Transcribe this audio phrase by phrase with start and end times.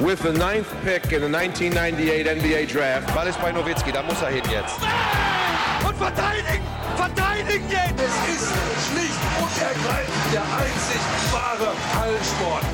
[0.00, 3.14] with the ninth pick in the 1998 NBA Draft.
[3.14, 4.78] Ball ist bei Nowitzki, da muss er hin jetzt.
[5.86, 6.64] Und verteidigen!
[6.96, 8.00] Verteidigen jetzt!
[8.00, 8.52] Es ist
[8.88, 11.00] schlicht und ergreifend der einzig
[11.32, 12.64] wahre Hallensport.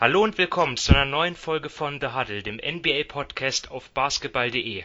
[0.00, 4.82] Hallo und willkommen zu einer neuen Folge von The Huddle, dem NBA-Podcast auf basketball.de.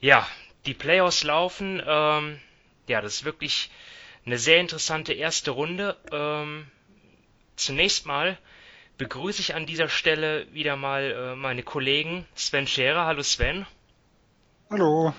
[0.00, 0.26] Ja,
[0.66, 1.80] die Playoffs laufen.
[1.86, 2.40] Ähm,
[2.88, 3.70] ja, das ist wirklich
[4.28, 5.96] eine sehr interessante erste Runde.
[6.12, 6.66] Ähm,
[7.56, 8.36] zunächst mal
[8.98, 13.06] begrüße ich an dieser Stelle wieder mal äh, meine Kollegen Sven Scherer.
[13.06, 13.64] Hallo Sven.
[14.68, 15.14] Hallo.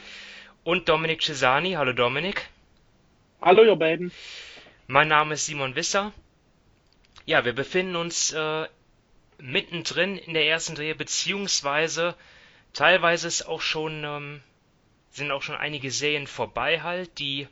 [0.64, 1.72] Und Dominik Cesani.
[1.72, 2.50] Hallo Dominik.
[3.42, 4.12] Hallo ihr beiden.
[4.86, 6.14] Mein Name ist Simon Wisser.
[7.26, 8.68] Ja, wir befinden uns äh,
[9.40, 12.14] mittendrin in der ersten Drehe, beziehungsweise
[12.74, 14.44] teilweise ist auch schon, ähm,
[15.10, 17.18] sind auch schon einige Serien vorbei halt.
[17.18, 17.48] Die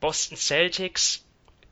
[0.00, 1.24] Boston Celtics,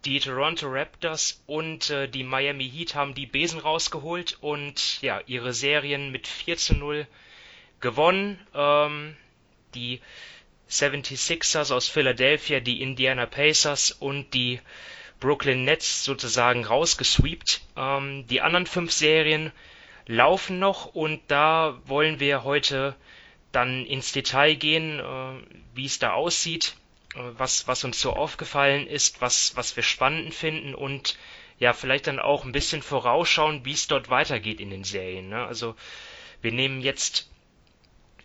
[0.05, 5.53] die Toronto Raptors und äh, die Miami Heat haben die Besen rausgeholt und ja, ihre
[5.53, 7.07] Serien mit 4 zu 0
[7.81, 8.39] gewonnen.
[8.55, 9.17] Ähm,
[9.75, 10.01] die
[10.71, 14.61] 76ers aus Philadelphia, die Indiana Pacers und die
[15.21, 17.63] Brooklyn Nets sozusagen rausgesweept.
[17.77, 19.53] Ähm, die anderen fünf Serien
[20.07, 22.95] laufen noch und da wollen wir heute
[23.53, 26.75] dann ins Detail gehen, äh, wie es da aussieht
[27.15, 31.17] was, was uns so aufgefallen ist, was, was wir spannend finden und
[31.59, 35.29] ja, vielleicht dann auch ein bisschen vorausschauen, wie es dort weitergeht in den Serien.
[35.29, 35.47] Ne?
[35.47, 35.77] Also
[36.43, 37.31] wir nehmen jetzt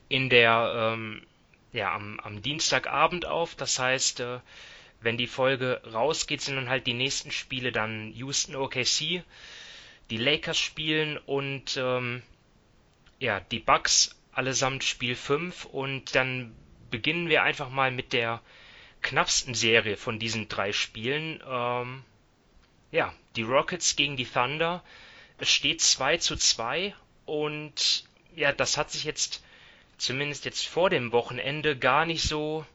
[0.08, 1.26] in der ähm,
[1.72, 4.40] ja am, am Dienstagabend auf, das heißt, äh,
[5.02, 9.24] wenn die Folge rausgeht, sind dann halt die nächsten Spiele dann Houston OKC,
[10.10, 12.24] die Lakers spielen und ähm,
[13.20, 16.56] ja, die Bucks allesamt Spiel 5 und dann
[16.90, 18.42] beginnen wir einfach mal mit der
[19.02, 21.42] knappsten Serie von diesen drei Spielen.
[21.48, 22.04] Ähm,
[22.92, 24.84] ja, die Rockets gegen die Thunder.
[25.38, 26.94] Es steht 2 zu 2
[27.26, 28.04] und
[28.36, 29.44] ja, das hat sich jetzt
[29.98, 32.66] zumindest jetzt vor dem Wochenende gar nicht so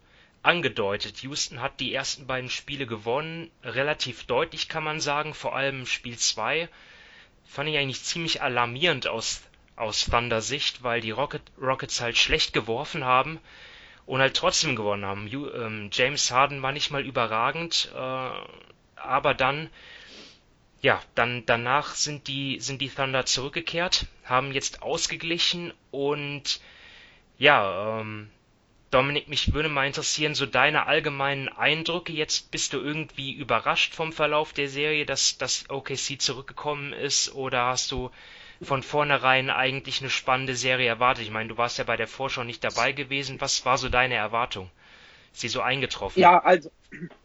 [0.42, 1.22] angedeutet.
[1.22, 6.18] Houston hat die ersten beiden Spiele gewonnen, relativ deutlich kann man sagen, vor allem Spiel
[6.18, 6.68] 2
[7.46, 9.42] fand ich eigentlich ziemlich alarmierend aus,
[9.76, 13.40] aus Thunder Sicht, weil die Rocket, Rockets halt schlecht geworfen haben
[14.06, 15.28] und halt trotzdem gewonnen haben.
[15.28, 18.30] Ähm, James Harden war nicht mal überragend, äh,
[18.96, 19.70] aber dann,
[20.82, 26.60] ja, dann danach sind die sind die Thunder zurückgekehrt, haben jetzt ausgeglichen und
[27.38, 28.30] ja, ähm,
[28.94, 32.12] Dominik, mich würde mal interessieren, so deine allgemeinen Eindrücke.
[32.12, 37.66] Jetzt bist du irgendwie überrascht vom Verlauf der Serie, dass, dass OKC zurückgekommen ist, oder
[37.66, 38.12] hast du
[38.62, 41.24] von vornherein eigentlich eine spannende Serie erwartet?
[41.24, 43.40] Ich meine, du warst ja bei der Vorschau nicht dabei gewesen.
[43.40, 44.70] Was war so deine Erwartung?
[45.32, 46.20] Ist sie so eingetroffen?
[46.20, 46.70] Ja, also,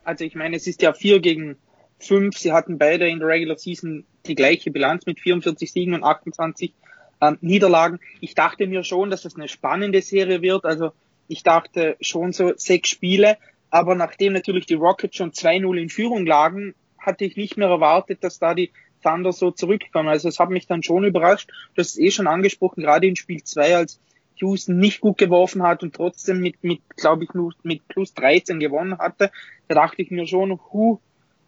[0.03, 1.57] also ich meine, es ist ja vier gegen
[1.99, 2.37] fünf.
[2.37, 6.73] Sie hatten beide in der Regular Season die gleiche Bilanz mit 44 Siegen und 28
[7.21, 7.99] ähm, Niederlagen.
[8.21, 10.65] Ich dachte mir schon, dass es eine spannende Serie wird.
[10.65, 10.91] Also
[11.27, 13.37] ich dachte schon so sechs Spiele.
[13.69, 18.23] Aber nachdem natürlich die Rockets schon 2-0 in Führung lagen, hatte ich nicht mehr erwartet,
[18.23, 20.09] dass da die Thunder so zurückkommen.
[20.09, 21.49] Also es hat mich dann schon überrascht.
[21.75, 23.99] Du hast es eh schon angesprochen, gerade in Spiel 2, als
[24.35, 27.29] Houston nicht gut geworfen hat und trotzdem mit, mit glaube ich,
[27.63, 29.31] mit plus 13 gewonnen hatte.
[29.67, 30.99] Da dachte ich mir schon, hu,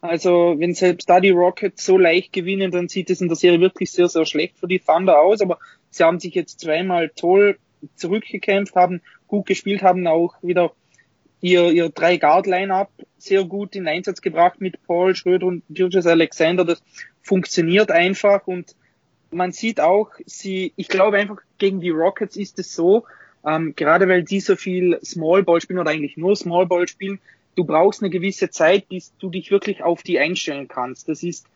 [0.01, 3.61] also wenn selbst da die Rockets so leicht gewinnen, dann sieht es in der Serie
[3.61, 5.41] wirklich sehr, sehr schlecht für die Thunder aus.
[5.41, 7.57] Aber sie haben sich jetzt zweimal toll
[7.95, 10.73] zurückgekämpft, haben gut gespielt, haben auch wieder
[11.41, 16.05] ihr, ihr drei Guard Lineup sehr gut in Einsatz gebracht mit Paul Schröder und Julius
[16.05, 16.63] Alexander.
[16.63, 16.81] Das
[17.21, 18.75] funktioniert einfach und
[19.31, 23.05] man sieht auch, sie, ich glaube einfach gegen die Rockets ist es so,
[23.45, 27.19] ähm, gerade weil die so viel Small Ball spielen oder eigentlich nur Small Ball spielen,
[27.55, 31.09] du brauchst eine gewisse Zeit, bis du dich wirklich auf die einstellen kannst.
[31.09, 31.47] Das ist,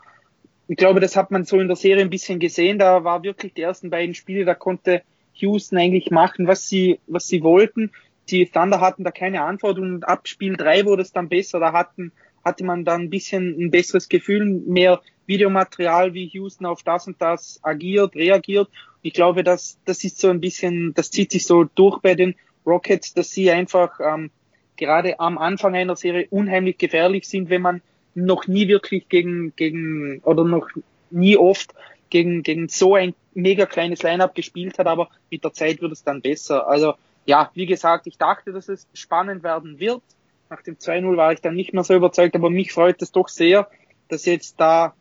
[0.67, 2.79] ich glaube, das hat man so in der Serie ein bisschen gesehen.
[2.79, 5.03] Da war wirklich die ersten beiden Spiele, da konnte
[5.35, 7.91] Houston eigentlich machen, was sie, was sie wollten
[8.29, 11.59] die Thunder hatten da keine Antwort und ab Spiel 3 wurde es dann besser.
[11.59, 12.11] Da hatten,
[12.43, 17.21] hatte man dann ein bisschen ein besseres Gefühl, mehr Videomaterial, wie Houston auf das und
[17.21, 18.69] das agiert, reagiert.
[19.01, 22.35] Ich glaube, dass das ist so ein bisschen, das zieht sich so durch bei den
[22.65, 24.31] Rockets, dass sie einfach ähm,
[24.77, 27.81] gerade am Anfang einer Serie unheimlich gefährlich sind, wenn man
[28.13, 30.67] noch nie wirklich gegen, gegen oder noch
[31.11, 31.73] nie oft
[32.09, 36.03] gegen, gegen so ein mega kleines Lineup gespielt hat, aber mit der Zeit wird es
[36.03, 36.67] dann besser.
[36.67, 36.95] Also
[37.25, 40.03] ja, wie gesagt, ich dachte, dass es spannend werden wird.
[40.49, 43.27] Nach dem 2-0 war ich dann nicht mehr so überzeugt, aber mich freut es doch
[43.27, 43.69] sehr,
[44.07, 44.93] dass jetzt da,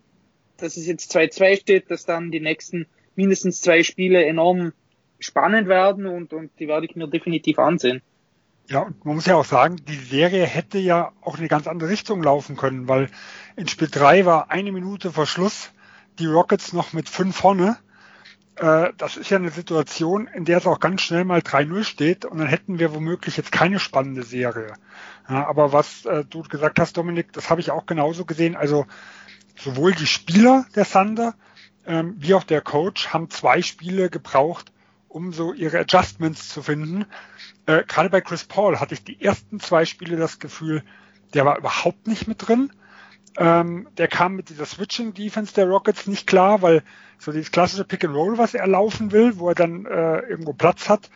[0.57, 4.73] dass es jetzt 2-2 steht, dass dann die nächsten mindestens zwei Spiele enorm
[5.19, 8.03] spannend werden und, und die werde ich mir definitiv ansehen.
[8.69, 11.67] Ja, und man muss ja auch sagen, die Serie hätte ja auch in eine ganz
[11.67, 13.11] andere Richtung laufen können, weil
[13.57, 15.71] in Spiel 3 war eine Minute vor Schluss
[16.19, 17.77] die Rockets noch mit fünf vorne.
[18.57, 22.25] Äh, das ist ja eine Situation, in der es auch ganz schnell mal 3-0 steht
[22.25, 24.75] und dann hätten wir womöglich jetzt keine spannende Serie.
[25.29, 28.57] Ja, aber was äh, du gesagt hast, Dominik, das habe ich auch genauso gesehen.
[28.57, 28.87] Also
[29.57, 31.35] sowohl die Spieler der Thunder
[31.87, 34.73] ähm, wie auch der Coach haben zwei Spiele gebraucht,
[35.09, 37.07] um so ihre Adjustments zu finden.
[37.67, 40.83] Äh, Gerade bei Chris Paul hatte ich die ersten zwei Spiele das Gefühl,
[41.35, 42.73] der war überhaupt nicht mit drin.
[43.37, 46.83] Ähm, der kam mit dieser Switching Defense der Rockets nicht klar, weil
[47.19, 50.53] so dieses klassische Pick and Roll, was er laufen will, wo er dann äh, irgendwo
[50.53, 51.11] Platz hat,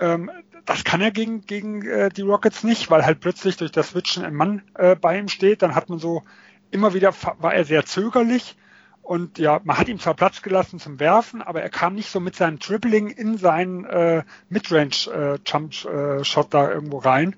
[0.00, 0.30] ähm,
[0.64, 4.24] das kann er gegen, gegen äh, die Rockets nicht, weil halt plötzlich durch das Switchen
[4.24, 5.62] ein Mann äh, bei ihm steht.
[5.62, 6.22] Dann hat man so
[6.70, 8.56] immer wieder, war er sehr zögerlich
[9.04, 12.20] und ja, man hat ihm zwar Platz gelassen zum Werfen, aber er kam nicht so
[12.20, 17.36] mit seinem Dribbling in seinen äh, Midrange-Jump-Shot äh, da irgendwo rein.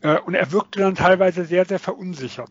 [0.00, 2.50] Äh, und er wirkte dann teilweise sehr, sehr verunsichert.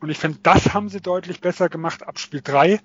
[0.00, 2.80] Und ich finde, das haben sie deutlich besser gemacht ab Spiel 3.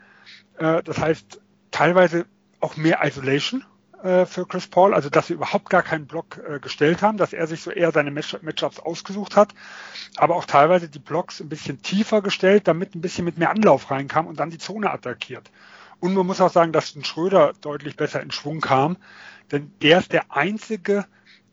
[0.58, 1.42] Äh, das heißt,
[1.72, 2.26] teilweise
[2.60, 3.64] auch mehr Isolation
[4.04, 7.34] äh, für Chris Paul, also dass sie überhaupt gar keinen Block äh, gestellt haben, dass
[7.34, 9.54] er sich so eher seine Match Matchups ausgesucht hat,
[10.16, 13.92] aber auch teilweise die Blocks ein bisschen tiefer gestellt, damit ein bisschen mit mehr Anlauf
[13.92, 15.52] reinkam und dann die Zone attackiert.
[16.00, 18.98] Und man muss auch sagen, dass ein Schröder deutlich besser in Schwung kam,
[19.52, 21.06] denn der ist der einzige,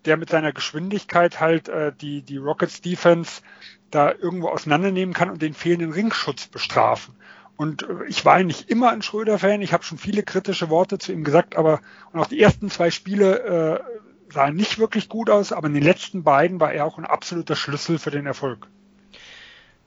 [0.05, 3.43] der mit seiner Geschwindigkeit halt äh, die, die Rockets Defense
[3.91, 7.15] da irgendwo auseinandernehmen kann und den fehlenden Ringschutz bestrafen.
[7.57, 9.63] Und äh, ich war nicht immer ein Schröder-Fan.
[9.63, 11.81] Ich habe schon viele kritische Worte zu ihm gesagt, aber
[12.13, 13.83] und auch die ersten zwei Spiele
[14.29, 17.07] äh, sahen nicht wirklich gut aus, aber in den letzten beiden war er auch ein
[17.07, 18.69] absoluter Schlüssel für den Erfolg.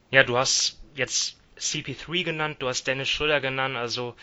[0.09, 4.15] Ja, du hast jetzt CP3 genannt, du hast Dennis Schröder genannt, also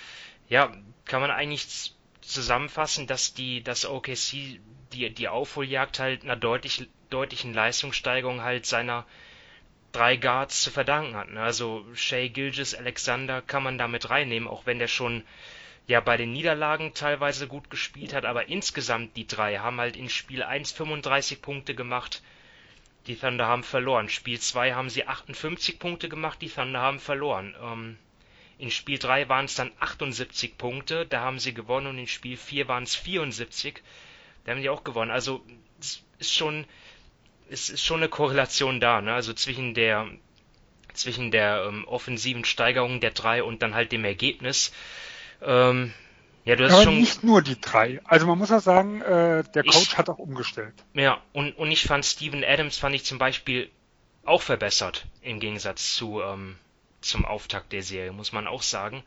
[0.49, 0.73] ja,
[1.05, 4.61] kann man eigentlich zusammenfassen, dass die, dass OKC
[4.93, 9.07] die, die Aufholjagd halt einer deutlich, deutlichen Leistungssteigerung halt seiner
[9.93, 11.31] drei Guards zu verdanken hat.
[11.31, 11.41] Ne?
[11.41, 15.25] Also Shay Gilgis, Alexander kann man damit reinnehmen, auch wenn der schon
[15.87, 20.11] ja bei den Niederlagen teilweise gut gespielt hat, aber insgesamt die drei haben halt in
[20.11, 22.23] Spiel 1 35 Punkte gemacht,
[23.07, 24.11] die Thunder haben verloren.
[24.11, 27.57] Spiel 2 haben sie 58 Punkte gemacht, die Thunder haben verloren.
[27.61, 27.97] Ähm,
[28.59, 32.37] in Spiel 3 waren es dann 78 Punkte, da haben sie gewonnen und in Spiel
[32.37, 33.83] 4 waren es 74,
[34.45, 35.11] da haben sie auch gewonnen.
[35.11, 35.43] Also
[35.81, 36.67] es ist schon
[37.51, 39.13] es ist schon eine Korrelation da, ne?
[39.13, 40.07] Also zwischen der
[40.95, 44.73] zwischen der ähm, offensiven Steigerung der drei und dann halt dem Ergebnis.
[45.43, 45.93] Ähm,
[46.45, 48.01] ja, du hast Aber schon nicht nur die drei.
[48.05, 50.75] Also man muss auch sagen, äh, der Coach ich, hat auch umgestellt.
[50.95, 53.71] Ja, und, und ich fand Steven Adams fand ich zum Beispiel
[54.25, 56.57] auch verbessert im Gegensatz zu ähm,
[57.01, 59.03] zum Auftakt der Serie, muss man auch sagen.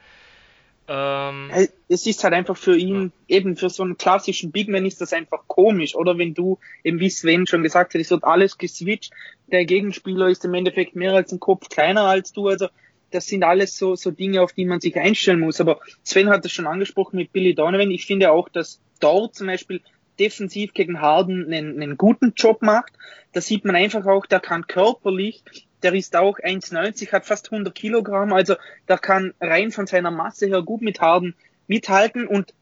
[0.88, 1.52] Ähm,
[1.88, 3.38] es ist halt einfach für ihn, ja.
[3.38, 7.00] eben für so einen klassischen Big Man ist das einfach komisch, oder wenn du, eben
[7.00, 9.14] wie Sven schon gesagt hat, es wird alles geswitcht,
[9.48, 12.68] der Gegenspieler ist im Endeffekt mehr als ein Kopf kleiner als du, also
[13.12, 15.62] das sind alles so, so Dinge, auf die man sich einstellen muss.
[15.62, 17.92] Aber Sven hat es schon angesprochen mit Billy Donovan.
[17.92, 19.82] Ich finde auch, dass dort zum Beispiel
[20.20, 22.94] defensiv gegen Harden einen, einen guten Job macht.
[23.34, 25.44] Da sieht man einfach auch, der kann körperlich
[25.84, 28.56] der ist auch 1,90, hat fast 100 Kilogramm, also
[28.88, 31.36] der kann rein von seiner Masse her gut mit Harden
[31.68, 32.28] mithalten.
[32.28, 32.54] Und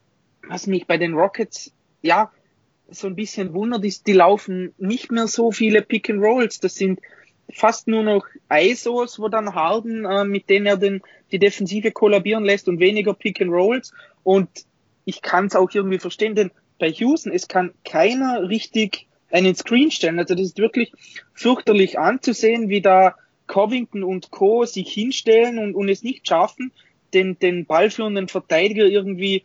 [0.48, 2.32] was mich bei den Rockets, ja,
[2.90, 6.76] so ein bisschen wundert ist, die laufen nicht mehr so viele Pick and Rolls, das
[6.76, 7.00] sind
[7.52, 11.02] fast nur noch ISOs, wo dann Harden, äh, mit denen er den,
[11.32, 13.92] die Defensive kollabieren lässt und weniger Pick and Rolls.
[14.24, 14.50] Und
[15.06, 19.92] ich kann es auch irgendwie verstehen, denn bei Houston, es kann keiner richtig einen Screen
[19.92, 20.20] stellen.
[20.20, 20.92] Also das ist wirklich
[21.34, 23.16] fürchterlich anzusehen, wie da
[23.48, 24.66] Covington und Co.
[24.66, 26.72] sich hinstellen und, und es nicht schaffen,
[27.14, 29.44] den, den ballführenden Verteidiger irgendwie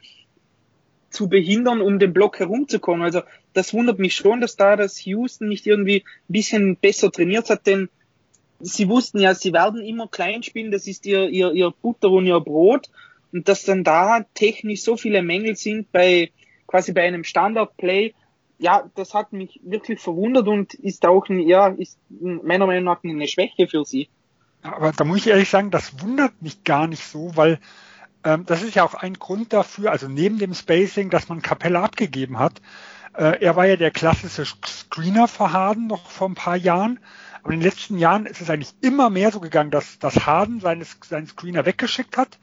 [1.10, 3.02] zu behindern, um den Block herumzukommen.
[3.02, 3.22] Also
[3.52, 7.66] das wundert mich schon, dass da das Houston nicht irgendwie ein bisschen besser trainiert hat,
[7.66, 7.88] denn
[8.60, 12.26] sie wussten ja, sie werden immer klein spielen, das ist ihr, ihr, ihr Butter und
[12.26, 12.90] ihr Brot.
[13.32, 16.30] Und dass dann da technisch so viele Mängel sind bei
[16.66, 18.14] quasi bei einem Standard-Play,
[18.64, 23.28] ja, das hat mich wirklich verwundert und ist auch, ja, ist meiner Meinung nach eine
[23.28, 24.08] Schwäche für sie.
[24.62, 27.60] Aber da muss ich ehrlich sagen, das wundert mich gar nicht so, weil
[28.24, 31.84] ähm, das ist ja auch ein Grund dafür, also neben dem Spacing, dass man Capella
[31.84, 32.62] abgegeben hat.
[33.12, 37.00] Äh, er war ja der klassische Screener für Harden noch vor ein paar Jahren.
[37.42, 40.60] Aber in den letzten Jahren ist es eigentlich immer mehr so gegangen, dass, dass Harden
[40.60, 42.38] seines, seinen Screener weggeschickt hat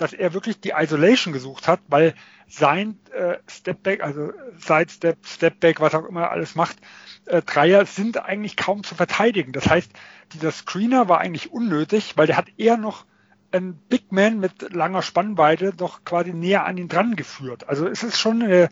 [0.00, 2.14] dass er wirklich die Isolation gesucht hat, weil
[2.48, 6.78] sein äh, Stepback, also Sidestep, Stepback, was auch immer alles macht,
[7.26, 9.52] äh, Dreier sind eigentlich kaum zu verteidigen.
[9.52, 9.90] Das heißt,
[10.32, 13.04] dieser Screener war eigentlich unnötig, weil der hat eher noch
[13.52, 17.68] ein Big Man mit langer Spannweite doch quasi näher an ihn dran geführt.
[17.68, 18.68] Also es ist schon eine,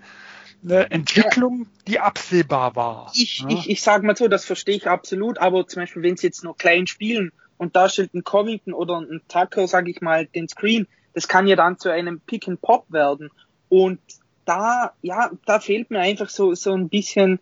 [0.65, 3.13] eine Entwicklung, die absehbar war.
[3.15, 3.49] Ich, ja?
[3.49, 6.45] ich, ich sage mal so, das verstehe ich absolut, aber zum Beispiel, wenn sie jetzt
[6.45, 10.49] nur klein spielen und da stellt ein Covington oder ein Tucker, sage ich mal, den
[10.49, 10.87] Screen,
[11.19, 13.31] das kann ja dann zu einem Pick and Pop werden.
[13.69, 13.99] Und
[14.45, 17.41] da, ja, da fehlt mir einfach so, so ein bisschen,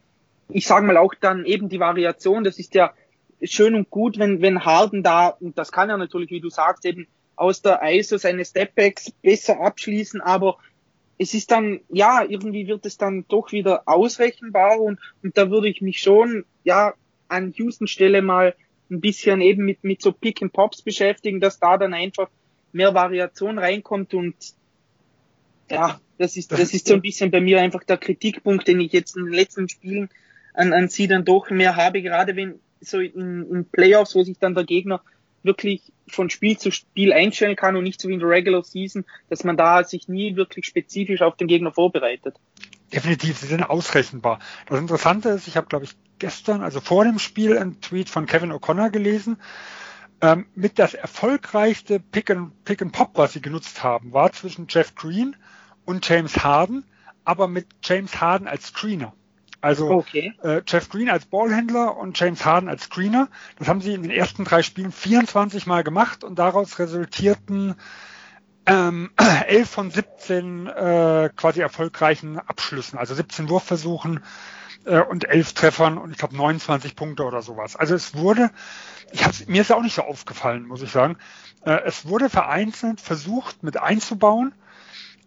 [0.48, 2.94] ich sage mal auch dann eben die Variation, das ist ja
[3.42, 6.86] schön und gut, wenn, wenn Harden da, und das kann er natürlich, wie du sagst,
[6.86, 7.06] eben
[7.36, 10.56] aus der ISO seine Stepbacks besser abschließen, aber
[11.18, 15.68] es ist dann, ja, irgendwie wird es dann doch wieder ausrechenbar und, und da würde
[15.68, 16.94] ich mich schon, ja,
[17.28, 18.54] an Houston Stelle mal
[18.90, 22.30] ein bisschen eben mit, mit so Pick and Pops beschäftigen, dass da dann einfach
[22.72, 24.34] mehr Variation reinkommt und
[25.70, 28.92] ja, das ist, das ist so ein bisschen bei mir einfach der Kritikpunkt, den ich
[28.92, 30.08] jetzt in den letzten Spielen
[30.54, 34.38] an, an sie dann doch mehr habe, gerade wenn so in, in Playoffs, wo sich
[34.38, 35.02] dann der Gegner
[35.42, 39.04] wirklich von Spiel zu Spiel einstellen kann und nicht so wie in der Regular Season,
[39.28, 42.36] dass man da sich nie wirklich spezifisch auf den Gegner vorbereitet.
[42.92, 44.38] Definitiv, sie sind ausrechenbar.
[44.68, 48.26] Das Interessante ist, ich habe, glaube ich, gestern, also vor dem Spiel, einen Tweet von
[48.26, 49.38] Kevin O'Connor gelesen.
[50.20, 54.66] Ähm, mit das erfolgreichste Pick and, Pick and Pop, was sie genutzt haben, war zwischen
[54.68, 55.36] Jeff Green
[55.84, 56.84] und James Harden,
[57.24, 59.12] aber mit James Harden als Screener.
[59.60, 60.32] Also okay.
[60.42, 63.28] äh, Jeff Green als Ballhändler und James Harden als Screener.
[63.58, 67.74] Das haben sie in den ersten drei Spielen 24 Mal gemacht und daraus resultierten
[68.66, 69.10] ähm,
[69.46, 74.20] 11 von 17 äh, quasi erfolgreichen Abschlüssen, also 17 Wurfversuchen
[74.86, 77.76] äh, und 11 Treffern und ich glaube 29 Punkte oder sowas.
[77.76, 78.50] Also es wurde,
[79.12, 81.18] ich hab's, mir ist ja auch nicht so aufgefallen, muss ich sagen,
[81.64, 84.54] äh, es wurde vereinzelt versucht mit einzubauen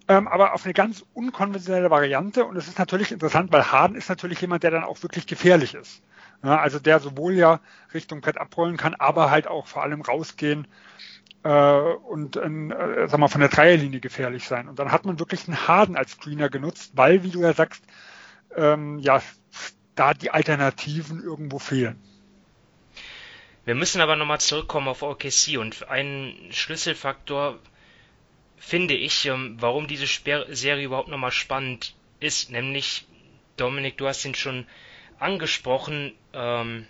[0.10, 2.44] ähm, aber auf eine ganz unkonventionelle Variante.
[2.44, 5.76] Und es ist natürlich interessant, weil Harden ist natürlich jemand, der dann auch wirklich gefährlich
[5.76, 6.02] ist.
[6.44, 7.60] Ja, also der sowohl ja
[7.94, 10.68] Richtung Brett abrollen kann, aber halt auch vor allem rausgehen
[11.44, 14.68] äh, und äh, sag mal, von der Dreierlinie gefährlich sein.
[14.68, 17.84] Und dann hat man wirklich einen Harden als Screener genutzt, weil, wie du ja sagst,
[18.56, 19.22] ähm, ja,
[19.96, 22.02] da die Alternativen irgendwo fehlen.
[23.66, 27.60] Wir müssen aber nochmal zurückkommen auf OKC und ein Schlüsselfaktor
[28.58, 32.52] finde ich, ähm, warum diese Serie überhaupt nochmal spannend ist.
[32.52, 33.06] Nämlich,
[33.58, 34.66] Dominik, du hast ihn schon
[35.20, 36.88] angesprochen, ähm,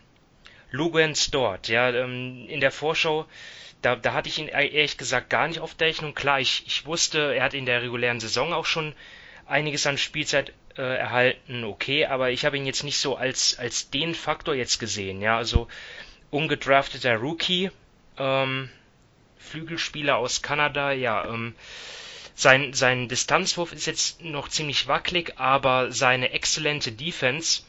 [0.72, 1.68] Lugans dort.
[1.68, 3.26] Ja, ähm, in der Vorschau,
[3.82, 6.14] da, da hatte ich ihn e-, ehrlich gesagt gar nicht auf der Rechnung.
[6.14, 8.94] Klar, ich, ich wusste, er hat in der regulären Saison auch schon
[9.46, 13.90] einiges an Spielzeit äh, erhalten, okay, aber ich habe ihn jetzt nicht so als, als
[13.90, 15.22] den Faktor jetzt gesehen.
[15.22, 15.68] Ja, also
[16.32, 17.70] ungedrafteter Rookie,
[18.18, 18.70] ähm,
[19.38, 21.54] Flügelspieler aus Kanada, ja, ähm,
[22.34, 27.64] sein, sein Distanzwurf ist jetzt noch ziemlich wackelig, aber seine exzellente Defense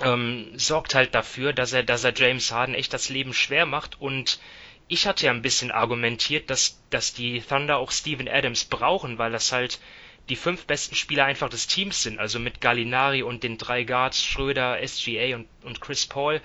[0.00, 4.00] ähm, sorgt halt dafür, dass er, dass er James Harden echt das Leben schwer macht
[4.00, 4.40] und
[4.88, 9.32] ich hatte ja ein bisschen argumentiert, dass, dass die Thunder auch Steven Adams brauchen, weil
[9.32, 9.80] das halt
[10.28, 14.22] die fünf besten Spieler einfach des Teams sind, also mit Gallinari und den drei Guards,
[14.22, 16.40] Schröder, SGA und, und Chris Paul.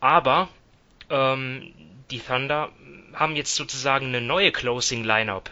[0.00, 0.48] Aber
[1.10, 1.72] ähm,
[2.10, 2.72] die Thunder
[3.12, 5.50] haben jetzt sozusagen eine neue Closing Lineup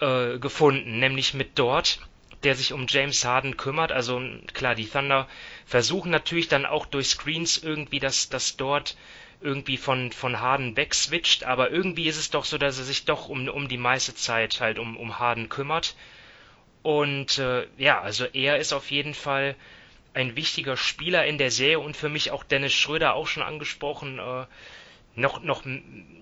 [0.00, 2.00] äh, gefunden, nämlich mit Dort,
[2.42, 3.92] der sich um James Harden kümmert.
[3.92, 5.26] Also klar, die Thunder
[5.64, 8.96] versuchen natürlich dann auch durch Screens irgendwie, dass das dort
[9.40, 13.28] irgendwie von, von Harden wegswitcht, aber irgendwie ist es doch so, dass er sich doch
[13.28, 15.94] um, um die meiste Zeit halt um, um Harden kümmert.
[16.86, 19.56] Und äh, ja, also er ist auf jeden Fall
[20.14, 24.20] ein wichtiger Spieler in der Serie und für mich auch Dennis Schröder auch schon angesprochen.
[24.20, 24.46] Äh,
[25.16, 25.64] noch, noch,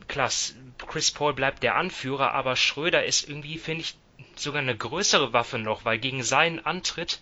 [0.08, 0.30] klar,
[0.78, 3.94] Chris Paul bleibt der Anführer, aber Schröder ist irgendwie, finde ich,
[4.36, 7.20] sogar eine größere Waffe noch, weil gegen seinen Antritt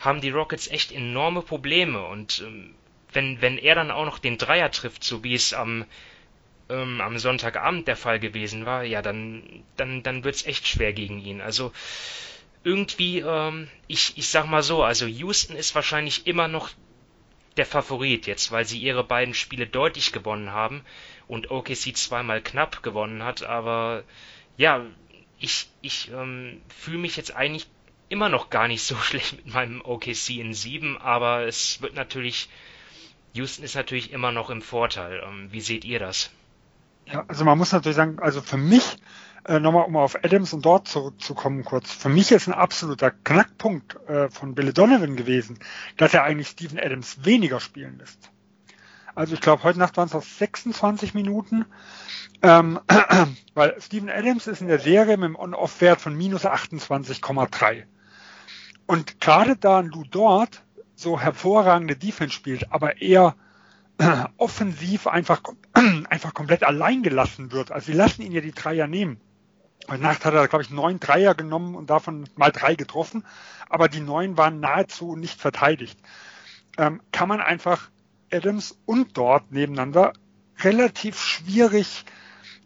[0.00, 2.74] haben die Rockets echt enorme Probleme und ähm,
[3.12, 5.84] wenn, wenn er dann auch noch den Dreier trifft, so wie es am,
[6.68, 11.20] ähm, am Sonntagabend der Fall gewesen war, ja, dann, dann, dann wird's echt schwer gegen
[11.20, 11.40] ihn.
[11.40, 11.72] Also
[12.64, 16.70] irgendwie, ähm, ich, ich sag mal so, also Houston ist wahrscheinlich immer noch
[17.56, 20.82] der Favorit jetzt, weil sie ihre beiden Spiele deutlich gewonnen haben
[21.28, 23.44] und OKC zweimal knapp gewonnen hat.
[23.44, 24.02] Aber
[24.56, 24.84] ja,
[25.38, 27.68] ich, ich ähm, fühle mich jetzt eigentlich
[28.08, 32.48] immer noch gar nicht so schlecht mit meinem OKC in 7, aber es wird natürlich,
[33.34, 35.22] Houston ist natürlich immer noch im Vorteil.
[35.24, 36.30] Ähm, wie seht ihr das?
[37.06, 38.96] Ja, also man muss natürlich sagen, also für mich
[39.46, 41.92] äh, nochmal um auf Adams und dort zurückzukommen kurz.
[41.92, 45.58] Für mich ist ein absoluter Knackpunkt äh, von Billy Donovan gewesen,
[45.96, 48.30] dass er eigentlich Steven Adams weniger spielen lässt.
[49.14, 51.66] Also ich glaube, heute Nacht waren es noch 26 Minuten,
[52.42, 52.80] ähm,
[53.54, 57.84] weil Steven Adams ist in der Serie mit einem On-Off-Wert von minus 28,3.
[58.86, 60.62] Und gerade da Lou dort
[60.94, 63.36] so hervorragende Defense spielt, aber eher
[63.98, 65.42] äh, offensiv einfach,
[66.08, 67.72] einfach komplett allein gelassen wird.
[67.72, 69.20] Also sie lassen ihn ja die Dreier nehmen
[69.86, 73.24] Bei Nacht hat er, glaube ich, neun Dreier genommen und davon mal drei getroffen,
[73.68, 75.98] aber die neun waren nahezu nicht verteidigt.
[76.78, 77.90] Ähm, kann man einfach
[78.32, 80.12] Adams und dort nebeneinander
[80.60, 82.04] relativ schwierig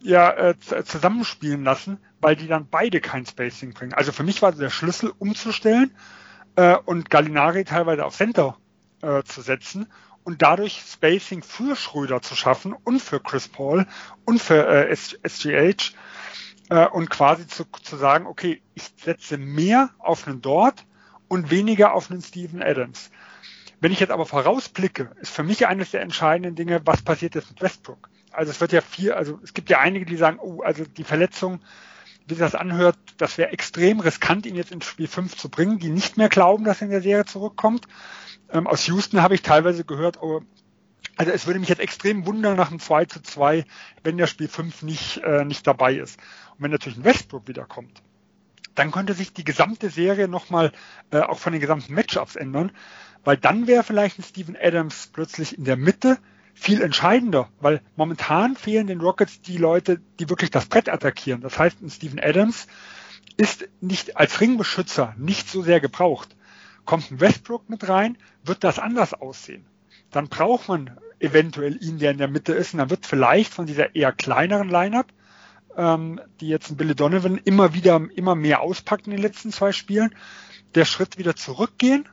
[0.00, 3.94] ja, äh, zusammenspielen lassen, weil die dann beide kein Spacing bringen.
[3.94, 5.94] Also für mich war der Schlüssel umzustellen
[6.56, 8.56] äh, und Gallinari teilweise auf Center
[9.02, 9.88] äh, zu setzen
[10.24, 13.86] und dadurch Spacing für Schröder zu schaffen und für Chris Paul
[14.24, 15.94] und für äh, SGH
[16.70, 20.84] äh, und quasi zu, zu sagen, okay, ich setze mehr auf einen Dort
[21.28, 23.10] und weniger auf einen Steven Adams.
[23.80, 27.50] Wenn ich jetzt aber vorausblicke, ist für mich eines der entscheidenden Dinge, was passiert jetzt
[27.50, 28.08] mit Westbrook.
[28.32, 31.04] Also es wird ja viel, also es gibt ja einige, die sagen, oh, also die
[31.04, 31.60] Verletzung,
[32.26, 35.78] wie sich das anhört, das wäre extrem riskant, ihn jetzt ins Spiel 5 zu bringen,
[35.78, 37.86] die nicht mehr glauben, dass er in der Serie zurückkommt.
[38.50, 40.42] Ähm, aus Houston habe ich teilweise gehört, oh,
[41.16, 43.64] also es würde mich jetzt extrem wundern nach einem 2 zu 2,
[44.04, 46.18] wenn der Spiel 5 nicht, äh, nicht dabei ist.
[46.56, 48.02] Und wenn natürlich ein Westbrook wiederkommt,
[48.76, 50.72] dann könnte sich die gesamte Serie nochmal
[51.10, 52.70] äh, auch von den gesamten Matchups ändern,
[53.24, 56.18] weil dann wäre vielleicht ein Steven Adams plötzlich in der Mitte
[56.54, 61.40] viel entscheidender, weil momentan fehlen den Rockets die Leute, die wirklich das Brett attackieren.
[61.40, 62.68] Das heißt, ein Steven Adams
[63.36, 66.36] ist nicht als Ringbeschützer nicht so sehr gebraucht.
[66.84, 69.66] Kommt ein Westbrook mit rein, wird das anders aussehen.
[70.10, 73.66] Dann braucht man eventuell ihn, der in der Mitte ist, und dann wird vielleicht von
[73.66, 75.06] dieser eher kleineren Lineup,
[75.76, 79.72] ähm, die jetzt ein Billy Donovan immer wieder, immer mehr auspackt in den letzten zwei
[79.72, 80.14] Spielen,
[80.74, 82.08] der Schritt wieder zurückgehen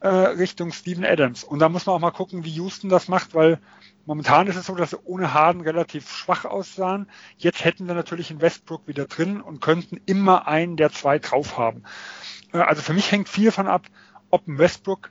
[0.00, 1.44] äh, Richtung Steven Adams.
[1.44, 3.58] Und da muss man auch mal gucken, wie Houston das macht, weil
[4.06, 7.10] momentan ist es so, dass sie ohne Harden relativ schwach aussahen.
[7.36, 11.58] Jetzt hätten wir natürlich einen Westbrook wieder drin und könnten immer einen der zwei drauf
[11.58, 11.82] haben.
[12.52, 13.86] Äh, also für mich hängt viel von ab,
[14.30, 15.10] ob ein Westbrook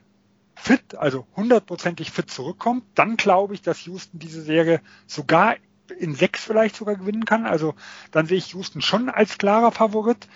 [0.58, 5.56] fit, also hundertprozentig fit zurückkommt, dann glaube ich, dass Houston diese Serie sogar
[5.98, 7.46] in sechs vielleicht sogar gewinnen kann.
[7.46, 7.74] Also
[8.10, 10.28] dann sehe ich Houston schon als klarer Favorit.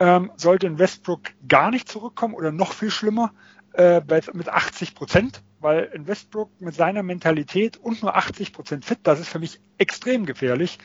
[0.00, 3.32] Ähm, sollte in Westbrook gar nicht zurückkommen oder noch viel schlimmer
[3.74, 4.00] äh,
[4.32, 9.20] mit 80 Prozent, weil in Westbrook mit seiner Mentalität und nur 80 Prozent fit, das
[9.20, 10.78] ist für mich extrem gefährlich.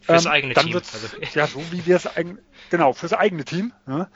[0.00, 0.74] Fürs ähm, eigene dann Team.
[0.74, 1.16] Wird's, also.
[1.34, 3.72] Ja, so wie wir es eigentlich, genau, fürs eigene Team.
[3.86, 4.08] Ja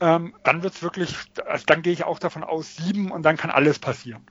[0.00, 1.14] ähm, dann wird's wirklich,
[1.46, 4.26] also dann gehe ich auch davon aus, sieben und dann kann alles passieren.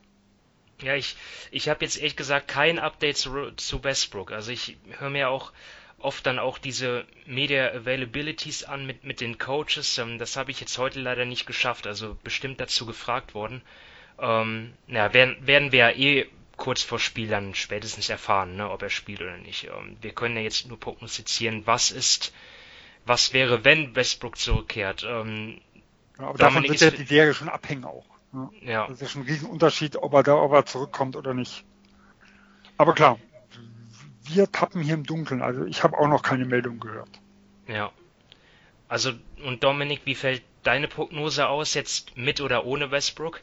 [0.80, 1.16] Ja, ich,
[1.50, 4.30] ich habe jetzt ehrlich gesagt kein Update zu, zu Westbrook.
[4.30, 5.52] Also ich höre mir auch
[5.98, 9.98] oft dann auch diese Media Availabilities an mit, mit den Coaches.
[9.98, 13.62] Ähm, das habe ich jetzt heute leider nicht geschafft, also bestimmt dazu gefragt worden.
[14.20, 18.82] Ähm, ja, werden, werden wir ja eh kurz vor Spiel dann spätestens erfahren, ne, ob
[18.82, 19.64] er spielt oder nicht.
[19.64, 22.32] Ähm, wir können ja jetzt nur prognostizieren, was ist
[23.06, 25.06] was wäre, wenn Westbrook zurückkehrt.
[25.08, 25.60] Ähm,
[26.18, 28.06] ja, aber davon wird ja die Serie schon abhängen auch.
[28.32, 28.50] Ne?
[28.62, 28.86] Ja.
[28.86, 31.64] Das ist ja schon ein Riesenunterschied, ob er da, ob er zurückkommt oder nicht.
[32.76, 33.18] Aber klar,
[34.24, 35.42] wir tappen hier im Dunkeln.
[35.42, 37.10] Also ich habe auch noch keine Meldung gehört.
[37.66, 37.90] Ja.
[38.88, 39.12] Also,
[39.44, 43.40] und Dominik, wie fällt deine Prognose aus, jetzt mit oder ohne Westbrook?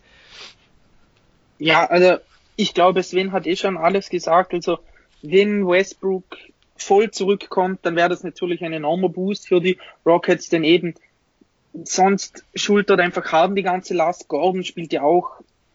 [1.59, 2.17] Ja, also
[2.55, 4.53] ich glaube, Sven hat eh schon alles gesagt.
[4.53, 4.79] Also,
[5.21, 6.37] wenn Westbrook
[6.75, 10.95] voll zurückkommt, dann wäre das natürlich ein enormer Boost für die Rockets, denn eben
[11.73, 14.27] sonst schultert einfach Harden die ganze Last.
[14.27, 15.31] Gordon spielt ja auch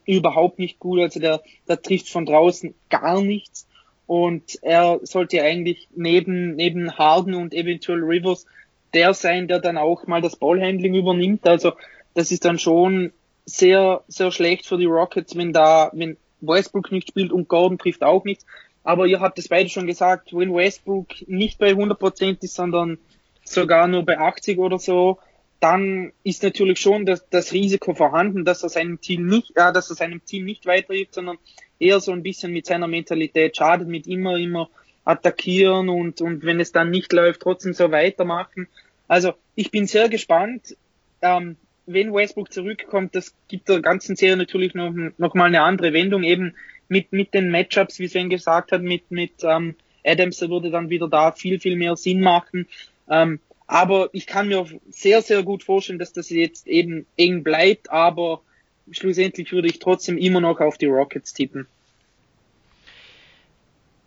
[0.07, 3.67] überhaupt nicht gut, also der, der trifft von draußen gar nichts.
[4.07, 8.47] Und er sollte ja eigentlich neben, neben Harden und eventuell Rivers
[8.95, 11.47] der sein, der dann auch mal das Ballhandling übernimmt.
[11.47, 11.73] Also
[12.15, 13.13] das ist dann schon
[13.45, 18.03] sehr, sehr schlecht für die Rockets, wenn da, wenn Westbrook nicht spielt und Gordon trifft
[18.03, 18.47] auch nichts.
[18.85, 22.99] Aber ihr habt es beide schon gesagt, wenn Westbrook nicht bei 100% ist, sondern
[23.45, 25.19] sogar nur bei 80 oder so,
[25.61, 29.91] dann ist natürlich schon das, das Risiko vorhanden, dass er seinem Team nicht, äh, dass
[29.91, 31.39] er seinem Team nicht weiterhilft, sondern
[31.79, 34.69] eher so ein bisschen mit seiner Mentalität schadet, mit immer, immer
[35.05, 38.69] attackieren und, und wenn es dann nicht läuft, trotzdem so weitermachen.
[39.09, 40.77] Also ich bin sehr gespannt.
[41.23, 45.95] Ähm, wenn Westbrook zurückkommt, das gibt der ganzen Serie natürlich noch, noch mal eine andere
[45.95, 46.23] Wendung.
[46.23, 46.55] Eben
[46.89, 50.91] mit, mit den Matchups, wie Sven gesagt hat, mit, mit ähm, Adams, der würde dann
[50.91, 52.69] wieder da viel, viel mehr Sinn machen.
[53.09, 57.91] Ähm, aber ich kann mir sehr, sehr gut vorstellen, dass das jetzt eben eng bleibt,
[57.91, 58.43] aber
[58.91, 61.69] schlussendlich würde ich trotzdem immer noch auf die Rockets tippen.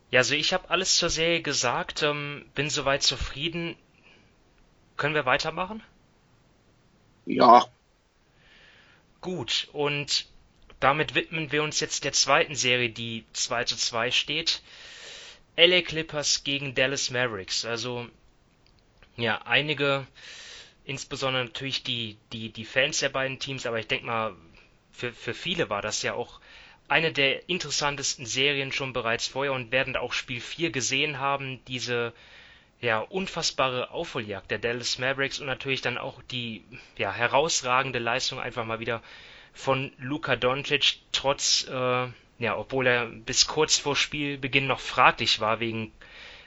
[0.10, 3.76] Ja, also ich habe alles zur Serie gesagt, ähm, bin soweit zufrieden.
[4.98, 5.84] Können wir weitermachen?
[7.28, 7.66] Ja.
[9.22, 10.26] Gut, und
[10.80, 14.64] damit widmen wir uns jetzt der zweiten Serie, die 2 zu 2 steht.
[15.56, 17.64] LA Clippers gegen Dallas Mavericks.
[17.64, 18.08] Also,
[19.18, 20.08] ja, einige,
[20.86, 24.36] insbesondere natürlich die, die, die Fans der beiden Teams, aber ich denke mal,
[24.92, 26.40] für, für viele war das ja auch
[26.88, 31.64] eine der interessantesten Serien schon bereits vorher und werden auch Spiel 4 gesehen haben.
[31.66, 32.12] Diese
[32.82, 36.66] ja, unfassbare Aufholjagd der Dallas Mavericks und natürlich dann auch die
[36.98, 39.02] ja, herausragende Leistung einfach mal wieder
[39.54, 42.08] von Luka Doncic, trotz, äh,
[42.40, 45.92] ja, obwohl er bis kurz vor Spielbeginn noch fraglich war wegen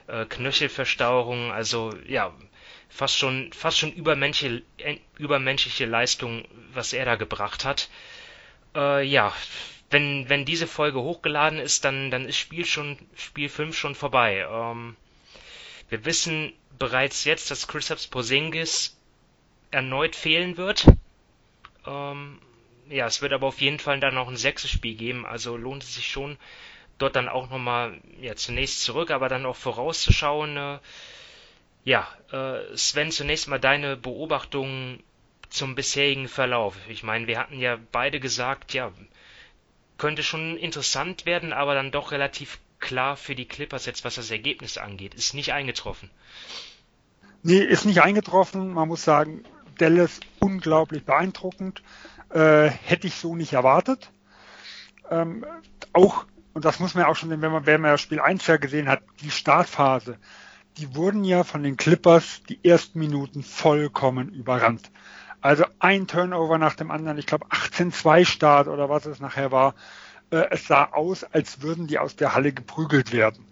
[0.08, 2.34] äh, Knöchelverstauerung, also ja,
[2.88, 7.88] fast schon, fast schon übermenschliche, äh, übermenschliche Leistung, was er da gebracht hat.
[8.74, 9.32] Äh, ja,
[9.90, 14.46] wenn, wenn diese Folge hochgeladen ist, dann, dann ist Spiel schon, Spiel 5 schon vorbei.
[14.50, 14.96] Ähm,
[15.88, 18.96] wir wissen bereits jetzt, dass Christoph Porzingis
[19.70, 20.86] erneut fehlen wird.
[21.86, 22.40] Ähm,
[22.88, 25.82] ja, es wird aber auf jeden Fall dann noch ein sechstes Spiel geben, also lohnt
[25.82, 26.36] es sich schon,
[26.98, 30.56] dort dann auch nochmal, ja, zunächst zurück, aber dann auch vorauszuschauen.
[30.56, 30.78] Äh,
[31.84, 35.02] ja, äh, Sven, zunächst mal deine Beobachtungen
[35.50, 36.76] zum bisherigen Verlauf.
[36.88, 38.90] Ich meine, wir hatten ja beide gesagt, ja,
[39.98, 44.30] könnte schon interessant werden, aber dann doch relativ klar für die Clippers jetzt, was das
[44.30, 45.14] Ergebnis angeht.
[45.14, 46.10] Ist nicht eingetroffen.
[47.42, 48.72] Nee, ist nicht eingetroffen.
[48.72, 49.44] Man muss sagen,
[49.78, 51.82] Dallas unglaublich beeindruckend.
[52.30, 54.10] Äh, hätte ich so nicht erwartet.
[55.10, 55.44] Ähm,
[55.92, 58.46] auch, und das muss man ja auch schon, wenn man, wenn man das Spiel 1
[58.46, 60.18] ja gesehen hat, die Startphase,
[60.76, 64.90] die wurden ja von den Clippers die ersten Minuten vollkommen überrannt.
[65.40, 69.74] Also ein Turnover nach dem anderen, ich glaube 18-2 Start oder was es nachher war.
[70.30, 73.46] Äh, es sah aus, als würden die aus der Halle geprügelt werden.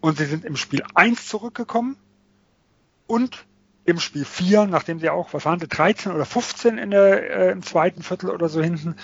[0.00, 1.96] Und sie sind im Spiel 1 zurückgekommen
[3.06, 3.46] und
[3.84, 7.52] im Spiel 4, nachdem sie auch, was waren sie, 13 oder 15 in der, äh,
[7.52, 8.96] im zweiten Viertel oder so hinten,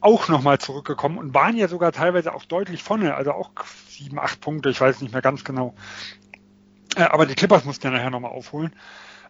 [0.00, 3.50] auch nochmal zurückgekommen und waren ja sogar teilweise auch deutlich vorne, also auch
[3.88, 5.74] 7, 8 Punkte, ich weiß nicht mehr ganz genau.
[6.96, 8.74] Äh, aber die Clippers mussten ja nachher nochmal aufholen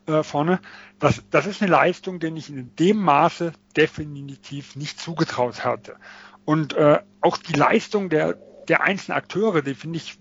[0.07, 0.61] äh, vorne.
[0.99, 5.97] Das, das ist eine Leistung, den ich in dem Maße definitiv nicht zugetraut hatte.
[6.45, 8.35] Und äh, auch die Leistung der,
[8.69, 10.19] der einzelnen Akteure, die finde ich,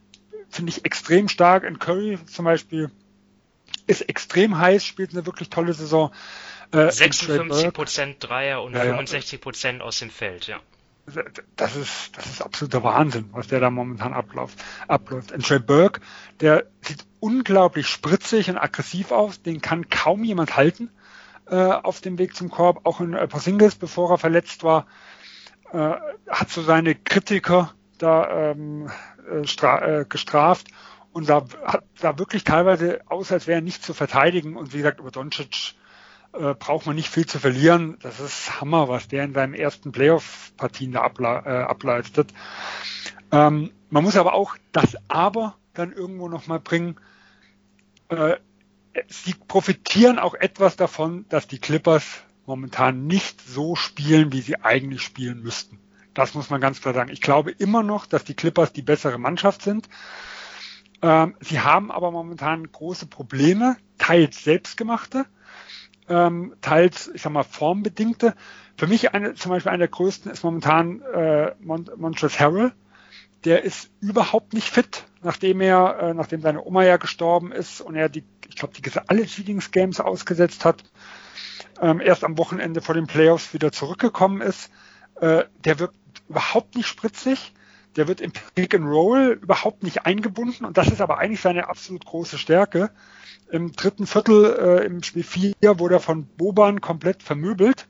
[0.49, 1.63] finde ich extrem stark.
[1.63, 2.91] In Curry zum Beispiel
[3.87, 6.11] ist extrem heiß, spielt eine wirklich tolle Saison.
[6.71, 10.59] Äh, 56 Prozent Dreier und ja, 65 Prozent aus dem Feld, ja.
[11.55, 14.63] Das ist, das ist absoluter Wahnsinn, was der da momentan abläuft.
[14.87, 15.31] abläuft.
[15.31, 16.01] Und Trey Burke,
[16.39, 20.89] der sieht unglaublich spritzig und aggressiv aus, den kann kaum jemand halten
[21.47, 22.85] äh, auf dem Weg zum Korb.
[22.85, 24.85] Auch in äh, Porzingis, bevor er verletzt war,
[25.71, 25.95] äh,
[26.27, 28.89] hat so seine Kritiker da ähm,
[29.29, 30.67] äh, äh, gestraft
[31.11, 31.45] und sah,
[31.95, 34.55] sah wirklich teilweise aus, als wäre er nicht zu verteidigen.
[34.55, 35.75] Und wie gesagt, über Doncic
[36.33, 37.97] äh, braucht man nicht viel zu verlieren.
[38.01, 42.33] Das ist Hammer, was der in seinen ersten Playoff-Partien da able äh, ableistet.
[43.31, 46.97] Ähm, man muss aber auch das Aber dann irgendwo nochmal bringen.
[48.09, 48.35] Äh,
[49.07, 52.05] sie profitieren auch etwas davon, dass die Clippers
[52.45, 55.79] momentan nicht so spielen, wie sie eigentlich spielen müssten.
[56.13, 57.11] Das muss man ganz klar sagen.
[57.11, 59.87] Ich glaube immer noch, dass die Clippers die bessere Mannschaft sind.
[61.01, 65.25] Ähm, sie haben aber momentan große Probleme, teils selbstgemachte,
[66.09, 68.35] ähm, teils, ich sag mal, formbedingte.
[68.77, 72.71] Für mich eine, zum Beispiel einer der größten ist momentan äh, Mont Montrezl Harrell.
[73.45, 77.95] Der ist überhaupt nicht fit, nachdem er, äh, nachdem seine Oma ja gestorben ist und
[77.95, 80.83] er die, ich glaube, die alle Seedings Games ausgesetzt hat,
[81.81, 84.69] ähm, erst am Wochenende vor den Playoffs wieder zurückgekommen ist.
[85.15, 85.95] Äh, der wirkt
[86.27, 87.53] überhaupt nicht spritzig.
[87.95, 91.67] Der wird im Pick and Roll überhaupt nicht eingebunden und das ist aber eigentlich seine
[91.67, 92.91] absolut große Stärke.
[93.51, 97.87] Im dritten Viertel äh, im Spiel 4 wurde er von Boban komplett vermöbelt.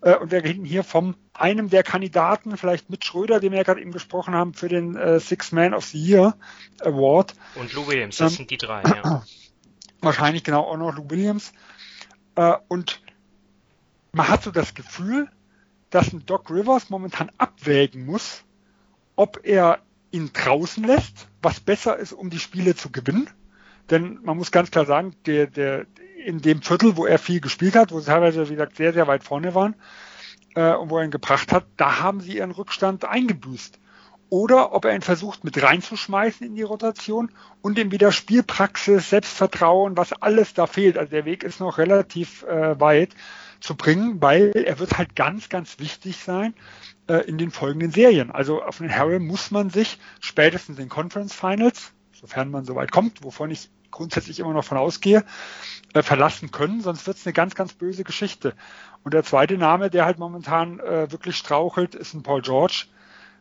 [0.00, 3.64] Äh, und wir reden hier vom einem der Kandidaten, vielleicht mit Schröder, dem wir ja
[3.64, 6.36] gerade eben gesprochen haben, für den äh, Six Man of the Year
[6.80, 7.34] Award.
[7.54, 9.24] Und Lou Williams, das ähm, sind die drei, ja.
[10.00, 11.52] Wahrscheinlich genau auch noch Lou Williams.
[12.36, 13.00] Äh, und
[14.12, 15.28] man hat so das Gefühl,
[15.90, 18.44] dass ein Doc Rivers momentan abwägen muss,
[19.16, 23.28] ob er ihn draußen lässt, was besser ist, um die Spiele zu gewinnen.
[23.90, 25.86] Denn man muss ganz klar sagen, der, der,
[26.24, 29.06] in dem Viertel, wo er viel gespielt hat, wo sie teilweise, wie gesagt, sehr, sehr
[29.06, 29.76] weit vorne waren
[30.54, 33.78] äh, und wo er ihn gebracht hat, da haben sie ihren Rückstand eingebüßt.
[34.28, 37.30] Oder ob er ihn versucht mit reinzuschmeißen in die Rotation
[37.62, 40.98] und ihm wieder Spielpraxis, Selbstvertrauen, was alles da fehlt.
[40.98, 43.10] Also der Weg ist noch relativ äh, weit
[43.60, 46.54] zu bringen, weil er wird halt ganz, ganz wichtig sein,
[47.08, 48.30] äh, in den folgenden Serien.
[48.30, 52.92] Also auf den Harrell muss man sich spätestens in Conference Finals, sofern man so weit
[52.92, 55.24] kommt, wovon ich grundsätzlich immer noch von ausgehe,
[55.94, 58.54] äh, verlassen können, sonst wird es eine ganz, ganz böse Geschichte.
[59.04, 62.86] Und der zweite Name, der halt momentan äh, wirklich strauchelt, ist ein Paul George,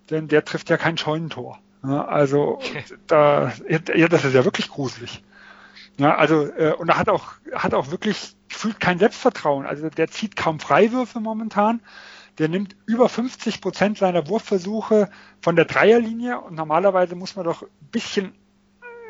[0.10, 1.60] denn der trifft ja kein Scheunentor.
[1.84, 2.60] Ja, also
[3.08, 5.24] da, ja, das ist ja wirklich gruselig.
[5.98, 9.66] Ja, also äh, und er hat auch hat auch wirklich fühlt kein Selbstvertrauen.
[9.66, 11.82] Also der zieht kaum Freiwürfe momentan
[12.38, 15.10] der nimmt über 50 Prozent seiner Wurfversuche
[15.42, 18.34] von der Dreierlinie und normalerweise muss man doch ein bisschen,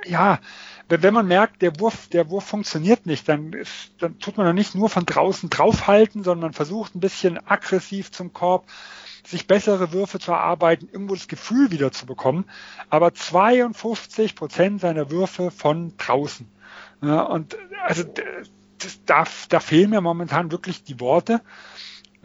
[0.06, 0.40] ja,
[0.88, 4.56] wenn man merkt, der Wurf, der Wurf funktioniert nicht, dann, ist, dann tut man dann
[4.56, 8.68] nicht nur von draußen draufhalten, sondern man versucht ein bisschen aggressiv zum Korb,
[9.26, 12.46] sich bessere Würfe zu erarbeiten, irgendwo das Gefühl wieder zu bekommen.
[12.92, 16.48] Aber 52 Prozent seiner Würfe von draußen.
[17.02, 18.04] Ja, und also
[19.06, 21.42] da, da fehlen mir momentan wirklich die Worte.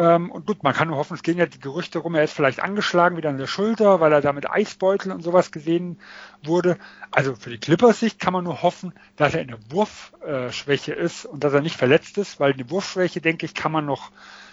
[0.01, 2.33] Ähm, und gut, man kann nur hoffen, es gehen ja die Gerüchte rum, er ist
[2.33, 6.01] vielleicht angeschlagen wieder an der Schulter, weil er da mit Eisbeutel und sowas gesehen
[6.43, 6.79] wurde.
[7.11, 11.27] Also für die Clippers Sicht kann man nur hoffen, dass er in der Wurfschwäche ist
[11.27, 14.11] und dass er nicht verletzt ist, weil die Wurfschwäche, denke ich, kann man noch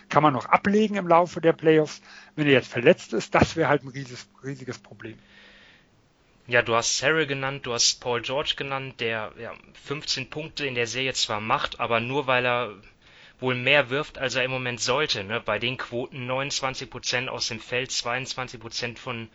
[0.10, 2.02] kann man noch ablegen im Laufe der Playoffs.
[2.36, 5.18] Wenn er jetzt verletzt ist, das wäre halt ein riesiges, riesiges Problem.
[6.48, 9.54] Ja, du hast Sarah genannt, du hast Paul George genannt, der ja,
[9.86, 12.74] 15 Punkte in der Serie zwar macht, aber nur weil er
[13.40, 15.24] wohl mehr wirft, als er im Moment sollte.
[15.24, 15.40] Ne?
[15.40, 19.30] Bei den Quoten 29% aus dem Feld, 22% von,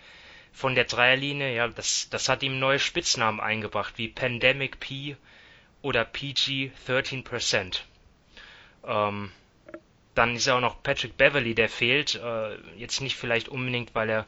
[0.52, 1.54] von der Dreierlinie.
[1.54, 5.16] Ja, das, das hat ihm neue Spitznamen eingebracht, wie Pandemic P
[5.82, 7.80] oder PG 13%.
[8.86, 9.30] Ähm,
[10.14, 12.16] dann ist ja auch noch Patrick Beverly, der fehlt.
[12.16, 14.26] Äh, jetzt nicht vielleicht unbedingt, weil er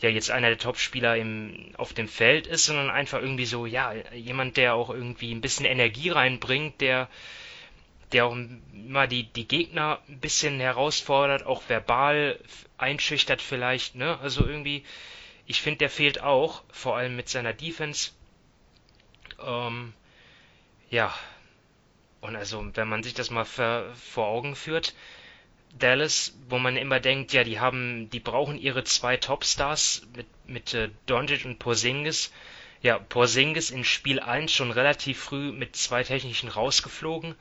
[0.00, 3.92] ja jetzt einer der Topspieler im, auf dem Feld ist, sondern einfach irgendwie so, ja,
[4.14, 7.08] jemand, der auch irgendwie ein bisschen Energie reinbringt, der
[8.12, 8.36] der auch
[8.72, 12.38] mal die, die Gegner ein bisschen herausfordert, auch verbal
[12.78, 14.18] einschüchtert vielleicht, ne?
[14.20, 14.84] Also irgendwie,
[15.46, 18.10] ich finde, der fehlt auch, vor allem mit seiner Defense.
[19.44, 19.92] Ähm,
[20.90, 21.14] ja.
[22.20, 24.94] Und also, wenn man sich das mal vor Augen führt,
[25.78, 30.74] Dallas, wo man immer denkt, ja, die haben, die brauchen ihre zwei Topstars mit, mit
[30.74, 32.32] äh, Doncic und Porzingis.
[32.82, 37.34] Ja, Porzingis in Spiel 1 schon relativ früh mit zwei technischen rausgeflogen.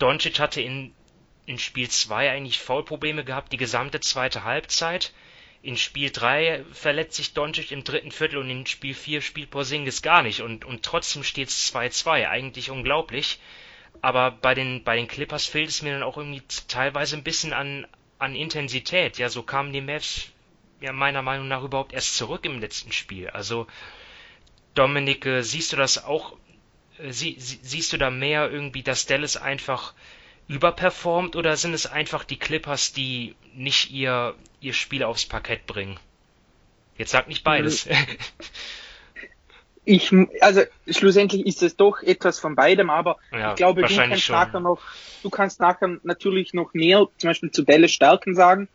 [0.00, 0.92] Doncic hatte in,
[1.46, 5.12] in Spiel 2 eigentlich Foulprobleme gehabt, die gesamte zweite Halbzeit.
[5.62, 10.00] In Spiel 3 verletzt sich Doncic im dritten Viertel und in Spiel 4 spielt Porzingis
[10.00, 12.28] gar nicht und, und trotzdem steht es 2-2.
[12.28, 13.38] Eigentlich unglaublich.
[14.00, 17.52] Aber bei den, bei den Clippers fehlt es mir dann auch irgendwie teilweise ein bisschen
[17.52, 17.86] an,
[18.18, 19.18] an Intensität.
[19.18, 20.30] Ja, so kamen die Mavs
[20.80, 23.28] ja meiner Meinung nach überhaupt erst zurück im letzten Spiel.
[23.28, 23.66] Also
[24.72, 26.38] Dominik, siehst du das auch
[27.08, 29.94] sie, sie, siehst du da mehr irgendwie, dass Dallas einfach
[30.48, 35.98] überperformt oder sind es einfach die Clippers, die nicht ihr, ihr Spiel aufs Parkett bringen?
[36.96, 37.88] Jetzt sag nicht beides.
[39.86, 44.22] Ich, also schlussendlich ist es doch etwas von beidem, aber ja, ich glaube, du kannst
[44.22, 44.36] schon.
[44.36, 44.78] nachher noch,
[45.22, 48.68] du kannst nachher natürlich noch mehr, zum Beispiel zu Dallas Stärken sagen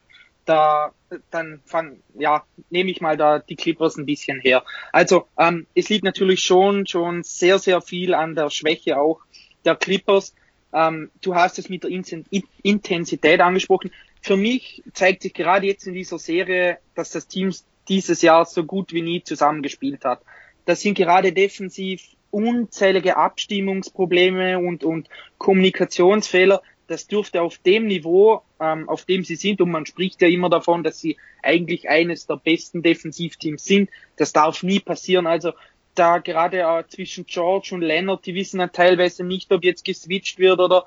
[0.46, 0.92] da
[1.32, 4.64] dann fang, ja, nehme ich mal da die Clippers ein bisschen her.
[4.92, 9.22] Also ähm, es liegt natürlich schon schon sehr sehr viel an der Schwäche auch
[9.66, 10.36] der Clippers.
[10.74, 13.92] Ähm, du hast es mit der Intensität angesprochen.
[14.22, 17.54] Für mich zeigt sich gerade jetzt in dieser Serie, dass das Team
[17.88, 20.22] dieses Jahr so gut wie nie zusammengespielt hat.
[20.66, 22.02] Das sind gerade defensiv
[22.32, 29.62] unzählige Abstimmungsprobleme und, und Kommunikationsfehler, das dürfte auf dem Niveau, ähm, auf dem sie sind,
[29.62, 34.34] und man spricht ja immer davon, dass sie eigentlich eines der besten Defensivteams sind, das
[34.34, 35.28] darf nie passieren.
[35.28, 35.54] Also
[35.96, 40.40] da gerade äh, zwischen George und Leonard, die wissen dann teilweise nicht, ob jetzt geswitcht
[40.40, 40.86] wird oder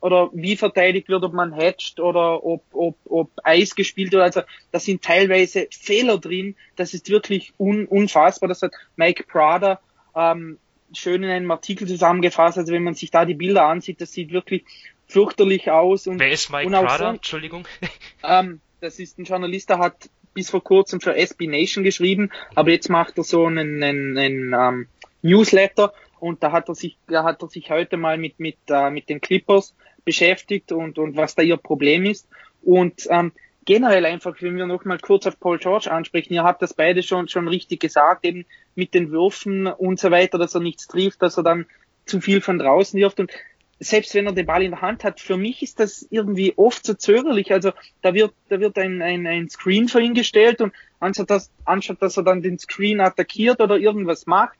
[0.00, 4.22] oder wie verteidigt wird, ob man hatcht oder ob, ob, ob Eis gespielt wird.
[4.22, 6.54] Also da sind teilweise Fehler drin.
[6.76, 8.48] Das ist wirklich un, unfassbar.
[8.48, 9.80] Das hat Mike Prada
[10.14, 10.58] ähm,
[10.92, 12.58] schön in einem Artikel zusammengefasst.
[12.58, 14.64] Also wenn man sich da die Bilder ansieht, das sieht wirklich
[15.08, 16.06] fürchterlich aus.
[16.06, 16.98] Und, Wer ist Mike Prada?
[16.98, 17.66] So, Entschuldigung.
[18.22, 22.70] Ähm, das ist ein Journalist, der hat bis vor kurzem für SB Nation geschrieben, aber
[22.70, 24.88] jetzt macht er so einen, einen, einen ähm,
[25.22, 28.90] Newsletter und da hat er sich, da hat er sich heute mal mit mit äh,
[28.90, 32.28] mit den Clippers beschäftigt und und was da ihr Problem ist
[32.62, 33.32] und ähm,
[33.64, 37.02] generell einfach, wenn wir noch mal kurz auf Paul George ansprechen, ihr habt das beide
[37.02, 41.22] schon schon richtig gesagt, eben mit den Würfen und so weiter, dass er nichts trifft,
[41.22, 41.66] dass er dann
[42.06, 43.30] zu viel von draußen wirft und
[43.80, 46.84] selbst wenn er den Ball in der Hand hat, für mich ist das irgendwie oft
[46.84, 47.52] so zögerlich.
[47.52, 51.50] Also da wird, da wird ein, ein, ein Screen für ihn gestellt und anstatt dass,
[51.64, 54.58] anstatt dass er dann den Screen attackiert oder irgendwas macht,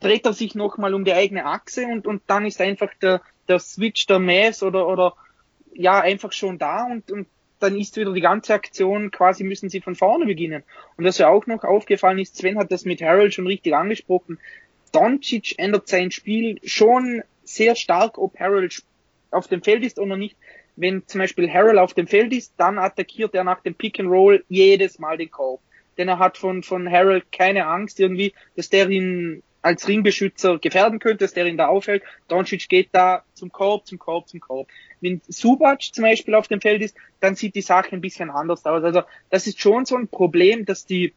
[0.00, 3.58] dreht er sich nochmal um die eigene Achse und, und dann ist einfach der, der
[3.58, 5.14] Switch der Mavs oder, oder
[5.72, 7.26] ja, einfach schon da und, und
[7.60, 10.64] dann ist wieder die ganze Aktion, quasi müssen sie von vorne beginnen.
[10.96, 14.38] Und was ja auch noch aufgefallen ist, Sven hat das mit Harold schon richtig angesprochen,
[14.92, 18.82] Doncic ändert sein Spiel schon sehr stark, ob Harold
[19.30, 20.36] auf dem Feld ist oder nicht.
[20.76, 24.08] Wenn zum Beispiel Harold auf dem Feld ist, dann attackiert er nach dem Pick and
[24.08, 25.60] Roll jedes Mal den Korb.
[25.96, 30.98] Denn er hat von, von Harold keine Angst irgendwie, dass der ihn als Ringbeschützer gefährden
[30.98, 32.02] könnte, dass der ihn da aufhält.
[32.28, 34.68] Doncic geht da zum Korb, zum Korb, zum Korb.
[35.00, 38.66] Wenn Subac zum Beispiel auf dem Feld ist, dann sieht die Sache ein bisschen anders
[38.66, 38.82] aus.
[38.82, 41.14] Also das ist schon so ein Problem, dass die,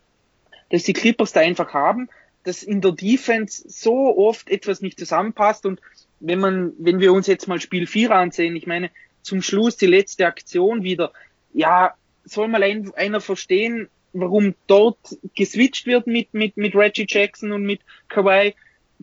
[0.69, 2.09] dass die Clippers da einfach haben
[2.47, 5.81] dass in der Defense so oft etwas nicht zusammenpasst und
[6.19, 8.89] wenn man, wenn wir uns jetzt mal Spiel 4 ansehen, ich meine,
[9.21, 11.11] zum Schluss die letzte Aktion wieder,
[11.53, 14.97] ja, soll mal ein, einer verstehen, warum dort
[15.35, 18.53] geswitcht wird mit, mit, mit Reggie Jackson und mit Kawhi.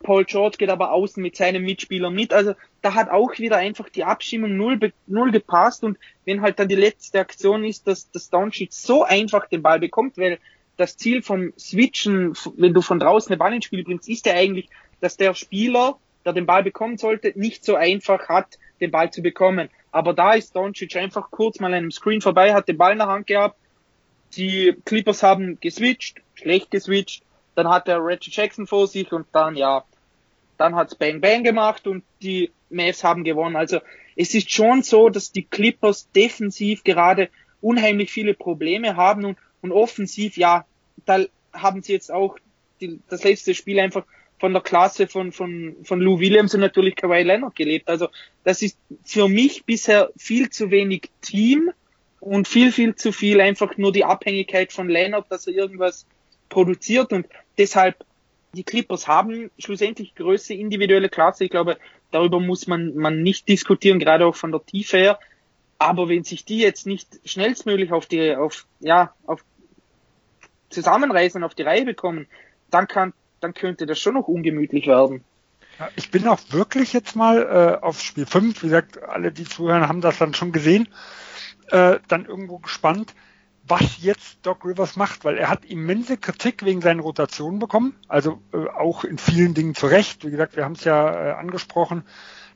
[0.02, 2.32] Paul George geht aber außen mit seinem Mitspieler mit.
[2.32, 6.68] Also da hat auch wieder einfach die Abstimmung null, null gepasst und wenn halt dann
[6.68, 10.38] die letzte Aktion ist, dass das Downship so einfach den Ball bekommt, weil
[10.76, 14.34] das Ziel vom Switchen, wenn du von draußen den Ball ins Spiel bringst, ist ja
[14.34, 14.68] eigentlich,
[15.00, 19.22] dass der Spieler, der den Ball bekommen sollte, nicht so einfach hat, den Ball zu
[19.22, 19.68] bekommen.
[19.92, 23.08] Aber da ist Doncic einfach kurz mal einem Screen vorbei, hat den Ball in der
[23.08, 23.56] Hand gehabt.
[24.36, 27.22] Die Clippers haben geswitcht, schlecht geswitcht.
[27.54, 29.84] Dann hat der Reggie Jackson vor sich und dann, ja,
[30.58, 33.56] dann hat's Bang Bang gemacht und die Mavs haben gewonnen.
[33.56, 33.78] Also
[34.16, 37.28] es ist schon so, dass die Clippers defensiv gerade
[37.60, 40.66] unheimlich viele Probleme haben und, und offensiv, ja,
[41.06, 42.36] da haben sie jetzt auch
[42.80, 44.04] die, das letzte Spiel einfach
[44.38, 47.88] von der Klasse von, von, von Lou Williams und natürlich Kawhi Leonard gelebt.
[47.88, 48.08] Also
[48.42, 51.70] das ist für mich bisher viel zu wenig Team
[52.20, 56.06] und viel, viel zu viel einfach nur die Abhängigkeit von Leonard, dass er irgendwas
[56.48, 57.26] produziert und
[57.58, 58.04] deshalb
[58.54, 61.44] die Clippers haben schlussendlich größte individuelle Klasse.
[61.44, 61.78] Ich glaube,
[62.10, 65.18] darüber muss man, man nicht diskutieren, gerade auch von der Tiefe her.
[65.78, 69.44] Aber wenn sich die jetzt nicht schnellstmöglich auf die, auf, ja, auf
[70.70, 72.26] zusammenreißen, auf die Reihe bekommen,
[72.70, 73.12] dann kann,
[73.44, 75.22] dann könnte das schon noch ungemütlich werden.
[75.96, 79.86] Ich bin auch wirklich jetzt mal äh, auf Spiel 5, wie gesagt, alle, die zuhören,
[79.86, 80.88] haben das dann schon gesehen,
[81.70, 83.14] äh, dann irgendwo gespannt,
[83.66, 88.40] was jetzt Doc Rivers macht, weil er hat immense Kritik wegen seinen Rotationen bekommen, also
[88.52, 90.24] äh, auch in vielen Dingen zu Recht.
[90.24, 92.04] Wie gesagt, wir haben es ja äh, angesprochen,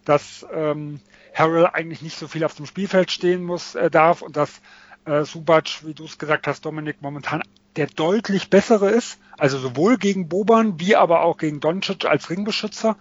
[0.05, 1.01] dass ähm,
[1.35, 4.61] Harrell eigentlich nicht so viel auf dem Spielfeld stehen muss, äh, darf und dass
[5.05, 7.42] äh, Subac, wie du es gesagt hast, Dominik, momentan
[7.76, 12.96] der deutlich bessere ist, also sowohl gegen Boban wie aber auch gegen Doncic als Ringbeschützer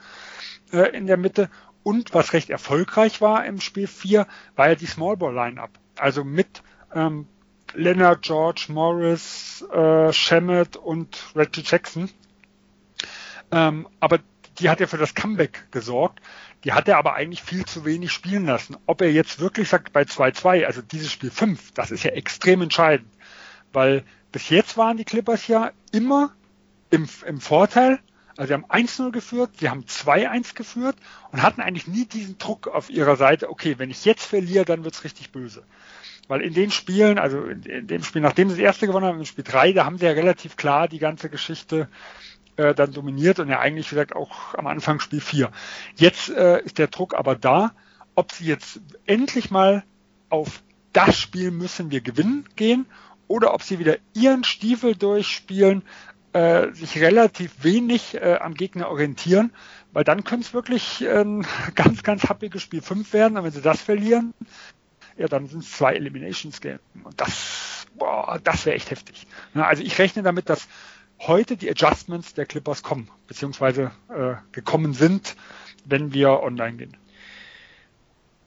[0.72, 1.50] äh, in der Mitte.
[1.84, 5.72] Und was recht erfolgreich war im Spiel 4, war ja die Smallball Lineup.
[5.96, 6.62] Also mit
[6.94, 7.28] ähm,
[7.74, 12.10] Leonard, George, Morris, äh, Shemet und Reggie Jackson.
[13.52, 14.20] Ähm, aber
[14.60, 16.20] die hat ja für das Comeback gesorgt.
[16.64, 18.78] Die hat er aber eigentlich viel zu wenig spielen lassen.
[18.86, 22.62] Ob er jetzt wirklich sagt bei 2-2, also dieses Spiel 5, das ist ja extrem
[22.62, 23.10] entscheidend.
[23.72, 26.34] Weil bis jetzt waren die Clippers ja immer
[26.90, 28.00] im, im Vorteil.
[28.36, 30.96] Also sie haben 1-0 geführt, sie haben 2-1 geführt
[31.32, 34.84] und hatten eigentlich nie diesen Druck auf ihrer Seite, okay, wenn ich jetzt verliere, dann
[34.84, 35.64] wird's richtig böse.
[36.28, 39.20] Weil in den Spielen, also in, in dem Spiel, nachdem sie das erste gewonnen haben,
[39.20, 41.88] im Spiel 3, da haben sie ja relativ klar die ganze Geschichte
[42.58, 45.50] äh, dann dominiert und ja eigentlich, wie gesagt, auch am Anfang Spiel 4.
[45.96, 47.72] Jetzt äh, ist der Druck aber da,
[48.14, 49.84] ob sie jetzt endlich mal
[50.30, 50.62] auf
[50.94, 52.86] das Spiel müssen wir gewinnen gehen
[53.28, 55.84] oder ob sie wieder ihren Stiefel durchspielen,
[56.34, 59.52] äh, sich relativ wenig äh, am Gegner orientieren,
[59.94, 63.38] weil dann könnte es wirklich ein ganz, ganz happiges Spiel 5 werden.
[63.38, 64.34] Und wenn sie das verlieren,
[65.18, 66.80] ja, dann sind es zwei Eliminations Game.
[67.04, 69.26] Und das, boah, das wäre echt heftig.
[69.56, 70.68] Also ich rechne damit, dass
[71.20, 75.36] heute die Adjustments der Clippers kommen, beziehungsweise äh, gekommen sind,
[75.86, 76.98] wenn wir online gehen.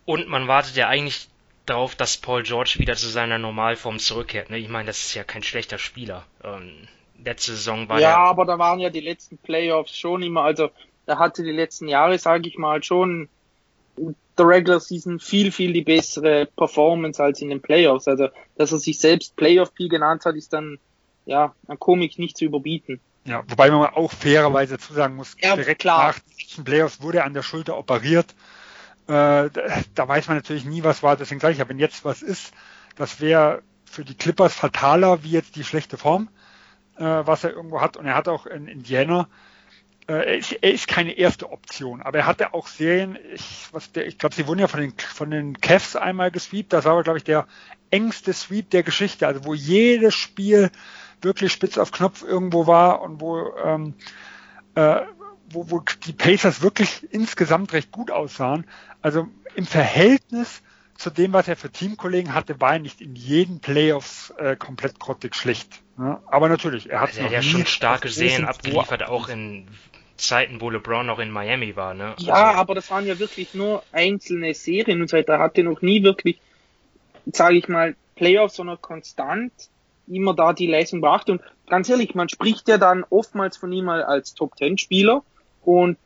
[0.04, 1.28] Und man wartet ja eigentlich
[1.70, 4.50] darauf, dass Paul George wieder zu seiner Normalform zurückkehrt.
[4.50, 4.59] Ne?
[4.59, 6.26] Ich meine, das ist ja kein schlechter Spieler.
[6.44, 6.88] Ähm,
[7.24, 10.70] letzte Saison war Ja, aber da waren ja die letzten Playoffs schon immer, also
[11.06, 13.28] da hatte die letzten Jahre, sage ich mal, schon
[14.38, 18.09] der Regular Season viel, viel die bessere Performance als in den Playoffs.
[18.09, 20.78] Also, dass er sich selbst Playoff-P genannt hat, ist dann,
[21.26, 23.00] ja, an Komik nicht zu überbieten.
[23.24, 26.09] Ja, wobei man auch fairerweise zusagen muss, ja, direkt klar.
[26.09, 26.18] nach
[26.56, 28.35] den Playoffs wurde er an der Schulter operiert.
[29.06, 29.50] Äh,
[29.94, 31.16] da, weiß man natürlich nie, was war.
[31.16, 32.52] Deswegen sage ich ja, wenn jetzt was ist,
[32.96, 36.28] das wäre für die Clippers fataler wie jetzt die schlechte Form,
[36.96, 37.96] äh, was er irgendwo hat.
[37.96, 39.28] Und er hat auch in Indiana
[40.10, 44.18] äh, er, ist, er ist keine erste Option, aber er hatte auch Serien, ich, ich
[44.18, 47.18] glaube, sie wurden ja von den, von den Cavs einmal gesweept, das war aber, glaube
[47.18, 47.46] ich, der
[47.90, 50.70] engste Sweep der Geschichte, also wo jedes Spiel
[51.22, 53.94] wirklich spitz auf Knopf irgendwo war und wo, ähm,
[54.74, 55.02] äh,
[55.50, 58.66] wo, wo die Pacers wirklich insgesamt recht gut aussahen.
[59.02, 60.62] Also im Verhältnis
[60.96, 65.00] zu dem, was er für Teamkollegen hatte, war er nicht in jeden Playoffs äh, komplett
[65.00, 65.80] grottig schlecht.
[65.98, 69.66] Ja, aber natürlich, er hat also er hat ja schon starke Serien abgeliefert, auch in
[70.16, 72.14] Zeiten, wo LeBron noch in Miami war, ne?
[72.18, 75.34] Ja, also, aber das waren ja wirklich nur einzelne Serien und so weiter.
[75.34, 76.38] Er hatte noch nie wirklich,
[77.32, 79.53] sage ich mal, Playoffs, sondern konstant
[80.07, 81.40] immer da die Leistung beachtet.
[81.40, 85.22] Und ganz ehrlich, man spricht ja dann oftmals von ihm als Top Ten Spieler
[85.64, 85.98] und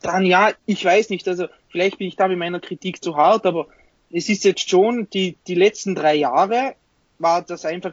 [0.00, 3.46] dann ja, ich weiß nicht, also vielleicht bin ich da mit meiner Kritik zu hart,
[3.46, 3.68] aber
[4.10, 6.74] es ist jetzt schon die, die letzten drei Jahre
[7.18, 7.92] war das einfach,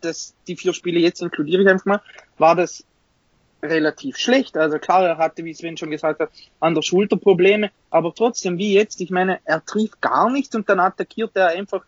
[0.00, 2.02] das, die vier Spiele jetzt inkludiere ich einfach mal,
[2.38, 2.84] war das
[3.62, 4.56] relativ schlecht.
[4.56, 6.30] Also klar, er hatte, wie Sven schon gesagt hat,
[6.60, 10.68] an der Schulter Probleme, aber trotzdem, wie jetzt, ich meine, er trifft gar nichts und
[10.68, 11.84] dann attackiert er einfach,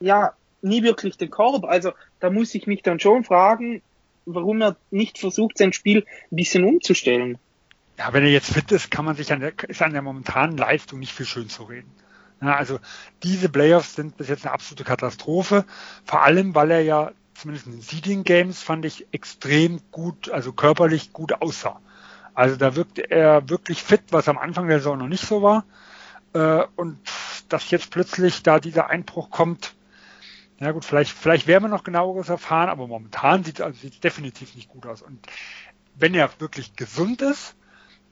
[0.00, 0.32] ja,
[0.62, 1.64] nie wirklich den Korb.
[1.64, 3.82] Also da muss ich mich dann schon fragen,
[4.26, 7.38] warum er nicht versucht, sein Spiel ein bisschen umzustellen.
[7.98, 10.56] Ja, wenn er jetzt fit ist, kann man sich an der, ist an der momentanen
[10.56, 11.90] Leistung nicht viel schön zu reden.
[12.40, 12.78] Ja, also
[13.24, 15.64] diese Playoffs sind bis jetzt eine absolute Katastrophe,
[16.04, 20.52] vor allem weil er ja zumindest in den Seeding Games fand ich extrem gut, also
[20.52, 21.80] körperlich gut aussah.
[22.34, 25.64] Also da wirkt er wirklich fit, was am Anfang der Saison noch nicht so war.
[26.34, 26.98] Äh, und
[27.48, 29.74] dass jetzt plötzlich da dieser Einbruch kommt,
[30.60, 34.00] ja gut, vielleicht, vielleicht werden wir noch genaueres erfahren, aber momentan sieht es also sieht's
[34.00, 35.02] definitiv nicht gut aus.
[35.02, 35.26] Und
[35.96, 37.56] wenn er wirklich gesund ist,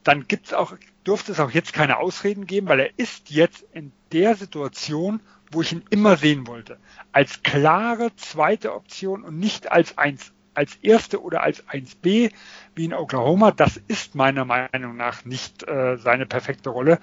[0.06, 3.90] dann gibt's auch, dürfte es auch jetzt keine Ausreden geben, weil er ist jetzt in
[4.12, 6.78] der Situation, wo ich ihn immer sehen wollte.
[7.12, 12.32] Als klare zweite Option und nicht als eins, als erste oder als 1b
[12.74, 13.50] wie in Oklahoma.
[13.50, 17.00] Das ist meiner Meinung nach nicht äh, seine perfekte Rolle.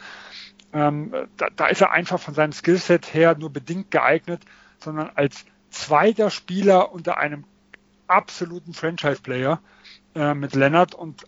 [0.71, 4.41] Ähm, da, da ist er einfach von seinem Skillset her nur bedingt geeignet,
[4.79, 7.43] sondern als zweiter Spieler unter einem
[8.07, 9.59] absoluten Franchise-Player
[10.15, 11.25] äh, mit Leonard und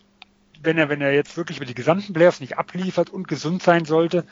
[0.65, 3.85] wenn er, wenn er jetzt wirklich über die gesamten Playoffs nicht abliefert und gesund sein
[3.85, 4.25] sollte,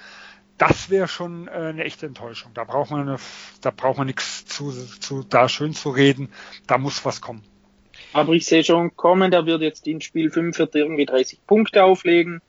[0.58, 2.52] das wäre schon äh, eine echte Enttäuschung.
[2.54, 3.18] Da braucht man eine,
[3.62, 6.30] da braucht man nichts zu, zu da schön zu reden.
[6.68, 7.44] Da muss was kommen.
[8.12, 12.42] Aber ich sehe schon kommen, der wird jetzt in Spiel 45 irgendwie 30 Punkte auflegen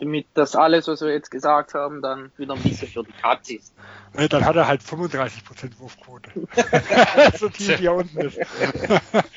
[0.00, 3.54] damit das alles, was wir jetzt gesagt haben, dann wieder ein bisschen für die Katze
[3.56, 3.74] ist.
[4.14, 6.30] Nee, dann hat er halt 35% Wurfquote.
[7.38, 8.38] so tief wie er unten ist.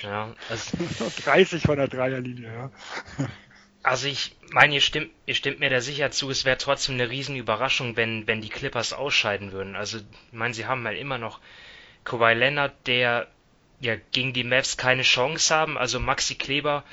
[0.02, 0.78] ja, also
[1.26, 2.72] 30 von der Dreierlinie, ja.
[3.84, 7.10] Also ich meine, ihr stimmt, ihr stimmt mir da sicher zu, es wäre trotzdem eine
[7.10, 9.76] Riesenüberraschung, wenn, wenn die Clippers ausscheiden würden.
[9.76, 11.42] Also, ich meine, sie haben halt immer noch
[12.06, 13.28] Kawhi Leonard, der
[13.82, 15.78] ja gegen die Mavs keine Chance haben.
[15.78, 16.84] Also Maxi Kleber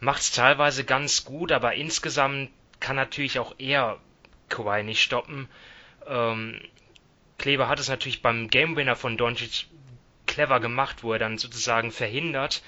[0.00, 3.98] macht es teilweise ganz gut, aber insgesamt kann natürlich auch er
[4.48, 5.48] Kawhi nicht stoppen.
[6.06, 6.60] Ähm,
[7.38, 9.66] Kleber hat es natürlich beim Game Winner von Doncic
[10.26, 12.62] clever gemacht, wo er dann sozusagen verhindert,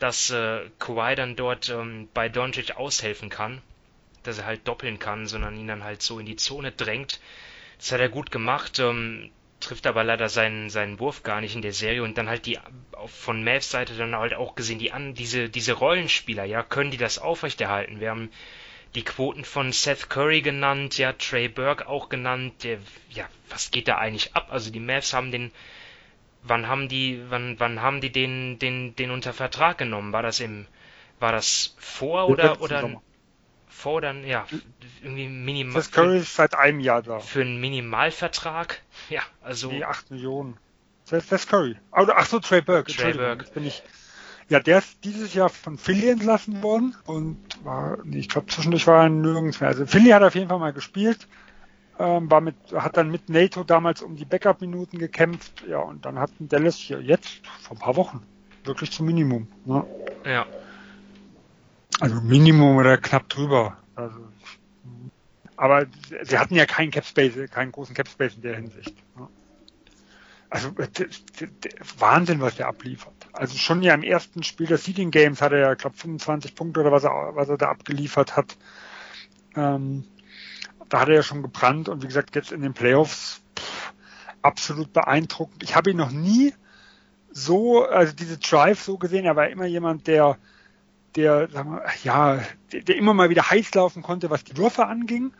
[0.00, 3.62] dass äh, Kawhi dann dort ähm, bei Doncic aushelfen kann,
[4.24, 7.20] dass er halt doppeln kann, sondern ihn dann halt so in die Zone drängt.
[7.78, 9.30] Das hat er gut gemacht, ähm,
[9.60, 12.58] trifft aber leider seinen, seinen Wurf gar nicht in der Serie und dann halt die
[13.06, 16.96] von Mavs Seite dann halt auch gesehen, die an diese, diese Rollenspieler, ja, können die
[16.96, 18.00] das aufrechterhalten?
[18.00, 18.30] Wir haben
[18.94, 22.64] die Quoten von Seth Curry genannt, ja, Trey Burke auch genannt.
[22.64, 22.78] Der,
[23.10, 24.48] ja, was geht da eigentlich ab?
[24.50, 25.52] Also die Mavs haben den,
[26.42, 30.12] wann haben die, wann, wann haben die den, den, den unter Vertrag genommen?
[30.12, 30.66] War das im,
[31.18, 33.02] war das vor oder, oder, Sommer.
[33.68, 34.46] vor oder, ja,
[35.02, 35.82] irgendwie minimal.
[35.82, 37.20] Seth Curry ist seit einem Jahr da.
[37.20, 38.82] Für einen Minimalvertrag?
[39.08, 39.70] Ja, also.
[39.70, 40.56] Die 8 Millionen.
[41.04, 41.76] Seth Curry.
[41.90, 42.92] Ach so, Trey Burke.
[42.92, 43.50] Trey Burke.
[43.52, 43.82] Bin ich,
[44.48, 49.04] ja, der ist dieses Jahr von Philly entlassen worden und war, ich glaube, zwischendurch war
[49.04, 49.68] er nirgends mehr.
[49.68, 51.26] Also Philly hat auf jeden Fall mal gespielt,
[52.00, 56.18] ähm, war mit, hat dann mit NATO damals um die Backup-Minuten gekämpft, ja, und dann
[56.18, 58.22] hat Dallas hier jetzt vor ein paar Wochen
[58.64, 59.46] wirklich zum Minimum.
[59.66, 59.84] Ne?
[60.24, 60.46] Ja.
[62.00, 63.76] Also Minimum oder knapp drüber.
[63.96, 64.18] Also,
[65.56, 65.86] aber
[66.22, 68.96] sie hatten ja keinen Capspace, keinen großen Capspace in der Hinsicht.
[69.18, 69.28] Ne?
[70.48, 70.70] Also
[71.98, 73.12] Wahnsinn, was der abliefert.
[73.34, 76.80] Also schon ja im ersten Spiel des Seeding Games hat er ja, glaube 25 Punkte
[76.80, 78.56] oder was er, was er da abgeliefert hat.
[79.54, 80.04] Ähm,
[80.90, 83.92] da hat er ja schon gebrannt und wie gesagt, jetzt in den Playoffs pff,
[84.42, 85.62] absolut beeindruckend.
[85.62, 86.52] Ich habe ihn noch nie
[87.30, 90.36] so, also diese Drive so gesehen, er war immer jemand, der,
[91.14, 92.40] der, sagen wir, ja,
[92.72, 95.32] der, der immer mal wieder heiß laufen konnte, was die Würfe anging.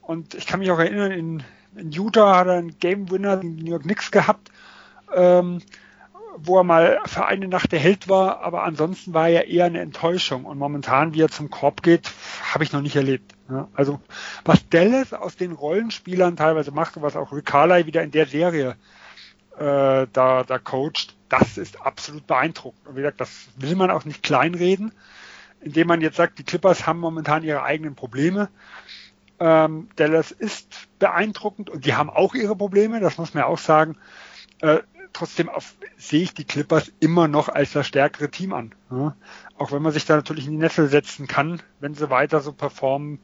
[0.00, 1.42] Und ich kann mich auch erinnern, in,
[1.76, 4.50] in Utah hat er einen Game Winner in New York Knicks gehabt,
[5.14, 5.60] ähm,
[6.36, 9.80] wo er mal für eine Nacht der Held war, aber ansonsten war er eher eine
[9.80, 10.44] Enttäuschung.
[10.44, 12.10] Und momentan, wie er zum Korb geht,
[12.52, 13.34] habe ich noch nicht erlebt.
[13.48, 14.00] Ja, also
[14.44, 18.26] was Dallas aus den Rollenspielern teilweise macht und was auch Rick Carly wieder in der
[18.26, 18.76] Serie
[19.58, 22.86] äh, da, da coacht, das ist absolut beeindruckend.
[22.86, 24.92] Und wie gesagt, das will man auch nicht kleinreden,
[25.60, 28.48] indem man jetzt sagt, die Clippers haben momentan ihre eigenen Probleme.
[29.40, 33.96] Ähm, Dallas ist beeindruckend und die haben auch ihre Probleme, das muss man auch sagen.
[34.60, 34.78] Äh,
[35.14, 38.74] trotzdem auf, sehe ich die Clippers immer noch als das stärkere Team an.
[38.90, 39.16] Ja?
[39.56, 42.52] Auch wenn man sich da natürlich in die Nessel setzen kann, wenn sie weiter so
[42.52, 43.20] performen,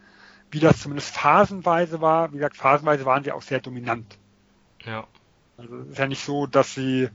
[0.50, 2.32] wie das zumindest phasenweise war.
[2.32, 4.18] Wie gesagt, phasenweise waren sie auch sehr dominant.
[4.84, 5.06] Ja.
[5.58, 7.08] Also es ist ja nicht so, dass sie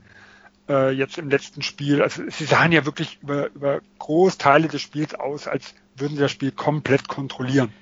[0.68, 5.14] äh, jetzt im letzten Spiel, also sie sahen ja wirklich über, über Großteile des Spiels
[5.14, 7.72] aus, als würden sie das Spiel komplett kontrollieren.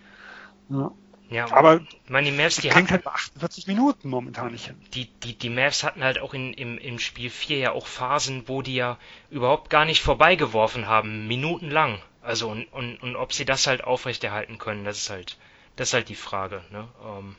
[0.70, 0.92] Ja.
[1.30, 4.76] Ja, aber ich meine, die Mavs, die hatten halt bei 48 Minuten momentan nicht hin.
[4.94, 8.46] Die, die, die Mavs hatten halt auch in, im, im Spiel 4 ja auch Phasen,
[8.46, 8.98] wo die ja
[9.30, 12.00] überhaupt gar nicht vorbeigeworfen haben, minutenlang.
[12.20, 15.38] Also und, und, und ob sie das halt aufrechterhalten können, das ist halt,
[15.76, 16.62] das ist halt die Frage.
[16.70, 16.88] Ne?
[17.04, 17.36] Ähm,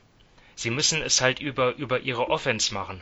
[0.55, 3.01] sie müssen es halt über, über ihre Offense machen.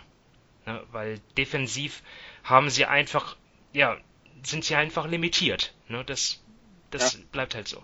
[0.65, 0.81] Ne?
[0.91, 2.03] Weil defensiv
[2.43, 3.35] haben sie einfach,
[3.73, 3.97] ja,
[4.43, 5.73] sind sie einfach limitiert.
[5.87, 6.03] Ne?
[6.05, 6.41] Das,
[6.91, 7.19] das ja.
[7.31, 7.81] bleibt halt so.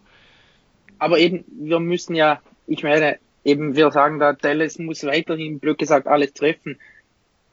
[0.98, 5.78] Aber eben, wir müssen ja, ich meine, eben, wir sagen da, Dallas muss weiterhin, blöd
[5.78, 6.80] gesagt, alles treffen.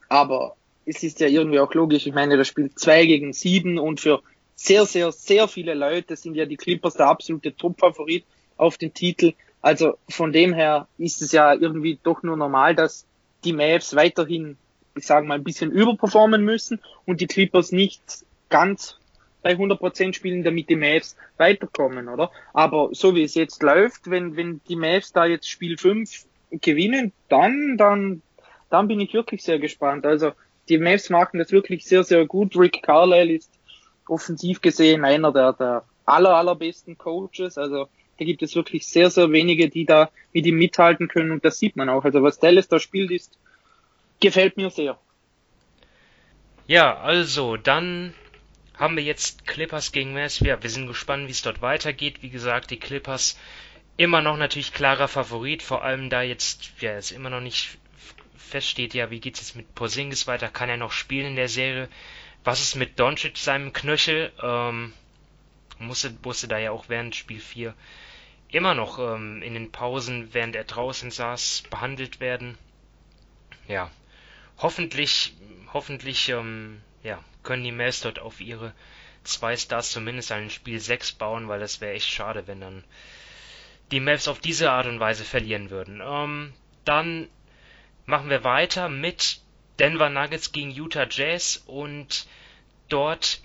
[0.08, 4.00] Aber es ist ja irgendwie auch logisch, ich meine, das spielt zwei gegen sieben und
[4.00, 4.22] für
[4.54, 8.24] sehr, sehr, sehr viele Leute sind ja die Clippers der absolute Top-Favorit
[8.56, 9.32] auf den Titel.
[9.60, 13.04] Also von dem her ist es ja irgendwie doch nur normal, dass
[13.44, 14.56] die Mavs weiterhin,
[14.96, 18.00] ich sage mal, ein bisschen überperformen müssen und die Clippers nicht
[18.48, 18.98] ganz
[19.46, 22.32] bei 100% spielen, damit die Mavs weiterkommen, oder?
[22.52, 27.12] Aber so wie es jetzt läuft, wenn, wenn die Mavs da jetzt Spiel 5 gewinnen,
[27.28, 28.22] dann, dann,
[28.70, 30.04] dann bin ich wirklich sehr gespannt.
[30.04, 30.32] Also
[30.68, 32.56] die Mavs machen das wirklich sehr, sehr gut.
[32.56, 33.52] Rick Carlisle ist
[34.08, 37.56] offensiv gesehen einer der, der aller, allerbesten Coaches.
[37.56, 37.86] Also
[38.18, 41.60] da gibt es wirklich sehr, sehr wenige, die da mit ihm mithalten können und das
[41.60, 42.04] sieht man auch.
[42.04, 43.38] Also was Dallas da spielt, ist,
[44.18, 44.98] gefällt mir sehr.
[46.66, 48.12] Ja, also dann
[48.78, 50.40] haben wir jetzt Clippers gegen Mavs.
[50.40, 52.22] Ja, wir sind gespannt, wie es dort weitergeht.
[52.22, 53.38] Wie gesagt, die Clippers
[53.96, 57.78] immer noch natürlich klarer Favorit, vor allem da jetzt, ja, es immer noch nicht
[58.36, 60.48] feststeht, ja, wie geht's jetzt mit Porzingis weiter?
[60.48, 61.88] Kann er noch spielen in der Serie?
[62.44, 64.32] Was ist mit Doncic, seinem Knöchel?
[64.42, 64.92] Ähm,
[65.78, 67.74] musste, musste da ja auch während Spiel 4
[68.48, 72.56] immer noch ähm, in den Pausen, während er draußen saß, behandelt werden.
[73.66, 73.90] Ja,
[74.58, 75.34] hoffentlich,
[75.72, 78.74] hoffentlich, ähm, ja, können die Mavs dort auf ihre
[79.24, 82.84] zwei Stars zumindest ein Spiel 6 bauen, weil das wäre echt schade, wenn dann
[83.90, 86.02] die Mavs auf diese Art und Weise verlieren würden.
[86.04, 86.52] Ähm,
[86.84, 87.28] dann
[88.04, 89.40] machen wir weiter mit
[89.78, 92.26] Denver Nuggets gegen Utah Jazz und
[92.88, 93.40] dort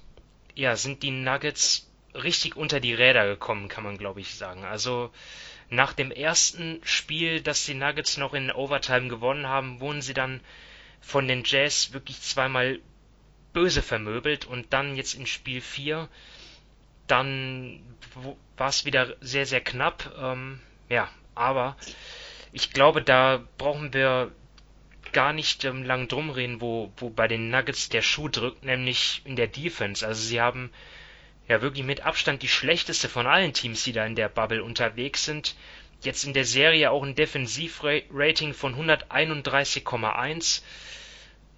[0.56, 4.66] ja, sind die Nuggets richtig unter die Räder gekommen, kann man glaube ich sagen.
[4.66, 5.12] Also
[5.70, 10.42] nach dem ersten Spiel, das die Nuggets noch in Overtime gewonnen haben, wurden sie dann
[11.00, 12.80] von den Jazz wirklich zweimal
[13.54, 16.08] böse vermöbelt und dann jetzt in Spiel 4,
[17.08, 17.82] dann
[18.58, 20.14] war es wieder sehr, sehr knapp.
[20.20, 21.76] Ähm, ja, aber
[22.52, 24.32] ich glaube, da brauchen wir
[25.12, 29.22] gar nicht ähm, lang drum reden, wo, wo bei den Nuggets der Schuh drückt, nämlich
[29.26, 30.06] in der Defense.
[30.06, 30.72] Also sie haben
[31.48, 35.26] ja wirklich mit Abstand die schlechteste von allen Teams, die da in der Bubble unterwegs
[35.26, 35.56] sind.
[36.02, 40.62] Jetzt in der Serie auch ein Defensivrating von 131,1.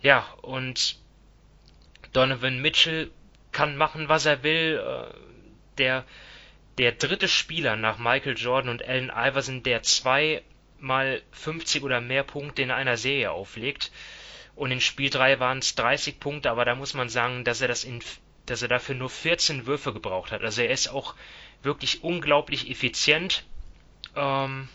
[0.01, 0.97] Ja, und
[2.13, 3.11] Donovan Mitchell
[3.51, 4.81] kann machen, was er will.
[4.83, 5.13] Äh,
[5.77, 6.05] der,
[6.77, 10.43] der dritte Spieler nach Michael Jordan und Allen Iverson, der zwei
[10.79, 13.91] mal 50 oder mehr Punkte in einer Serie auflegt.
[14.55, 17.67] Und in Spiel 3 waren es 30 Punkte, aber da muss man sagen, dass er
[17.67, 18.01] das in,
[18.45, 20.43] dass er dafür nur 14 Würfe gebraucht hat.
[20.43, 21.15] Also er ist auch
[21.63, 23.45] wirklich unglaublich effizient.
[24.15, 24.69] Ähm,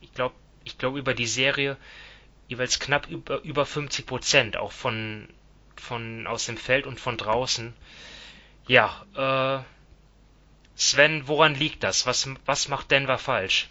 [0.00, 1.76] ich glaube, ich glaube über die Serie
[2.48, 5.28] jeweils knapp über, über 50 Prozent, auch von,
[5.80, 7.74] von aus dem Feld und von draußen.
[8.66, 9.62] Ja, äh,
[10.74, 12.06] Sven, woran liegt das?
[12.06, 13.68] Was, was macht Denver falsch?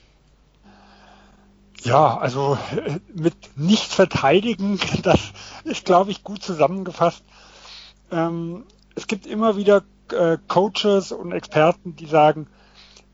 [1.84, 5.20] Ja, also äh, mit nicht verteidigen, das
[5.64, 7.24] ist, glaube ich, gut zusammengefasst.
[8.12, 12.48] Ähm, es gibt immer wieder äh, Coaches und Experten, die sagen,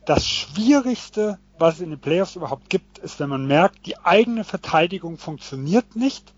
[0.05, 4.43] das Schwierigste, was es in den Playoffs überhaupt gibt, ist, wenn man merkt, die eigene
[4.43, 6.33] Verteidigung funktioniert nicht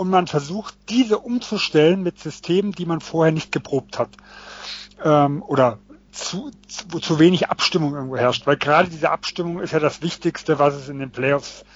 [0.00, 4.08] und man versucht, diese umzustellen mit Systemen, die man vorher nicht geprobt hat.
[5.04, 5.78] Ähm, oder
[6.10, 10.58] zu, zu, zu wenig Abstimmung irgendwo herrscht, weil gerade diese Abstimmung ist ja das Wichtigste,
[10.58, 11.66] was es in den Playoffs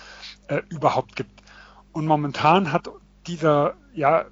[0.48, 1.42] äh, überhaupt gibt.
[1.92, 2.88] Und momentan hat
[3.26, 4.24] dieser, ja,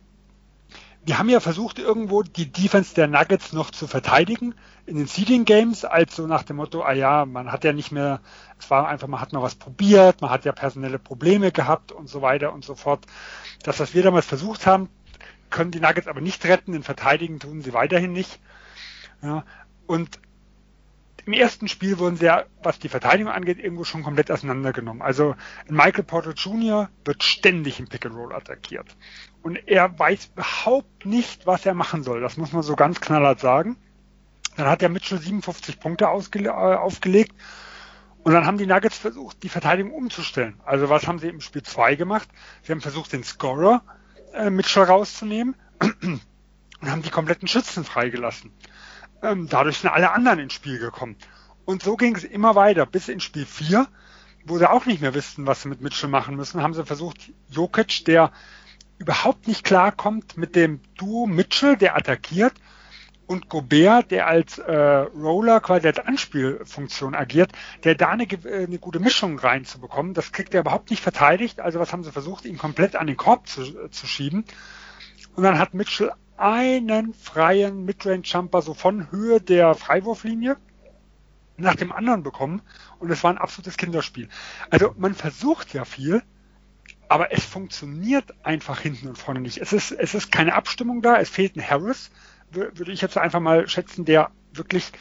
[1.04, 4.54] wir haben ja versucht, irgendwo die Defense der Nuggets noch zu verteidigen
[4.86, 7.92] in den Seeding Games, als so nach dem Motto, ah ja, man hat ja nicht
[7.92, 8.20] mehr,
[8.58, 12.08] es war einfach, man hat noch was probiert, man hat ja personelle Probleme gehabt und
[12.08, 13.04] so weiter und so fort.
[13.62, 14.88] Das, was wir damals versucht haben,
[15.50, 18.40] können die Nuggets aber nicht retten, in Verteidigen tun sie weiterhin nicht.
[19.22, 19.44] Ja,
[19.86, 20.20] und
[21.24, 25.02] im ersten Spiel wurden sie ja, was die Verteidigung angeht, irgendwo schon komplett auseinandergenommen.
[25.02, 25.36] Also
[25.68, 26.90] Michael Porter Jr.
[27.04, 28.96] wird ständig im Pick and Roll attackiert.
[29.42, 32.20] Und er weiß überhaupt nicht, was er machen soll.
[32.20, 33.76] Das muss man so ganz knallhart sagen.
[34.56, 37.34] Dann hat der Mitchell 57 Punkte äh, aufgelegt.
[38.22, 40.60] Und dann haben die Nuggets versucht, die Verteidigung umzustellen.
[40.64, 42.28] Also was haben sie im Spiel 2 gemacht?
[42.62, 43.82] Sie haben versucht, den Scorer
[44.32, 46.20] äh, Mitchell rauszunehmen und
[46.90, 48.52] haben die kompletten Schützen freigelassen.
[49.22, 51.16] Ähm, dadurch sind alle anderen ins Spiel gekommen.
[51.64, 53.88] Und so ging es immer weiter, bis in Spiel 4,
[54.44, 57.32] wo sie auch nicht mehr wussten, was sie mit Mitchell machen müssen, haben sie versucht,
[57.48, 58.32] Jokic, der
[59.02, 62.54] überhaupt nicht klarkommt mit dem Duo Mitchell, der attackiert,
[63.26, 68.78] und Gobert, der als äh, Roller quasi als Anspielfunktion agiert, der da eine, äh, eine
[68.78, 70.12] gute Mischung reinzubekommen.
[70.12, 71.60] Das kriegt er überhaupt nicht verteidigt.
[71.60, 74.44] Also was haben sie versucht, ihn komplett an den Korb zu, zu schieben.
[75.34, 80.56] Und dann hat Mitchell einen freien Midrange-Jumper so von Höhe der Freiwurflinie
[81.56, 82.62] nach dem anderen bekommen
[82.98, 84.28] und es war ein absolutes Kinderspiel.
[84.70, 86.22] Also man versucht ja viel,
[87.12, 89.58] aber es funktioniert einfach hinten und vorne nicht.
[89.58, 92.10] Es ist, es ist keine Abstimmung da, es fehlt ein Harris,
[92.50, 94.92] würde ich jetzt einfach mal schätzen, der wirklich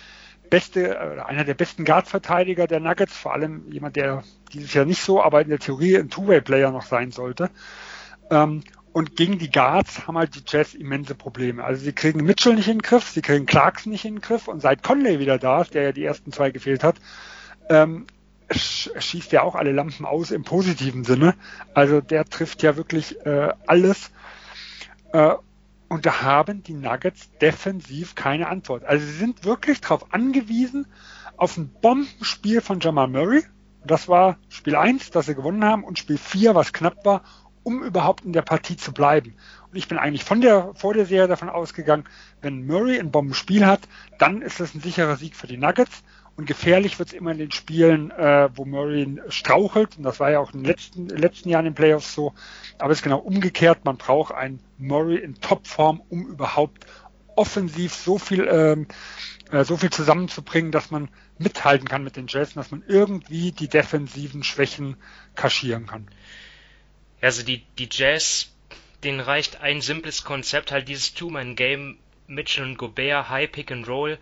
[0.50, 5.24] beste, einer der besten Guard-Verteidiger der Nuggets, vor allem jemand, der dieses Jahr nicht so,
[5.24, 7.50] aber in der Theorie ein Two-Way-Player noch sein sollte.
[8.30, 11.64] Ähm, und gegen die Guards haben halt die Jazz immense Probleme.
[11.64, 14.50] Also sie kriegen Mitchell nicht in den Griff, sie kriegen Clarkson nicht in den Griff
[14.50, 16.98] und seit Conley wieder da ist, der ja die ersten zwei gefehlt hat,
[17.70, 18.06] ähm,
[18.52, 21.36] schießt ja auch alle Lampen aus im positiven Sinne.
[21.74, 24.12] Also der trifft ja wirklich äh, alles.
[25.14, 25.36] Äh,
[25.90, 28.86] und da haben die Nuggets defensiv keine Antwort.
[28.86, 30.88] Also sie sind wirklich darauf angewiesen,
[31.36, 33.44] auf ein Bombenspiel von Jamal Murray.
[33.86, 37.24] Das war Spiel 1, das sie gewonnen haben, und Spiel 4, was knapp war,
[37.64, 39.36] um überhaupt in der Partie zu bleiben.
[39.70, 42.06] Und ich bin eigentlich von der, vor der Serie davon ausgegangen,
[42.42, 43.82] wenn Murray ein Bombenspiel hat,
[44.18, 46.04] dann ist das ein sicherer Sieg für die Nuggets.
[46.38, 49.98] Und gefährlich wird es immer in den Spielen, äh, wo Murray strauchelt.
[49.98, 52.34] Und das war ja auch in den letzten, letzten Jahren in den Playoffs so.
[52.80, 53.86] Aber es ist genau umgekehrt.
[53.86, 56.86] Man braucht einen Murray in Topform, um überhaupt
[57.36, 58.88] offensiv so viel, ähm,
[59.52, 63.68] äh, so viel zusammenzubringen, dass man mithalten kann mit den Jazz, dass man irgendwie die
[63.68, 64.98] defensiven Schwächen
[65.36, 66.08] kaschieren kann.
[67.22, 68.52] Also die, die Jazz,
[69.04, 74.18] denen reicht ein simples Konzept, halt dieses Two-Man-Game, Mitchell und Gobert, High Pick and Roll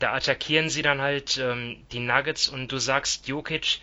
[0.00, 3.80] da attackieren sie dann halt ähm, die Nuggets und du sagst, Jokic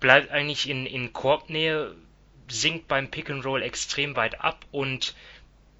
[0.00, 1.94] bleibt eigentlich in, in Korbnähe,
[2.48, 5.14] sinkt beim Pick and Roll extrem weit ab und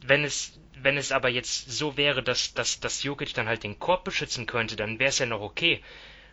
[0.01, 3.79] wenn es wenn es aber jetzt so wäre, dass, dass, dass Jokic dann halt den
[3.79, 5.83] Korb beschützen könnte, dann wäre es ja noch okay.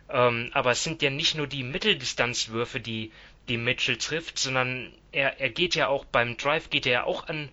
[0.08, 3.12] Ähm, aber es sind ja nicht nur die Mitteldistanzwürfe, die,
[3.48, 7.28] die Mitchell trifft, sondern er, er geht ja auch beim Drive, geht er ja auch
[7.28, 7.50] an,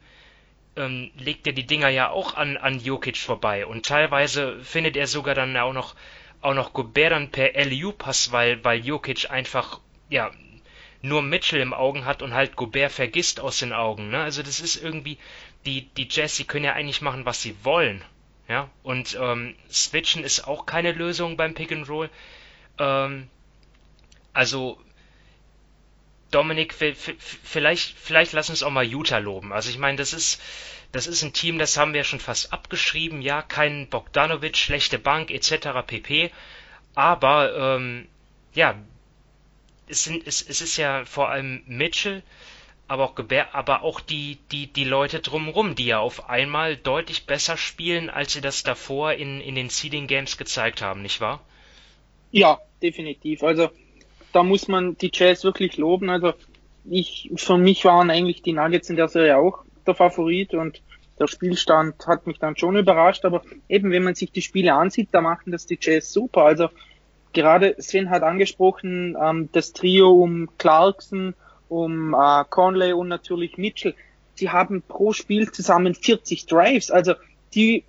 [0.75, 3.65] ähm, legt er die Dinger ja auch an, an Jokic vorbei.
[3.65, 5.95] Und teilweise findet er sogar dann auch noch,
[6.41, 10.31] auch noch Gobert dann per LU-Pass, weil, weil Jokic einfach, ja,
[11.01, 14.09] nur Mitchell im Augen hat und halt Gobert vergisst aus den Augen.
[14.09, 14.21] Ne?
[14.21, 15.17] Also das ist irgendwie,
[15.65, 18.03] die, die Jazz, die können ja eigentlich machen, was sie wollen.
[18.47, 22.11] Ja, und ähm, Switchen ist auch keine Lösung beim Pick and Roll.
[22.77, 23.27] Ähm,
[24.33, 24.79] also
[26.35, 29.53] Dominik, vielleicht, vielleicht lass uns auch mal Utah loben.
[29.53, 30.41] Also ich meine, das ist,
[30.91, 33.21] das ist ein Team, das haben wir schon fast abgeschrieben.
[33.21, 35.69] Ja, kein Bogdanovic, schlechte Bank etc.
[35.87, 36.31] pp.
[36.93, 38.09] Aber ähm,
[38.53, 38.75] ja,
[39.87, 42.21] es, sind, es, es ist ja vor allem Mitchell,
[42.89, 43.15] aber auch,
[43.53, 48.33] aber auch die, die, die Leute drumherum, die ja auf einmal deutlich besser spielen, als
[48.33, 51.39] sie das davor in, in den Seeding Games gezeigt haben, nicht wahr?
[52.31, 53.41] Ja, definitiv.
[53.41, 53.69] Also
[54.35, 56.09] da muss man die Jazz wirklich loben.
[56.09, 56.33] Also
[56.89, 60.81] ich, für mich waren eigentlich die Nuggets in der Serie auch der Favorit und
[61.17, 63.23] der Spielstand hat mich dann schon überrascht.
[63.23, 66.41] Aber eben, wenn man sich die Spiele ansieht, da machen das die Jazz super.
[66.41, 66.67] Also
[67.31, 71.33] gerade Sven hat angesprochen, ähm, das Trio um Clarkson,
[71.69, 73.95] um äh, Conley und natürlich Mitchell.
[74.33, 76.91] Sie haben pro Spiel zusammen 40 Drives.
[76.91, 77.13] Also
[77.53, 77.85] die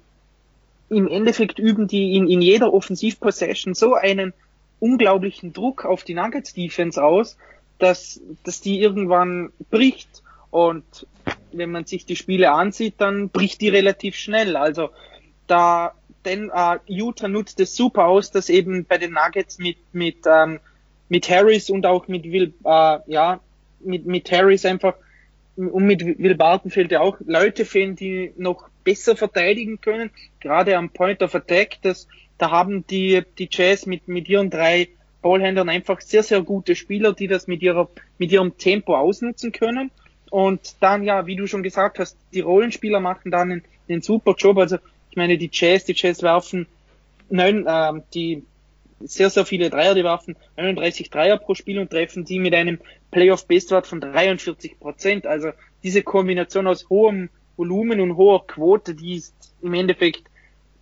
[0.90, 4.32] im Endeffekt üben die in, in jeder Offensivpossession so einen
[4.80, 7.36] unglaublichen Druck auf die Nuggets Defense aus,
[7.78, 10.22] dass, dass die irgendwann bricht.
[10.50, 11.06] Und
[11.52, 14.56] wenn man sich die Spiele ansieht, dann bricht die relativ schnell.
[14.56, 14.90] Also
[15.46, 20.18] da, denn äh, Utah nutzt es super aus, dass eben bei den Nuggets mit mit
[20.26, 20.60] ähm,
[21.08, 23.40] mit Harris und auch mit Will, äh, ja,
[23.80, 24.94] mit mit Harris einfach
[25.56, 30.10] und mit Will Barton fehlt ja auch Leute fehlen, die noch besser verteidigen können,
[30.40, 32.06] gerade am Point of Attack, das
[32.38, 34.88] da haben die, die Jazz mit, mit ihren drei
[35.22, 39.90] Ballhändlern einfach sehr, sehr gute Spieler, die das mit ihrer, mit ihrem Tempo ausnutzen können.
[40.30, 44.34] Und dann, ja, wie du schon gesagt hast, die Rollenspieler machen dann einen, einen super
[44.36, 44.58] Job.
[44.58, 44.76] Also,
[45.10, 46.66] ich meine, die Jazz, die Jazz werfen
[47.28, 48.44] neun, äh, die
[49.00, 52.78] sehr, sehr viele Dreier, die werfen 39 Dreier pro Spiel und treffen die mit einem
[53.10, 55.26] Playoff-Bestwert von 43 Prozent.
[55.26, 55.50] Also
[55.82, 60.22] diese Kombination aus hohem Volumen und hoher Quote, die ist im Endeffekt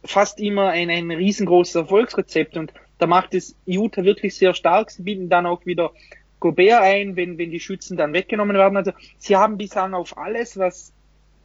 [0.04, 4.90] fast immer ein, ein riesengroßes Erfolgsrezept und da macht es Utah wirklich sehr stark.
[4.90, 5.92] Sie bieten dann auch wieder
[6.40, 8.76] Gobert ein, wenn, wenn die Schützen dann weggenommen werden.
[8.76, 10.92] Also sie haben bislang auf alles, was,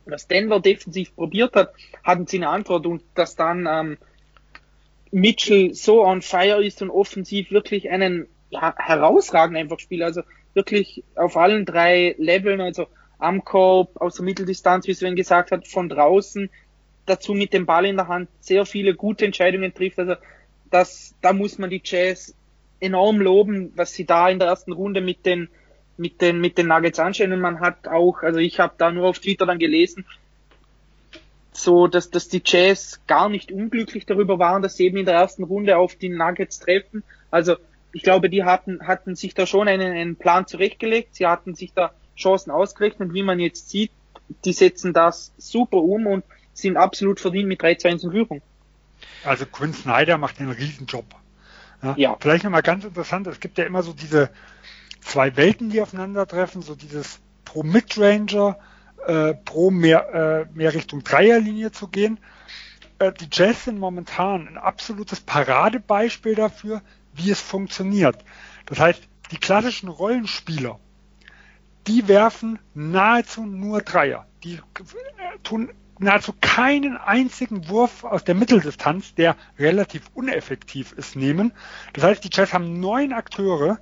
[0.05, 3.97] was Denver defensiv probiert hat, hatten sie eine Antwort und dass dann ähm,
[5.11, 10.03] Mitchell so on fire ist und offensiv wirklich einen ja, herausragenden einfach spielt.
[10.03, 10.21] Also
[10.53, 12.87] wirklich auf allen drei Leveln, also
[13.17, 16.49] am Korb, aus der Mitteldistanz, wie Sven gesagt hat, von draußen,
[17.09, 19.99] dazu mit dem Ball in der Hand sehr viele gute Entscheidungen trifft.
[19.99, 20.15] Also
[20.69, 22.35] das, da muss man die Jazz
[22.79, 25.49] enorm loben, was sie da in der ersten Runde mit den
[25.97, 27.33] mit den mit den Nuggets anstellen.
[27.33, 30.05] Und man hat auch, also ich habe da nur auf Twitter dann gelesen,
[31.51, 35.15] so dass, dass die Jazz gar nicht unglücklich darüber waren, dass sie eben in der
[35.15, 37.03] ersten Runde auf die Nuggets treffen.
[37.31, 37.57] Also
[37.91, 41.15] ich glaube, die hatten, hatten sich da schon einen, einen Plan zurechtgelegt.
[41.15, 43.13] Sie hatten sich da Chancen ausgerechnet.
[43.13, 43.91] Wie man jetzt sieht,
[44.45, 46.23] die setzen das super um und
[46.61, 48.41] sind absolut verdient mit 3-2 in Führung.
[49.23, 51.05] Also Quinn Snyder macht einen Riesenjob.
[51.81, 52.17] Ja, ja.
[52.19, 54.29] Vielleicht nochmal ganz interessant, es gibt ja immer so diese
[55.01, 58.57] zwei Welten, die aufeinandertreffen, so dieses pro Midranger,
[59.07, 62.19] äh, pro mehr, äh, mehr Richtung Dreierlinie zu gehen.
[62.99, 66.81] Äh, die Jazz sind momentan ein absolutes Paradebeispiel dafür,
[67.13, 68.17] wie es funktioniert.
[68.65, 69.01] Das heißt,
[69.31, 70.79] die klassischen Rollenspieler,
[71.87, 74.27] die werfen nahezu nur Dreier.
[74.43, 74.59] Die
[75.43, 81.53] tun nahezu keinen einzigen Wurf aus der Mitteldistanz, der relativ uneffektiv ist, nehmen.
[81.93, 83.79] Das heißt, die Jazz haben neun Akteure,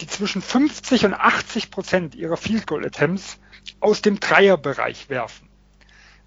[0.00, 3.38] die zwischen 50 und 80 Prozent ihrer Field Goal Attempts
[3.80, 5.48] aus dem Dreierbereich werfen.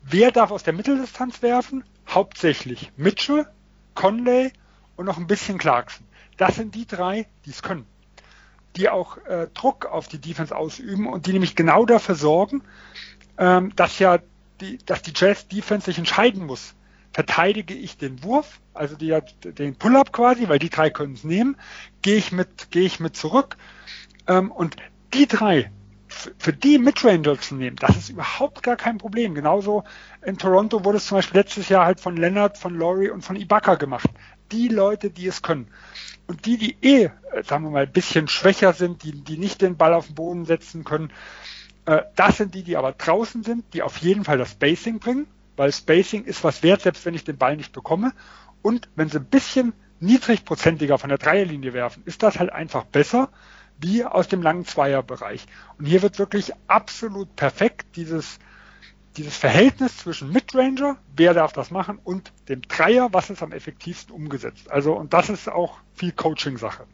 [0.01, 1.83] Wer darf aus der Mitteldistanz werfen?
[2.07, 3.47] Hauptsächlich Mitchell,
[3.93, 4.51] Conley
[4.95, 6.05] und noch ein bisschen Clarkson.
[6.37, 7.85] Das sind die drei, die es können.
[8.75, 12.63] Die auch äh, Druck auf die Defense ausüben und die nämlich genau dafür sorgen,
[13.37, 14.19] ähm, dass ja
[14.61, 16.75] die, dass die Jazz Defense sich entscheiden muss.
[17.11, 21.57] Verteidige ich den Wurf, also die, den Pull-up quasi, weil die drei können es nehmen,
[22.01, 23.57] gehe ich mit, gehe ich mit zurück.
[24.27, 24.75] Ähm, und
[25.13, 25.71] die drei,
[26.09, 29.35] für die Midranger zu nehmen, das ist überhaupt gar kein Problem.
[29.35, 29.83] Genauso
[30.23, 33.35] in Toronto wurde es zum Beispiel letztes Jahr halt von Leonard, von Laurie und von
[33.35, 34.09] Ibaka gemacht.
[34.51, 35.67] Die Leute, die es können.
[36.27, 39.61] Und die, die eh, äh, sagen wir mal, ein bisschen schwächer sind, die, die nicht
[39.61, 41.11] den Ball auf den Boden setzen können,
[42.15, 45.71] das sind die, die aber draußen sind, die auf jeden Fall das Spacing bringen, weil
[45.71, 48.13] Spacing ist was wert, selbst wenn ich den Ball nicht bekomme.
[48.61, 53.29] Und wenn sie ein bisschen niedrigprozentiger von der Dreierlinie werfen, ist das halt einfach besser
[53.81, 55.45] wie aus dem langen Zweierbereich.
[55.77, 58.39] Und hier wird wirklich absolut perfekt dieses,
[59.17, 64.13] dieses Verhältnis zwischen Midranger, wer darf das machen, und dem Dreier, was ist am effektivsten
[64.13, 64.69] umgesetzt.
[64.69, 66.85] Also, und das ist auch viel Coaching-Sache.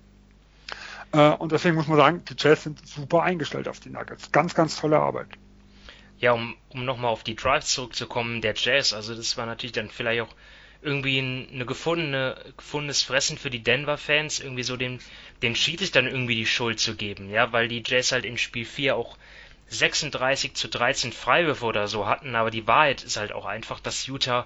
[1.16, 4.32] Äh, und deswegen muss man sagen, die Jazz sind super eingestellt auf die Nuggets.
[4.32, 5.30] Ganz, ganz tolle Arbeit.
[6.20, 9.90] Ja, um, um nochmal auf die Drives zurückzukommen, der Jazz, also das war natürlich dann
[9.90, 10.36] vielleicht auch
[10.82, 15.00] irgendwie ein, eine gefundene, gefundenes Fressen für die Denver-Fans, irgendwie so dem,
[15.42, 18.96] den Schiedsrichtern irgendwie die Schuld zu geben, ja, weil die Jazz halt in Spiel 4
[18.96, 19.18] auch
[19.70, 24.06] 36 zu 13 Freiwürfe oder so hatten, aber die Wahrheit ist halt auch einfach, dass
[24.06, 24.46] Utah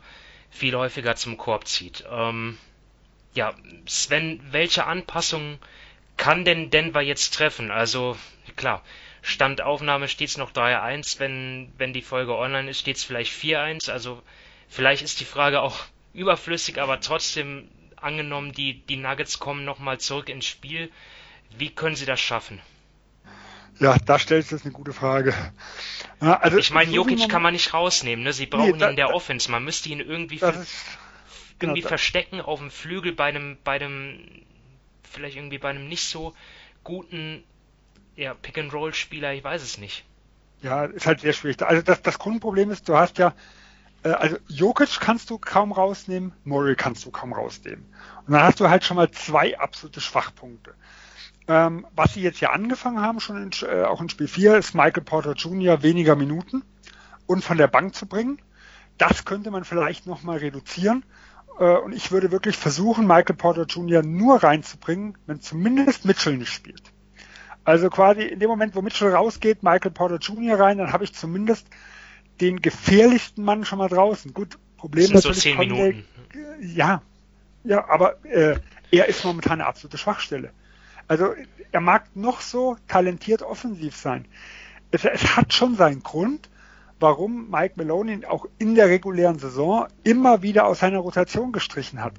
[0.49, 2.05] viel häufiger zum Korb zieht.
[2.09, 2.57] Ähm,
[3.33, 3.53] ja,
[3.85, 5.59] Sven, welche Anpassungen
[6.19, 7.71] kann denn Denver jetzt treffen?
[7.71, 8.15] Also,
[8.55, 8.83] klar,
[9.23, 13.89] Standaufnahme steht es noch 3-1, wenn, wenn die Folge online ist, steht es vielleicht 4-1.
[13.89, 14.21] Also,
[14.67, 15.79] vielleicht ist die Frage auch
[16.13, 20.91] überflüssig, aber trotzdem angenommen, die, die Nuggets kommen nochmal zurück ins Spiel.
[21.57, 22.61] Wie können sie das schaffen?
[23.79, 25.33] Ja, da stellst du jetzt eine gute Frage.
[26.21, 28.33] Ja, also ich meine, Jokic kann man nicht rausnehmen, ne?
[28.33, 29.49] Sie brauchen nee, da, ihn in der Offense.
[29.49, 30.73] Man müsste ihn irgendwie, ver ist,
[31.61, 34.45] irgendwie genau, verstecken auf dem Flügel bei einem, bei einem
[35.09, 36.33] vielleicht irgendwie bei einem nicht so
[36.83, 37.43] guten
[38.15, 40.05] ja, Pick-and-Roll-Spieler, ich weiß es nicht.
[40.61, 41.61] Ja, ist halt sehr schwierig.
[41.61, 43.33] Also das, das Grundproblem ist, du hast ja,
[44.03, 47.85] äh, also Jokic kannst du kaum rausnehmen, Murray kannst du kaum rausnehmen.
[48.27, 50.73] Und dann hast du halt schon mal zwei absolute Schwachpunkte.
[51.47, 54.75] Ähm, was sie jetzt ja angefangen haben, schon in, äh, auch in Spiel 4, ist
[54.75, 55.81] Michael Porter Jr.
[55.81, 56.63] weniger Minuten
[57.25, 58.41] und von der Bank zu bringen.
[58.97, 61.05] Das könnte man vielleicht nochmal reduzieren.
[61.59, 64.01] Äh, und ich würde wirklich versuchen, Michael Porter Jr.
[64.01, 66.81] nur reinzubringen, wenn zumindest Mitchell nicht spielt.
[67.65, 70.59] Also quasi in dem Moment, wo Mitchell rausgeht, Michael Porter Jr.
[70.59, 71.67] rein, dann habe ich zumindest
[72.41, 74.33] den gefährlichsten Mann schon mal draußen.
[74.33, 76.05] Gut, Problem ist so zehn Minuten.
[76.61, 77.01] Ja,
[77.63, 78.57] ja, aber äh,
[78.91, 80.51] er ist momentan eine absolute Schwachstelle.
[81.07, 81.33] Also
[81.71, 84.25] er mag noch so talentiert offensiv sein.
[84.91, 86.49] Es, es hat schon seinen Grund,
[86.99, 92.13] warum Mike Maloney auch in der regulären Saison immer wieder aus seiner Rotation gestrichen hat.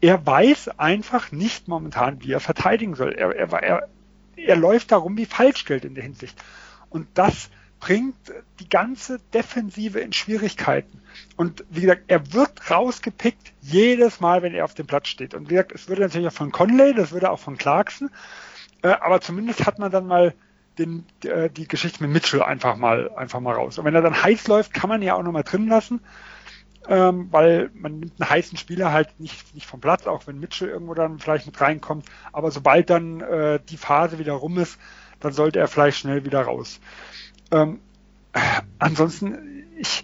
[0.00, 3.12] Er weiß einfach nicht momentan, wie er verteidigen soll.
[3.12, 3.88] Er, er, er,
[4.36, 6.36] er läuft darum wie Falschgeld in der Hinsicht.
[6.90, 7.50] Und das
[7.80, 8.16] bringt
[8.60, 11.02] die ganze Defensive in Schwierigkeiten.
[11.36, 15.34] Und wie gesagt, er wird rausgepickt jedes Mal, wenn er auf dem Platz steht.
[15.34, 18.10] Und wie gesagt, es würde natürlich auch von Conley, das würde auch von Clarkson,
[18.82, 20.34] äh, aber zumindest hat man dann mal
[20.78, 23.78] den, äh, die Geschichte mit Mitchell einfach mal, einfach mal raus.
[23.78, 26.00] Und wenn er dann heiß läuft, kann man ja auch nochmal drin lassen,
[26.88, 30.68] ähm, weil man nimmt einen heißen Spieler halt nicht, nicht vom Platz, auch wenn Mitchell
[30.68, 32.06] irgendwo dann vielleicht mit reinkommt.
[32.32, 34.78] Aber sobald dann äh, die Phase wieder rum ist,
[35.20, 36.80] dann sollte er vielleicht schnell wieder raus.
[37.50, 37.80] Ähm,
[38.78, 40.02] ansonsten, ich,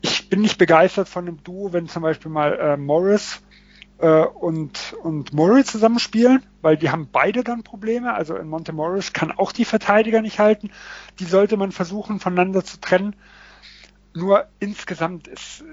[0.00, 3.42] ich bin nicht begeistert von dem Duo, wenn zum Beispiel mal äh, Morris
[3.98, 8.14] äh, und, und Murray zusammenspielen, weil die haben beide dann Probleme.
[8.14, 10.70] Also in Monte Morris kann auch die Verteidiger nicht halten.
[11.18, 13.16] Die sollte man versuchen voneinander zu trennen.
[14.14, 15.64] Nur insgesamt ist,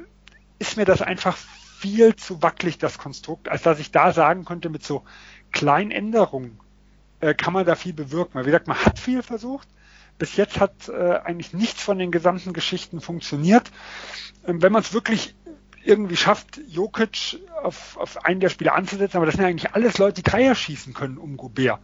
[0.59, 4.69] ist mir das einfach viel zu wackelig, das Konstrukt, als dass ich da sagen könnte,
[4.69, 5.03] mit so
[5.51, 6.59] kleinen Änderungen
[7.22, 8.36] äh, kann man da viel bewirken.
[8.36, 9.67] Weil wie gesagt, man hat viel versucht.
[10.17, 13.72] Bis jetzt hat äh, eigentlich nichts von den gesamten Geschichten funktioniert.
[14.45, 15.36] Ähm, wenn man es wirklich
[15.84, 19.97] irgendwie schafft, Jokic auf, auf einen der Spieler anzusetzen, aber das sind ja eigentlich alles
[19.97, 21.79] Leute, die Dreier schießen können um Gobert.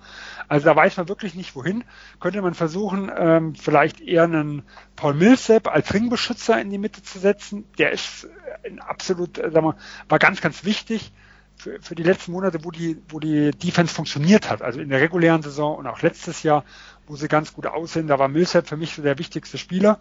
[0.48, 1.84] Also da weiß man wirklich nicht wohin.
[2.20, 4.64] Könnte man versuchen, ähm, vielleicht eher einen
[4.96, 7.66] Paul Millsap als Ringbeschützer in die Mitte zu setzen.
[7.78, 8.28] Der ist
[8.66, 9.76] ein absolut, äh, sagen wir,
[10.10, 11.12] war ganz, ganz wichtig
[11.56, 14.62] für, für die letzten Monate, wo die, wo die Defense funktioniert hat.
[14.62, 16.64] Also in der regulären Saison und auch letztes Jahr,
[17.08, 18.08] wo sie ganz gut aussehen.
[18.08, 20.00] Da war Millsap für mich so der wichtigste Spieler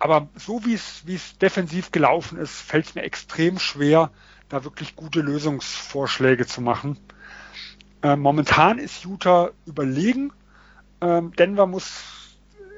[0.00, 4.10] aber so wie es, wie es defensiv gelaufen ist, fällt es mir extrem schwer,
[4.48, 6.98] da wirklich gute Lösungsvorschläge zu machen.
[8.02, 10.32] Äh, momentan ist Utah überlegen.
[11.02, 12.02] Ähm, Denver muss,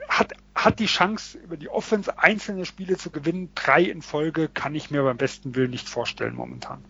[0.08, 3.50] hat, hat die Chance, über die Offense einzelne Spiele zu gewinnen.
[3.54, 6.84] Drei in Folge kann ich mir beim besten Willen nicht vorstellen momentan.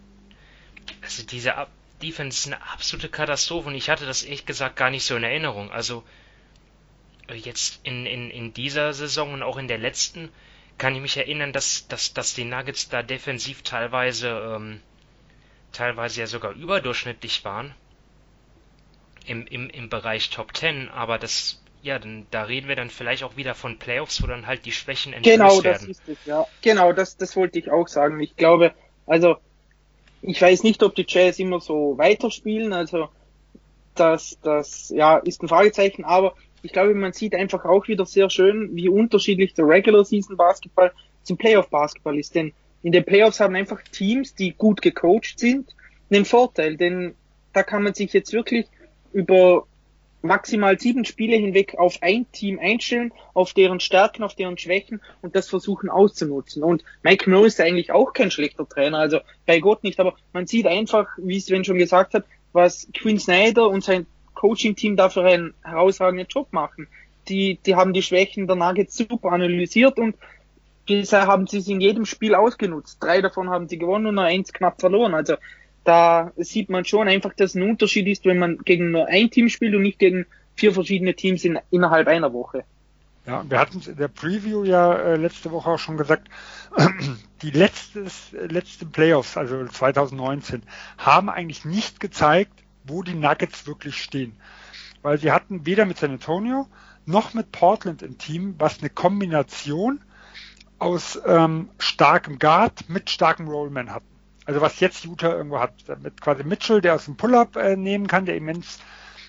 [1.03, 1.55] Also diese
[2.03, 5.25] Defense ist eine absolute Katastrophe und ich hatte das ehrlich gesagt gar nicht so in
[5.25, 5.71] Erinnerung.
[5.71, 6.05] Also
[7.35, 10.31] jetzt in, in, in dieser Saison und auch in der letzten
[10.79, 14.81] kann ich mich erinnern, dass, dass, dass die Nuggets da defensiv teilweise, ähm,
[15.73, 17.75] teilweise ja sogar überdurchschnittlich waren
[19.27, 23.23] im, im, im Bereich Top 10, aber das, ja, dann, da reden wir dann vielleicht
[23.23, 25.87] auch wieder von Playoffs, wo dann halt die Schwächen entblößt genau, werden.
[25.87, 26.47] Genau, das ist es, ja.
[26.63, 28.19] Genau, das, das wollte ich auch sagen.
[28.21, 28.75] Ich glaube,
[29.07, 29.37] also,
[30.23, 33.09] ich weiß nicht, ob die Jazz immer so weiterspielen, also,
[33.95, 38.31] das, das, ja, ist ein Fragezeichen, aber ich glaube, man sieht einfach auch wieder sehr
[38.31, 40.93] schön, wie unterschiedlich der Regular Season Basketball
[41.23, 42.35] zum Playoff Basketball ist.
[42.35, 42.53] Denn
[42.83, 45.75] in den Playoffs haben einfach Teams, die gut gecoacht sind,
[46.11, 46.77] einen Vorteil.
[46.77, 47.15] Denn
[47.53, 48.67] da kann man sich jetzt wirklich
[49.13, 49.67] über
[50.23, 55.35] maximal sieben Spiele hinweg auf ein Team einstellen, auf deren Stärken, auf deren Schwächen und
[55.35, 56.63] das versuchen auszunutzen.
[56.63, 60.47] Und Mike Moore ist eigentlich auch kein schlechter Trainer, also bei Gott nicht, aber man
[60.47, 64.07] sieht einfach, wie Sven schon gesagt hat, was Quinn Snyder und sein
[64.43, 66.89] Coaching-Team dafür einen herausragenden Job machen.
[67.29, 70.17] Die, die haben die Schwächen der Nuggets super analysiert und
[70.85, 72.99] bisher haben sie es in jedem Spiel ausgenutzt.
[73.01, 75.15] Drei davon haben sie gewonnen und nur eins knapp verloren.
[75.15, 75.37] Also
[75.85, 79.49] da sieht man schon einfach, dass ein Unterschied ist, wenn man gegen nur ein Team
[79.49, 80.27] spielt und nicht gegen
[80.57, 82.65] vier verschiedene Teams in, innerhalb einer Woche.
[83.25, 86.29] Ja, wir hatten es in der Preview ja äh, letzte Woche auch schon gesagt,
[87.43, 90.65] die letztes, letzte Playoffs, also 2019,
[90.99, 94.37] haben eigentlich nicht gezeigt, wo die Nuggets wirklich stehen.
[95.03, 96.69] Weil sie hatten weder mit San Antonio
[97.07, 100.01] noch mit Portland im Team, was eine Kombination
[100.79, 104.07] aus ähm, starkem Guard mit starkem Rollman hatten.
[104.45, 105.73] Also was jetzt Utah irgendwo hat,
[106.03, 108.81] mit quasi Mitchell, der aus dem Pull-up äh, nehmen kann, der immens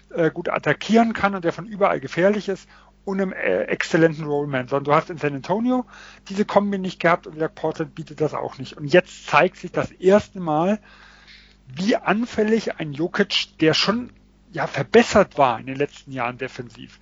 [0.09, 2.67] äh, gut attackieren kann und der von überall gefährlich ist
[3.05, 4.67] und einem äh, exzellenten Rollman.
[4.67, 5.85] Sondern du hast in San Antonio
[6.29, 8.75] diese Kombi nicht gehabt und der Portland bietet das auch nicht.
[8.77, 10.79] Und jetzt zeigt sich das erste Mal,
[11.67, 14.11] wie anfällig ein Jokic, der schon
[14.51, 16.99] ja verbessert war in den letzten Jahren defensiv,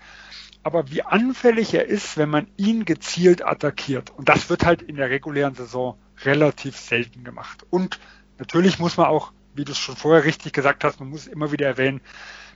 [0.64, 4.12] aber wie anfällig er ist, wenn man ihn gezielt attackiert.
[4.12, 7.66] Und das wird halt in der regulären Saison relativ selten gemacht.
[7.70, 8.00] Und
[8.38, 11.52] natürlich muss man auch, wie du es schon vorher richtig gesagt hast, man muss immer
[11.52, 12.02] wieder erwähnen,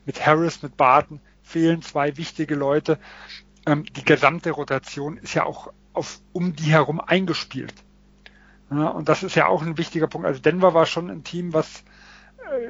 [0.05, 2.99] mit Harris, mit Barton fehlen zwei wichtige Leute.
[3.65, 7.73] Ähm, die gesamte Rotation ist ja auch auf, um die herum eingespielt.
[8.69, 10.27] Ja, und das ist ja auch ein wichtiger Punkt.
[10.27, 11.83] Also Denver war schon ein Team, was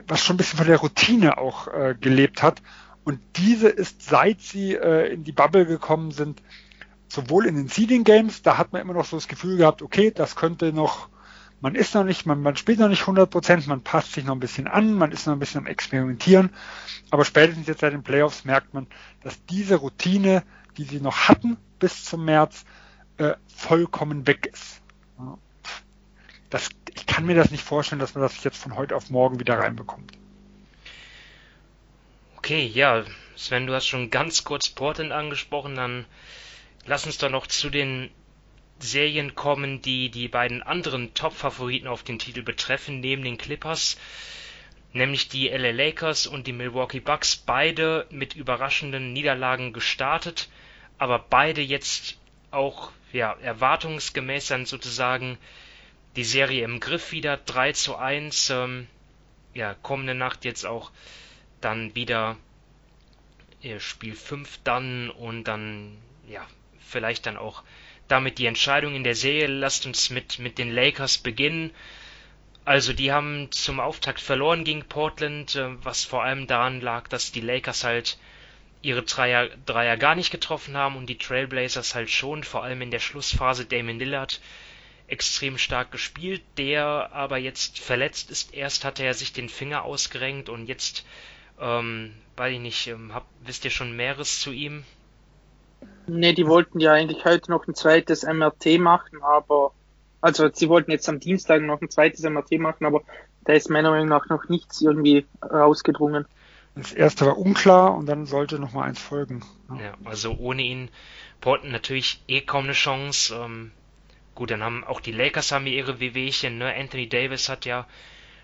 [0.08, 2.62] was schon ein bisschen von der Routine auch äh, gelebt hat.
[3.04, 6.42] Und diese ist, seit sie äh, in die Bubble gekommen sind,
[7.08, 10.12] sowohl in den Seeding Games, da hat man immer noch so das Gefühl gehabt, okay,
[10.12, 11.10] das könnte noch,
[11.62, 14.36] man ist noch nicht, man, man spielt noch nicht 100 Prozent, man passt sich noch
[14.36, 16.50] ein bisschen an, man ist noch ein bisschen am Experimentieren.
[17.12, 18.88] Aber spätestens jetzt seit den Playoffs merkt man,
[19.22, 20.44] dass diese Routine,
[20.78, 22.66] die sie noch hatten bis zum März,
[23.18, 24.82] äh, vollkommen weg ist.
[25.20, 25.38] Ja
[26.56, 29.40] das, ich kann mir das nicht vorstellen, dass man das jetzt von heute auf morgen
[29.40, 30.14] wieder reinbekommt.
[32.38, 33.04] Okay, ja,
[33.36, 36.06] Sven, du hast schon ganz kurz Portland angesprochen, dann
[36.86, 38.10] lass uns doch noch zu den
[38.80, 43.98] Serien kommen, die die beiden anderen Top-Favoriten auf den Titel betreffen, neben den Clippers,
[44.94, 50.48] nämlich die LA Lakers und die Milwaukee Bucks, beide mit überraschenden Niederlagen gestartet,
[50.98, 52.18] aber beide jetzt
[52.52, 55.38] auch ja, erwartungsgemäß dann sozusagen
[56.16, 58.50] die Serie im Griff wieder 3 zu 1.
[58.50, 58.88] Ähm,
[59.54, 60.92] ja, kommende Nacht jetzt auch
[61.62, 62.38] dann wieder
[63.62, 65.98] äh, Spiel 5 dann und dann,
[66.28, 66.46] ja,
[66.80, 67.64] vielleicht dann auch
[68.08, 69.48] damit die Entscheidung in der Serie.
[69.48, 71.72] Lasst uns mit, mit den Lakers beginnen.
[72.64, 77.32] Also die haben zum Auftakt verloren gegen Portland, äh, was vor allem daran lag, dass
[77.32, 78.18] die Lakers halt
[78.82, 82.92] ihre Dreier, Dreier gar nicht getroffen haben und die Trailblazers halt schon, vor allem in
[82.92, 84.40] der Schlussphase Damon Lillard
[85.08, 88.54] extrem stark gespielt, der aber jetzt verletzt ist.
[88.54, 91.06] Erst hatte er sich den Finger ausgerenkt und jetzt,
[91.60, 94.84] ähm, weiß ich nicht, ähm, hab, wisst ihr schon Mehres zu ihm?
[96.08, 99.72] Ne, die wollten ja eigentlich heute noch ein zweites MRT machen, aber
[100.22, 103.02] also sie wollten jetzt am Dienstag noch ein zweites MRT machen, aber
[103.44, 106.26] da ist meiner Meinung nach noch nichts irgendwie rausgedrungen.
[106.76, 109.44] Das erste war unklar und dann sollte noch mal eins folgen.
[109.70, 110.90] Ja, ja also ohne ihn
[111.42, 113.36] Portland natürlich eh kaum eine Chance.
[113.36, 113.72] Ähm,
[114.36, 116.58] gut, dann haben auch die Lakers haben ihre Wehwehchen.
[116.58, 116.74] Ne?
[116.74, 117.88] Anthony Davis hat ja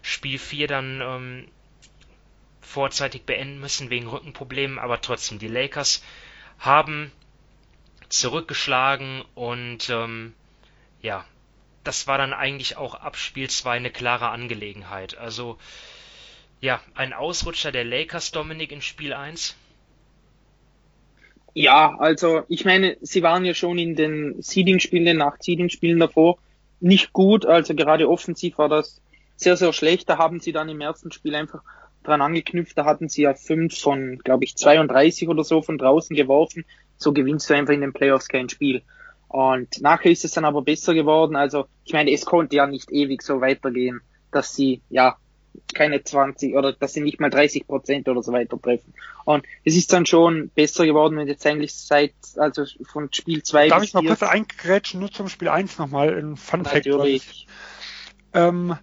[0.01, 1.47] Spiel 4 dann ähm,
[2.61, 6.03] vorzeitig beenden müssen wegen Rückenproblemen, aber trotzdem, die Lakers
[6.57, 7.11] haben
[8.09, 10.33] zurückgeschlagen und ähm,
[11.01, 11.25] ja,
[11.83, 15.17] das war dann eigentlich auch ab Spiel 2 eine klare Angelegenheit.
[15.17, 15.57] Also
[16.59, 19.55] ja, ein Ausrutscher der Lakers, Dominik, in Spiel 1?
[21.53, 26.37] Ja, also ich meine, sie waren ja schon in den Seeding-Spielen, den Nach-Seeding-Spielen davor
[26.79, 27.45] nicht gut.
[27.45, 29.01] Also gerade offensiv war das
[29.35, 30.09] sehr, sehr schlecht.
[30.09, 31.61] Da haben sie dann im ersten Spiel einfach
[32.03, 32.77] dran angeknüpft.
[32.77, 36.65] Da hatten sie ja fünf von, glaube ich, 32 oder so von draußen geworfen.
[36.97, 38.81] So gewinnst du einfach in den Playoffs kein Spiel.
[39.27, 41.35] Und nachher ist es dann aber besser geworden.
[41.35, 45.17] Also ich meine, es konnte ja nicht ewig so weitergehen, dass sie ja
[45.73, 48.93] keine 20 oder dass sie nicht mal 30 Prozent oder so weiter treffen.
[49.25, 53.69] Und es ist dann schon besser geworden, wenn jetzt eigentlich seit, also von Spiel 2
[53.69, 56.85] Darf ich mal kurz eingrätschen, nur zum Spiel 1 nochmal ein Fun Fact.
[56.85, 57.47] Natürlich.
[58.33, 58.77] Ähm,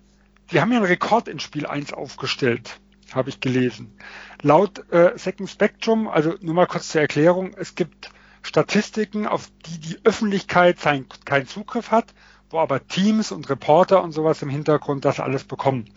[0.50, 2.80] die haben ja einen Rekord in Spiel 1 aufgestellt,
[3.12, 3.96] habe ich gelesen.
[4.42, 8.10] Laut äh, Second Spectrum, also nur mal kurz zur Erklärung, es gibt
[8.42, 12.14] Statistiken, auf die die Öffentlichkeit sein, keinen Zugriff hat,
[12.50, 15.90] wo aber Teams und Reporter und sowas im Hintergrund das alles bekommen.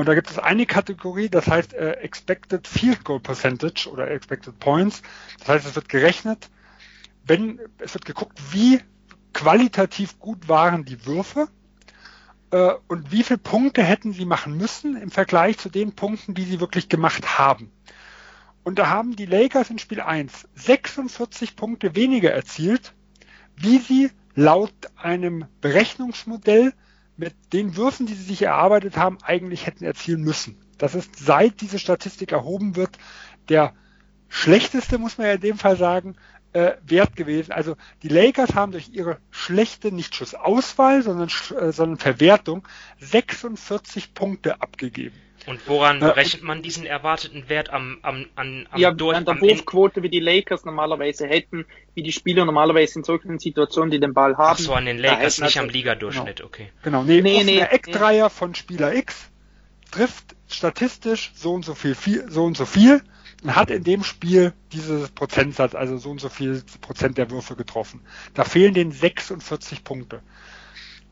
[0.00, 4.58] Und da gibt es eine Kategorie, das heißt äh, Expected Field Goal Percentage oder Expected
[4.58, 5.02] Points.
[5.40, 6.48] Das heißt, es wird gerechnet,
[7.26, 8.80] wenn es wird geguckt, wie
[9.34, 11.48] qualitativ gut waren die Würfe
[12.50, 16.44] äh, und wie viele Punkte hätten sie machen müssen im Vergleich zu den Punkten, die
[16.44, 17.70] sie wirklich gemacht haben.
[18.64, 22.94] Und da haben die Lakers in Spiel 1 46 Punkte weniger erzielt,
[23.54, 26.72] wie sie laut einem Berechnungsmodell
[27.20, 30.56] mit den Würfen, die sie sich erarbeitet haben, eigentlich hätten erzielen müssen.
[30.78, 32.98] Das ist seit diese Statistik erhoben wird,
[33.50, 33.74] der
[34.28, 36.16] schlechteste, muss man ja in dem Fall sagen,
[36.52, 37.52] äh, wert gewesen.
[37.52, 42.66] Also die Lakers haben durch ihre schlechte, nicht Schussauswahl, sondern, äh, sondern Verwertung
[42.98, 45.16] 46 Punkte abgegeben.
[45.46, 49.40] Und woran berechnet man diesen erwarteten Wert am, am, an, am ja, durch, an der
[49.40, 54.12] Wurfquote, wie die Lakers normalerweise hätten, wie die Spieler normalerweise in solchen Situationen, die den
[54.12, 54.56] Ball haben.
[54.56, 56.48] Ach so, an den Lakers, nicht am Ligadurchschnitt, genau.
[56.48, 56.68] okay.
[56.82, 58.30] Genau, nee, nee, nee Eckdreier nee.
[58.30, 59.30] von Spieler X
[59.90, 63.02] trifft statistisch so und so viel, viel, so und so viel
[63.46, 68.02] hat in dem Spiel dieses Prozentsatz, also so und so viel Prozent der Würfe getroffen.
[68.34, 70.22] Da fehlen den 46 Punkte.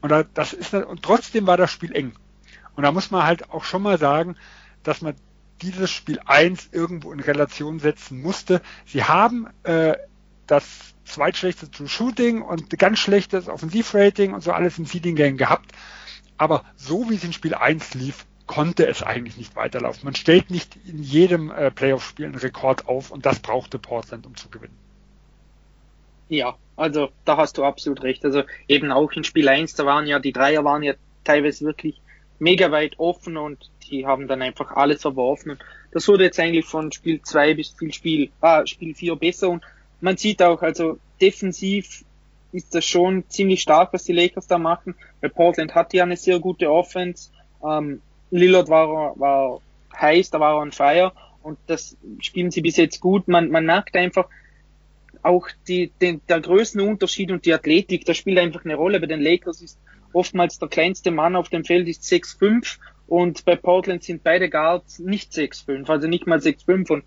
[0.00, 2.12] Und, das ist, und trotzdem war das Spiel eng.
[2.76, 4.36] Und da muss man halt auch schon mal sagen,
[4.82, 5.14] dass man
[5.62, 8.62] dieses Spiel 1 irgendwo in Relation setzen musste.
[8.86, 9.96] Sie haben äh,
[10.46, 15.72] das zweitschlechteste Shooting und ganz schlechtes Offensivrating und so alles im Seeding Game gehabt.
[16.36, 20.00] Aber so wie es in Spiel 1 lief, konnte es eigentlich nicht weiterlaufen.
[20.04, 24.34] Man stellt nicht in jedem äh, Playoff-Spiel einen Rekord auf und das brauchte Portland, um
[24.34, 24.76] zu gewinnen.
[26.28, 28.24] Ja, also da hast du absolut recht.
[28.24, 32.00] Also eben auch in Spiel 1, da waren ja die Dreier waren ja teilweise wirklich
[32.40, 35.58] mega weit offen und die haben dann einfach alles verworfen.
[35.92, 39.64] Das wurde jetzt eigentlich von Spiel 2 bis Spiel, ah, Spiel 4 besser und
[40.00, 42.04] man sieht auch, also defensiv
[42.52, 46.16] ist das schon ziemlich stark, was die Lakers da machen, weil Portland hat ja eine
[46.16, 47.30] sehr gute Offense.
[47.62, 48.00] Ähm,
[48.30, 49.60] Lillard war, war
[49.96, 51.12] heiß, da war er on fire
[51.42, 53.28] und das spielen sie bis jetzt gut.
[53.28, 54.28] Man, man merkt einfach
[55.22, 59.00] auch die, den, der Größenunterschied und die Athletik, das spielt einfach eine Rolle.
[59.00, 59.78] Bei den Lakers ist
[60.12, 64.98] oftmals der kleinste Mann auf dem Feld ist 6'5 und bei Portland sind beide Guards
[64.98, 67.04] nicht 6'5, also nicht mal 6'5 und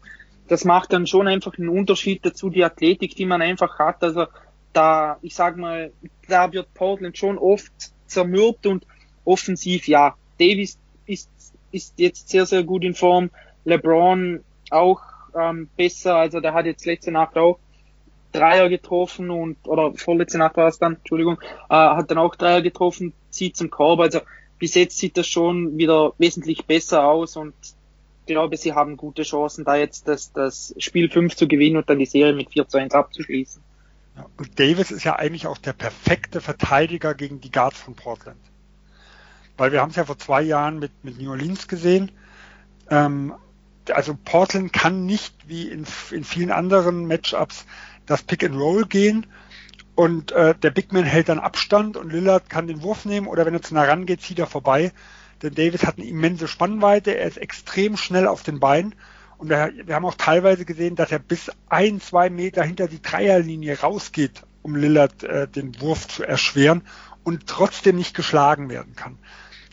[0.47, 4.03] das macht dann schon einfach einen Unterschied dazu, die Athletik, die man einfach hat.
[4.03, 4.25] Also
[4.73, 5.93] da, ich sag mal,
[6.27, 7.71] da wird Portland schon oft
[8.07, 8.85] zermürbt und
[9.23, 11.29] offensiv, ja, Davis ist,
[11.71, 13.29] ist jetzt sehr, sehr gut in Form.
[13.65, 15.01] LeBron auch
[15.39, 17.59] ähm, besser, also der hat jetzt letzte Nacht auch
[18.31, 21.39] Dreier getroffen und, oder vorletzte Nacht war es dann, Entschuldigung,
[21.69, 23.99] äh, hat dann auch Dreier getroffen, zieht zum Korb.
[23.99, 24.21] Also
[24.57, 29.23] bis jetzt sieht das schon wieder wesentlich besser aus und ich glaube, sie haben gute
[29.23, 32.67] Chancen, da jetzt das, das Spiel 5 zu gewinnen und dann die Serie mit 4
[32.67, 33.61] zu 1 abzuschließen.
[34.15, 38.39] Ja, und Davis ist ja eigentlich auch der perfekte Verteidiger gegen die Guards von Portland.
[39.57, 42.11] Weil wir haben es ja vor zwei Jahren mit, mit New Orleans gesehen.
[42.89, 43.33] Ähm,
[43.89, 47.65] also Portland kann nicht wie in, in vielen anderen Matchups
[48.05, 49.25] das Pick and Roll gehen
[49.95, 53.45] und äh, der Big Man hält dann Abstand und Lillard kann den Wurf nehmen oder
[53.45, 54.91] wenn er zu nah rangeht, zieht er vorbei.
[55.41, 58.95] Denn Davis hat eine immense Spannweite, er ist extrem schnell auf den Beinen
[59.37, 63.01] und wir, wir haben auch teilweise gesehen, dass er bis ein, zwei Meter hinter die
[63.01, 66.83] Dreierlinie rausgeht, um Lillard äh, den Wurf zu erschweren
[67.23, 69.17] und trotzdem nicht geschlagen werden kann.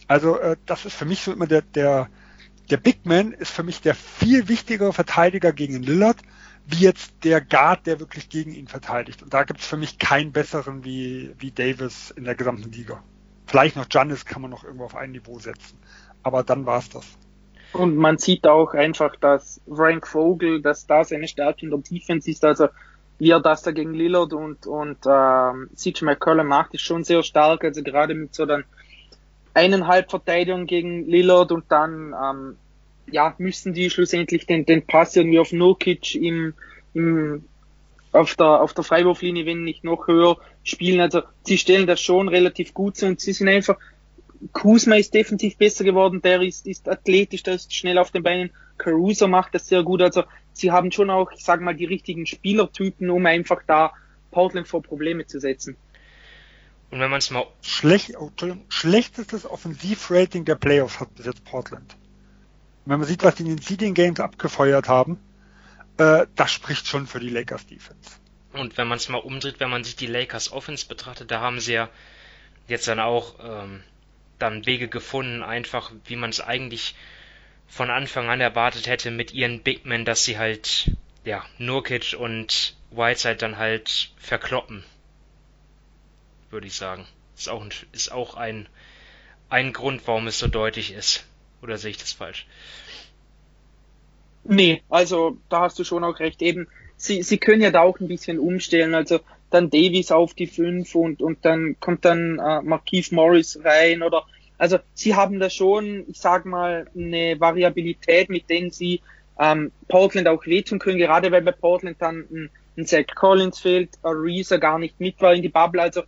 [0.07, 2.09] Also äh, das ist für mich so immer der, der,
[2.71, 6.19] der Big Man ist für mich der viel wichtigere Verteidiger gegen Lillard,
[6.67, 9.23] wie jetzt der Guard, der wirklich gegen ihn verteidigt.
[9.23, 13.03] Und da gibt es für mich keinen besseren wie, wie Davis in der gesamten Liga.
[13.47, 15.79] Vielleicht noch Giannis kann man noch irgendwo auf ein Niveau setzen.
[16.23, 17.07] Aber dann war es das.
[17.73, 22.31] Und man sieht auch einfach, dass Frank Vogel, dass da seine Stärke in der Defense
[22.31, 22.45] ist.
[22.45, 22.69] Also
[23.19, 27.23] wie er das da gegen Lillard und, und ähm, CJ McCollum macht, ist schon sehr
[27.23, 27.65] stark.
[27.65, 28.65] Also gerade mit so dann
[29.55, 32.57] eineinhalb Verteidigungen gegen Lillard und dann ähm,
[33.11, 36.55] ja, müssen die schlussendlich den, den Pass irgendwie auf Nurkic im,
[36.95, 37.45] im,
[38.13, 41.01] auf der, auf der Freiwurflinie, wenn nicht noch höher spielen.
[41.01, 43.79] Also, sie stellen das schon relativ gut zu und sie sind einfach,
[44.53, 48.51] Kuzma ist definitiv besser geworden, der ist, ist athletisch, der ist schnell auf den Beinen.
[48.77, 50.03] Caruso macht das sehr gut.
[50.03, 53.93] Also, sie haben schon auch, ich sag mal, die richtigen Spielertypen, um einfach da
[54.31, 55.77] Portland vor Probleme zu setzen.
[56.91, 57.47] Und wenn man es mal.
[57.61, 58.31] Schlecht, oh,
[58.69, 61.97] schlechtestes Offensivrating der Playoffs hat bis jetzt Portland.
[62.85, 65.19] Und wenn man sieht, was die in den Seeding Games abgefeuert haben,
[65.99, 68.13] äh, das spricht schon für die Lakers Defense.
[68.53, 71.61] Und wenn man es mal umdreht, wenn man sich die Lakers Offense betrachtet, da haben
[71.61, 71.91] sie ja
[72.67, 73.83] jetzt dann auch ähm,
[74.39, 76.95] dann Wege gefunden, einfach wie man es eigentlich
[77.67, 80.91] von Anfang an erwartet hätte mit ihren Big Men, dass sie halt
[81.25, 84.85] ja Nurkic und Whiteside dann halt verkloppen,
[86.51, 87.07] würde ich sagen.
[87.37, 88.69] Ist auch ein, ist auch ein
[89.49, 91.25] ein Grund, warum es so deutlich ist.
[91.63, 92.47] Oder sehe ich das falsch?
[94.45, 96.43] Nee, also da hast du schon auch recht.
[96.43, 98.95] Eben, sie, sie können ja da auch ein bisschen umstellen.
[98.95, 99.21] Also
[99.51, 104.25] dann Davies auf die 5 und, und dann kommt dann äh, Marquise Morris rein oder
[104.59, 109.01] also sie haben da schon, ich sag mal, eine Variabilität, mit denen sie
[109.39, 113.91] ähm, Portland auch wehtun können, gerade weil bei Portland dann ein, ein Zach Collins fehlt,
[114.03, 115.81] Ariza gar nicht mit war in die Bubble.
[115.81, 116.03] Also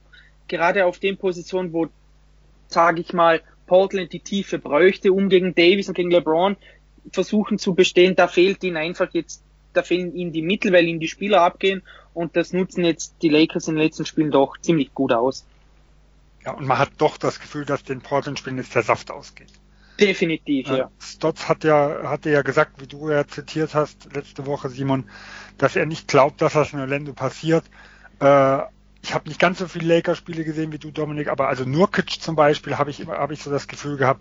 [0.49, 1.87] gerade auf den Positionen, wo,
[2.67, 6.57] sage ich mal, Portland die Tiefe bräuchte, um gegen Davis und gegen LeBron
[7.13, 8.17] versuchen zu bestehen.
[8.17, 11.83] Da fehlt ihnen einfach jetzt, da fehlen ihnen die Mittel, weil ihnen die Spieler abgehen
[12.15, 15.45] und das nutzen jetzt die Lakers in den letzten Spielen doch ziemlich gut aus.
[16.45, 19.53] Ja, und man hat doch das Gefühl, dass den Portland-Spielen jetzt der Saft ausgeht.
[20.01, 20.77] Definitiv, ja.
[20.77, 20.91] ja.
[20.99, 25.05] Stotts hat ja, hatte ja gesagt, wie du ja zitiert hast letzte Woche, Simon,
[25.59, 27.65] dass er nicht glaubt, dass das in Orlando passiert.
[28.21, 28.61] Äh,
[29.03, 32.37] ich habe nicht ganz so viele Lakers-Spiele gesehen wie du, Dominik, aber also Nurkic zum
[32.37, 34.21] Beispiel habe ich habe ich so das Gefühl gehabt,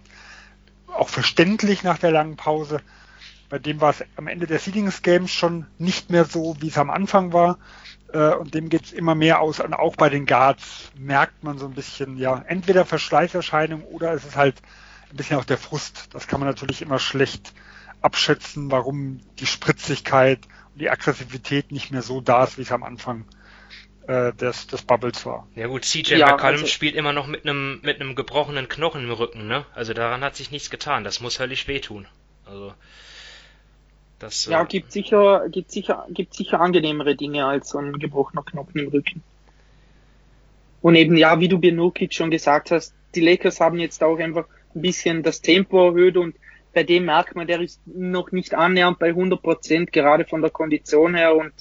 [0.88, 2.82] auch verständlich nach der langen Pause.
[3.50, 6.78] Bei dem war es am Ende der Seedings Games schon nicht mehr so, wie es
[6.78, 7.58] am Anfang war.
[8.14, 9.60] Äh, und dem geht es immer mehr aus.
[9.60, 14.26] Und auch bei den Guards merkt man so ein bisschen, ja, entweder Verschleißerscheinung oder es
[14.26, 14.56] ist halt
[15.12, 16.10] ein bisschen auch der Frust.
[16.14, 17.54] Das kann man natürlich immer schlecht
[18.02, 20.40] abschätzen, warum die Spritzigkeit
[20.74, 23.26] und die Aggressivität nicht mehr so da ist, wie es am Anfang
[24.08, 25.48] äh, des, des Bubbles war.
[25.56, 29.04] Ja gut, CJ ja, McCollum also, spielt immer noch mit einem mit einem gebrochenen Knochen
[29.04, 29.66] im Rücken, ne?
[29.74, 31.04] Also daran hat sich nichts getan.
[31.04, 32.08] Das muss höllisch wehtun.
[32.46, 32.74] Also
[34.20, 38.44] das, ja, äh, gibt sicher, gibt sicher, gibt sicher angenehmere Dinge als so ein gebrochener
[38.44, 39.24] Knochen im Rücken.
[40.82, 44.46] Und eben, ja, wie du Benukic schon gesagt hast, die Lakers haben jetzt auch einfach
[44.76, 46.36] ein bisschen das Tempo erhöht und
[46.74, 50.52] bei dem merkt man, der ist noch nicht annähernd bei 100 Prozent, gerade von der
[50.52, 51.52] Kondition her und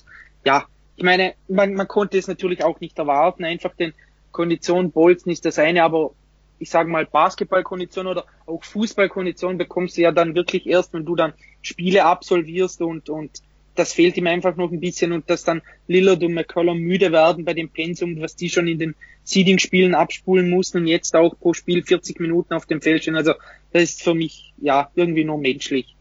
[0.44, 0.66] ja,
[0.96, 3.94] ich meine, man, man konnte es natürlich auch nicht erwarten, einfach den
[4.32, 6.10] Kondition Bolzen ist das eine, aber
[6.58, 11.16] ich sage mal Basketballkondition oder auch Fußballkondition bekommst du ja dann wirklich erst, wenn du
[11.16, 13.42] dann Spiele absolvierst und, und
[13.74, 17.44] das fehlt ihm einfach noch ein bisschen und dass dann Lillard und McCollum müde werden
[17.44, 21.54] bei dem Pensum, was die schon in den Seeding-Spielen abspulen mussten und jetzt auch pro
[21.54, 23.16] Spiel 40 Minuten auf dem Feld stehen.
[23.16, 23.34] Also
[23.72, 25.94] das ist für mich ja irgendwie nur menschlich.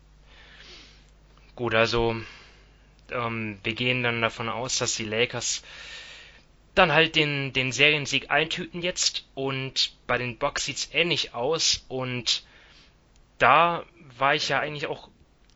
[1.55, 2.15] Gut, also
[3.11, 5.61] ähm, wir gehen dann davon aus, dass die Lakers
[6.77, 12.43] dann halt den, den Seriensieg eintüten jetzt und bei den Bucks sieht's ähnlich aus und
[13.37, 13.85] da
[14.17, 15.09] war ich ja eigentlich auch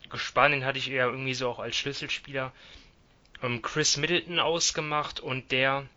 [0.09, 2.51] gespannt, den hatte ich ja irgendwie so auch als Schlüsselspieler
[3.41, 5.87] ähm, Chris Middleton ausgemacht und der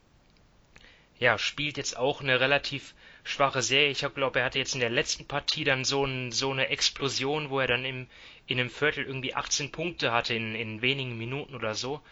[1.18, 2.94] ja spielt jetzt auch eine relativ
[3.24, 3.90] schwache Serie.
[3.90, 7.50] Ich glaube, er hatte jetzt in der letzten Partie dann so, ein, so eine Explosion,
[7.50, 8.06] wo er dann im,
[8.46, 12.02] in einem Viertel irgendwie 18 Punkte hatte in, in wenigen Minuten oder so.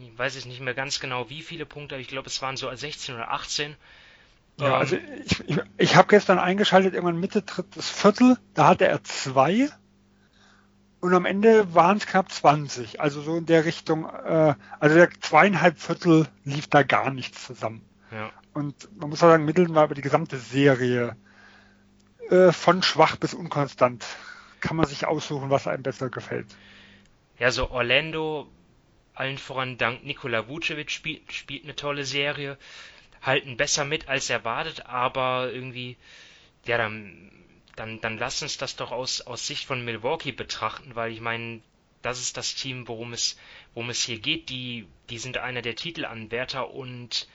[0.00, 2.56] Ich weiß ich nicht mehr ganz genau, wie viele Punkte, aber ich glaube, es waren
[2.56, 3.76] so 16 oder 18.
[4.58, 8.86] Ja, ähm, also ich, ich, ich habe gestern eingeschaltet, irgendwann Mitte drittes Viertel, da hatte
[8.86, 9.70] er zwei
[11.00, 13.00] und am Ende waren es knapp 20.
[13.00, 17.82] Also so in der Richtung, äh, also der zweieinhalb Viertel lief da gar nichts zusammen.
[18.12, 18.30] Ja.
[18.52, 21.16] Und man muss auch sagen, Middleton war über die gesamte Serie
[22.28, 24.04] äh, von schwach bis unkonstant.
[24.60, 26.46] Kann man sich aussuchen, was einem besser gefällt.
[27.38, 28.46] Ja, so Orlando,
[29.20, 32.56] allen voran dank Nikola Vucevic, spielt, spielt eine tolle Serie,
[33.20, 35.98] halten besser mit als erwartet, aber irgendwie,
[36.64, 37.30] ja, dann,
[37.76, 41.60] dann, dann lass uns das doch aus, aus Sicht von Milwaukee betrachten, weil ich meine,
[42.00, 43.36] das ist das Team, worum es,
[43.74, 44.48] worum es hier geht.
[44.48, 47.28] Die, die sind einer der Titelanwärter und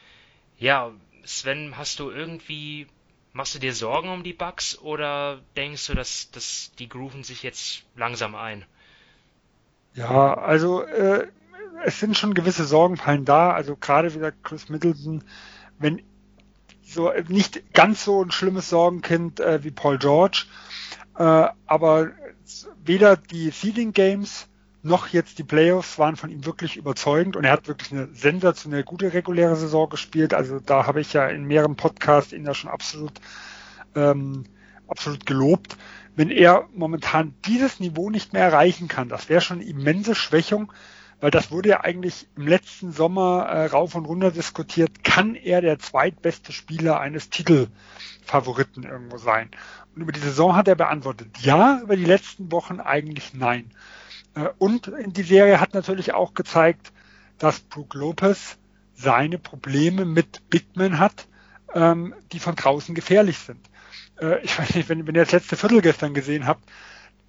[0.58, 0.92] ja,
[1.24, 2.88] Sven, hast du irgendwie,
[3.32, 7.44] machst du dir Sorgen um die Bugs oder denkst du, dass, dass die grooven sich
[7.44, 8.66] jetzt langsam ein?
[9.94, 11.28] Ja, also äh,
[11.84, 13.52] es sind schon gewisse Sorgenfallen da.
[13.52, 15.24] Also gerade wieder Chris Middleton,
[15.80, 16.02] wenn
[16.84, 20.46] so nicht ganz so ein schlimmes Sorgenkind äh, wie Paul George,
[21.18, 22.12] äh, aber
[22.84, 24.48] weder die Seeding Games
[24.84, 28.84] noch jetzt die Playoffs waren von ihm wirklich überzeugend und er hat wirklich eine sensationell
[28.84, 30.36] gute reguläre Saison gespielt.
[30.36, 33.14] Also da habe ich ja in mehreren Podcasts ihn ja schon absolut
[33.96, 34.44] ähm,
[34.88, 35.76] absolut gelobt
[36.16, 40.72] wenn er momentan dieses Niveau nicht mehr erreichen kann, das wäre schon eine immense Schwächung,
[41.22, 45.62] weil das wurde ja eigentlich im letzten Sommer äh, rauf und runter diskutiert, kann er
[45.62, 49.50] der zweitbeste Spieler eines Titelfavoriten irgendwo sein?
[49.96, 53.72] Und über die Saison hat er beantwortet, ja, über die letzten Wochen eigentlich nein.
[54.36, 56.92] Äh, und die Serie hat natürlich auch gezeigt,
[57.38, 58.58] dass Brook Lopez
[58.94, 61.28] seine Probleme mit Bigman hat,
[61.74, 63.60] ähm, die von draußen gefährlich sind
[64.20, 66.64] äh, ich weiß nicht, wenn, wenn ihr das letzte Viertel gestern gesehen habt,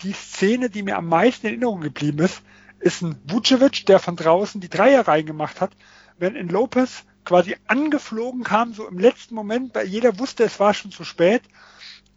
[0.02, 2.42] die Szene, die mir am meisten in Erinnerung geblieben ist,
[2.78, 5.72] ist ein Vucevic, der von draußen die Dreier reingemacht hat,
[6.18, 10.74] wenn in Lopez quasi angeflogen kam, so im letzten Moment, weil jeder wusste, es war
[10.74, 11.42] schon zu spät,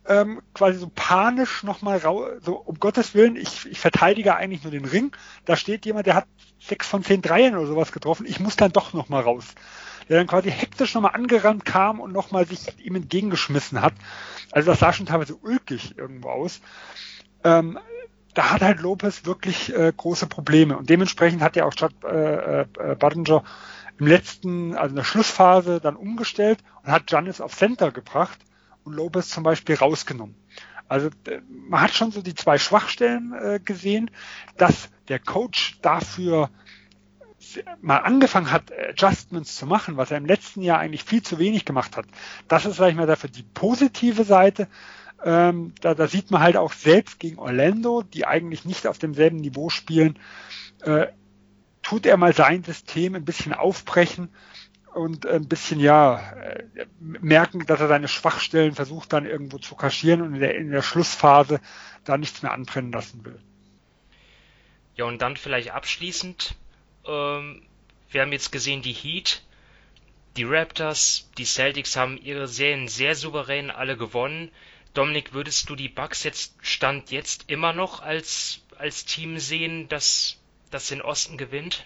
[0.06, 4.72] ähm, quasi so panisch nochmal raus, so um Gottes Willen, ich, ich verteidige eigentlich nur
[4.72, 5.11] den Ring,
[5.45, 6.26] da steht jemand, der hat
[6.60, 9.45] sechs von zehn Dreiern oder sowas getroffen, ich muss dann doch nochmal raus
[10.10, 13.94] der dann quasi hektisch nochmal angerannt kam und nochmal sich ihm entgegengeschmissen hat.
[14.52, 16.61] Also das sah schon teilweise ulkig irgendwo aus.
[17.44, 17.80] Ähm,
[18.39, 22.61] da hat halt Lopez wirklich äh, große Probleme und dementsprechend hat ja auch Stadt äh,
[22.61, 23.43] äh, Budinger
[23.97, 28.39] im letzten, also in der Schlussphase dann umgestellt und hat Giannis auf Center gebracht
[28.85, 30.35] und Lopez zum Beispiel rausgenommen.
[30.87, 31.09] Also
[31.49, 34.09] man hat schon so die zwei Schwachstellen äh, gesehen,
[34.55, 36.49] dass der Coach dafür
[37.81, 41.65] mal angefangen hat, Adjustments zu machen, was er im letzten Jahr eigentlich viel zu wenig
[41.65, 42.05] gemacht hat.
[42.47, 44.69] Das ist, sag ich mal, dafür die positive Seite.
[45.23, 49.37] Ähm, da, da sieht man halt auch selbst gegen Orlando, die eigentlich nicht auf demselben
[49.37, 50.17] Niveau spielen,
[50.81, 51.07] äh,
[51.83, 54.29] tut er mal sein System ein bisschen aufbrechen
[54.93, 56.63] und ein bisschen ja äh,
[56.99, 60.81] merken, dass er seine Schwachstellen versucht dann irgendwo zu kaschieren und in der, in der
[60.81, 61.59] Schlussphase
[62.05, 63.39] da nichts mehr anbrennen lassen will.
[64.95, 66.55] Ja, und dann vielleicht abschließend
[67.05, 67.61] ähm,
[68.11, 69.43] wir haben jetzt gesehen, die Heat,
[70.37, 74.51] die Raptors, die Celtics haben ihre Serien sehr souverän alle gewonnen.
[74.93, 80.37] Dominik, würdest du die Bucks jetzt Stand jetzt immer noch als, als Team sehen, das,
[80.71, 81.85] das den Osten gewinnt?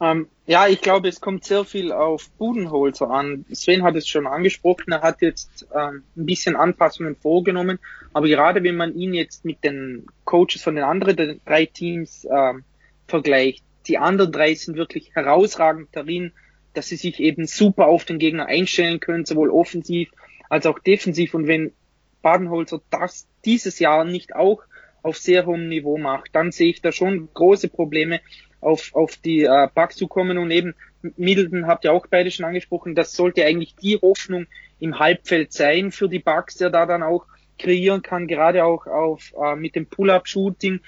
[0.00, 3.44] Ähm, ja, ich glaube, es kommt sehr viel auf Budenholzer an.
[3.52, 7.78] Sven hat es schon angesprochen, er hat jetzt ähm, ein bisschen Anpassungen vorgenommen,
[8.14, 12.64] aber gerade wenn man ihn jetzt mit den Coaches von den anderen drei Teams ähm,
[13.06, 13.62] vergleicht.
[13.86, 16.32] Die anderen drei sind wirklich herausragend darin,
[16.72, 20.10] dass sie sich eben super auf den Gegner einstellen können, sowohl offensiv
[20.50, 21.32] als auch defensiv.
[21.32, 21.72] Und wenn
[22.20, 24.62] Badenholzer das dieses Jahr nicht auch
[25.02, 28.20] auf sehr hohem Niveau macht, dann sehe ich da schon große Probleme
[28.60, 30.36] auf, auf die äh, Bugs zu kommen.
[30.36, 30.74] Und eben
[31.16, 34.46] Middleton habt ihr auch beide schon angesprochen, das sollte eigentlich die Hoffnung
[34.78, 37.24] im Halbfeld sein für die Bugs, der da dann auch
[37.58, 40.80] kreieren kann, gerade auch auf äh, mit dem Pull-up-Shooting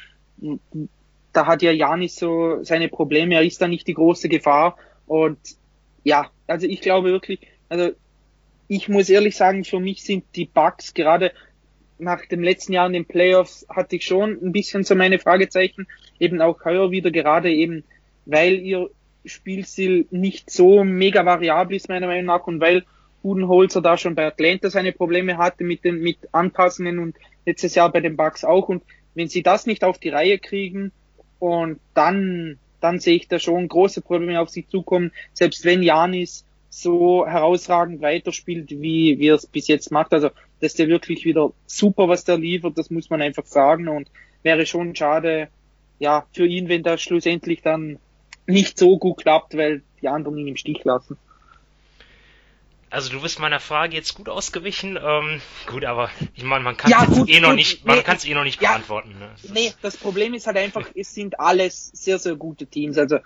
[1.32, 4.76] da hat ja Janis so seine Probleme, er ist da nicht die große Gefahr.
[5.06, 5.38] Und
[6.04, 7.90] ja, also ich glaube wirklich, also
[8.74, 11.32] ich muss ehrlich sagen, für mich sind die Bugs gerade
[11.98, 15.86] nach dem letzten Jahr in den Playoffs hatte ich schon ein bisschen so meine Fragezeichen,
[16.18, 17.84] eben auch heuer wieder gerade eben,
[18.24, 18.88] weil ihr
[19.26, 22.84] Spielstil nicht so mega variabel ist meiner Meinung nach und weil
[23.22, 27.92] Budenholzer da schon bei Atlanta seine Probleme hatte mit den mit Anpassungen und letztes Jahr
[27.92, 28.70] bei den Bugs auch.
[28.70, 28.82] Und
[29.14, 30.92] wenn sie das nicht auf die Reihe kriegen,
[31.38, 36.46] und dann, dann sehe ich da schon große Probleme auf sich zukommen, selbst wenn Janis
[36.74, 40.12] so herausragend weiterspielt, wie, er es bis jetzt macht.
[40.14, 40.30] Also,
[40.60, 43.88] das ist ja wirklich wieder super, was der liefert, das muss man einfach sagen.
[43.88, 44.10] Und
[44.42, 45.48] wäre schon schade,
[45.98, 47.98] ja, für ihn, wenn da schlussendlich dann
[48.46, 51.18] nicht so gut klappt, weil die anderen ihn im Stich lassen.
[52.88, 54.98] Also du bist meiner Frage jetzt gut ausgewichen.
[55.02, 58.16] Ähm, gut, aber ich meine, man kann es ja, eh noch nicht, man nee, kann
[58.16, 59.10] es eh noch nicht beantworten.
[59.18, 59.30] Ne?
[59.42, 62.96] Das nee, das Problem ist halt einfach, es sind alles sehr, sehr gute Teams.
[62.96, 63.18] Also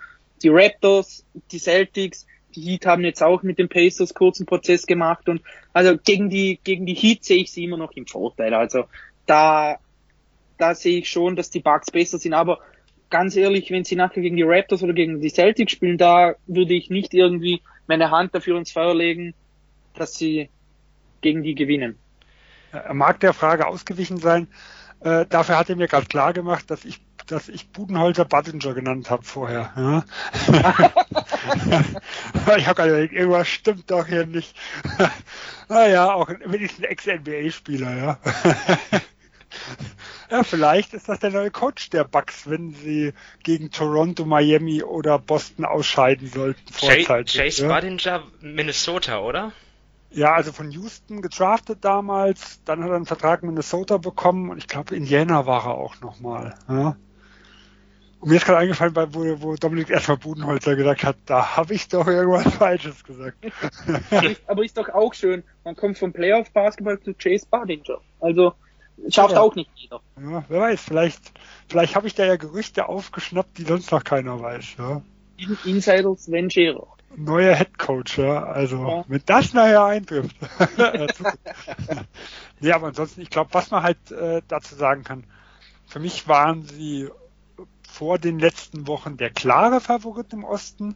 [0.43, 2.27] die Raptors, die Celtics,
[2.57, 5.41] die Heat haben jetzt auch mit den Pacers kurzen Prozess gemacht und
[5.73, 8.53] also gegen die gegen die Heat sehe ich sie immer noch im Vorteil.
[8.53, 8.85] Also
[9.27, 9.77] da
[10.57, 12.59] da sehe ich schon, dass die Bucks besser sind, aber
[13.11, 16.73] ganz ehrlich, wenn sie nachher gegen die Raptors oder gegen die Celtics spielen, da würde
[16.73, 19.35] ich nicht irgendwie meine Hand dafür ins Feuer legen,
[19.93, 20.49] dass sie
[21.21, 21.97] gegen die gewinnen.
[22.71, 24.47] Er mag der Frage ausgewichen sein.
[24.99, 29.09] Äh, dafür hat er mir gerade klar gemacht, dass ich dass ich Budenholzer Buttinger genannt
[29.09, 29.71] habe vorher.
[29.75, 30.05] Ja?
[32.57, 34.55] ich habe gerade überlegt, irgendwas stimmt doch hier nicht.
[35.69, 38.19] naja, auch wenigstens ein Ex-NBA-Spieler, ja.
[40.31, 43.13] ja, vielleicht ist das der neue Coach der Bucks, wenn sie
[43.43, 47.39] gegen Toronto, Miami oder Boston ausscheiden sollten vorzeitig.
[47.39, 47.73] Chase ja?
[47.73, 49.51] Buttinger, Minnesota, oder?
[50.09, 54.57] Ja, also von Houston gedraftet damals, dann hat er einen Vertrag in Minnesota bekommen und
[54.57, 56.55] ich glaube Indiana war er auch nochmal.
[56.69, 56.95] Ja?
[58.19, 61.87] Und mir ist gerade eingefallen, wo, wo Dominik erstmal Budenholzer gesagt hat, da habe ich
[61.87, 63.37] doch irgendwas Falsches gesagt.
[64.47, 67.99] Aber ist doch auch schön, man kommt vom Playoff Basketball zu Chase Budinger.
[68.19, 68.53] Also
[69.09, 69.41] schafft ja.
[69.41, 70.01] auch nicht jeder.
[70.19, 71.31] Ja, wer weiß, vielleicht,
[71.67, 74.75] vielleicht habe ich da ja Gerüchte aufgeschnappt, die sonst noch keiner weiß.
[74.79, 75.01] Ja.
[75.65, 76.87] Insiders Sven Scherer.
[77.15, 78.43] Neuer Head Coach, ja.
[78.43, 79.05] Also, ja.
[79.07, 80.35] wenn das nachher eintrifft.
[82.59, 85.23] ja, aber ansonsten, ich glaube, was man halt äh, dazu sagen kann,
[85.85, 87.09] für mich waren sie
[87.97, 90.95] vor den letzten Wochen der klare Favorit im Osten.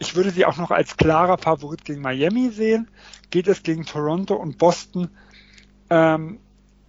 [0.00, 2.90] Ich würde sie auch noch als klarer Favorit gegen Miami sehen.
[3.30, 5.10] Geht es gegen Toronto und Boston,
[5.90, 6.40] ähm,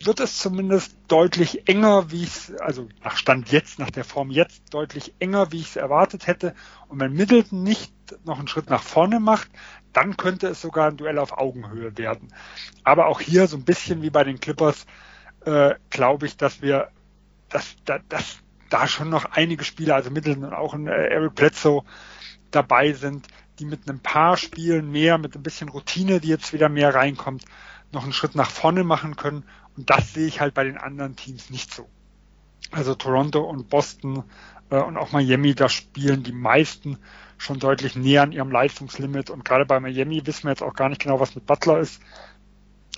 [0.03, 4.73] wird es zumindest deutlich enger, wie es, also nach Stand jetzt, nach der Form jetzt,
[4.73, 6.56] deutlich enger, wie ich es erwartet hätte.
[6.88, 7.93] Und wenn Middleton nicht
[8.26, 9.49] noch einen Schritt nach vorne macht,
[9.93, 12.30] dann könnte es sogar ein Duell auf Augenhöhe werden.
[12.84, 14.88] Aber auch hier so ein bisschen wie bei den Clippers,
[15.45, 16.89] äh, glaube ich, dass wir,
[17.49, 18.39] dass, dass, dass
[18.70, 21.84] da schon noch einige Spieler, also Middleton und auch ein äh, Eric Bledsoe
[22.52, 23.28] dabei sind,
[23.60, 27.46] die mit einem paar Spielen mehr, mit ein bisschen Routine, die jetzt wieder mehr reinkommt,
[27.91, 29.44] noch einen Schritt nach vorne machen können.
[29.76, 31.90] Und das sehe ich halt bei den anderen Teams nicht so.
[32.72, 34.24] Also Toronto und Boston
[34.70, 36.98] äh, und auch Miami, da spielen die meisten
[37.38, 39.30] schon deutlich näher an ihrem Leistungslimit.
[39.30, 42.02] Und gerade bei Miami wissen wir jetzt auch gar nicht genau, was mit Butler ist.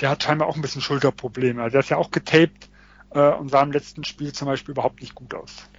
[0.02, 1.61] Der hat scheinbar auch ein bisschen Schulterprobleme.
[1.61, 2.70] Also der ist ja auch getaped
[3.11, 5.69] äh, und sah im letzten Spiel zum Beispiel überhaupt nicht gut aus.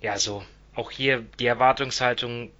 [0.00, 0.44] Ja, so.
[0.74, 2.50] Auch hier die Erwartungshaltung,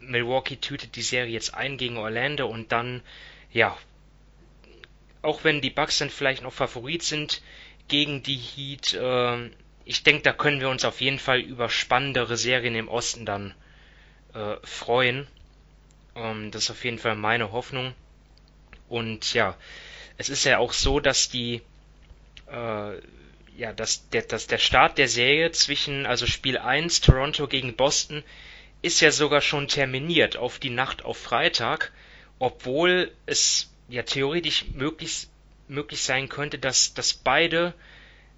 [0.00, 3.02] Milwaukee tütet die Serie jetzt ein gegen Orlando und dann,
[3.52, 3.76] ja,
[5.22, 7.42] auch wenn die Bucks dann vielleicht noch Favorit sind
[7.88, 9.50] gegen die Heat, äh,
[9.84, 13.54] ich denke, da können wir uns auf jeden Fall über spannendere Serien im Osten dann
[14.34, 15.26] äh, freuen.
[16.14, 17.94] Ähm, das ist auf jeden Fall meine Hoffnung.
[18.88, 19.56] Und ja,
[20.18, 21.62] es ist ja auch so, dass die
[22.50, 23.00] äh,
[23.56, 28.22] ja, dass der, dass der Start der Serie zwischen, also Spiel 1, Toronto gegen Boston,
[28.82, 31.92] ist ja sogar schon terminiert auf die Nacht auf Freitag,
[32.38, 35.26] obwohl es ja theoretisch möglich,
[35.66, 37.74] möglich sein könnte, dass, dass beide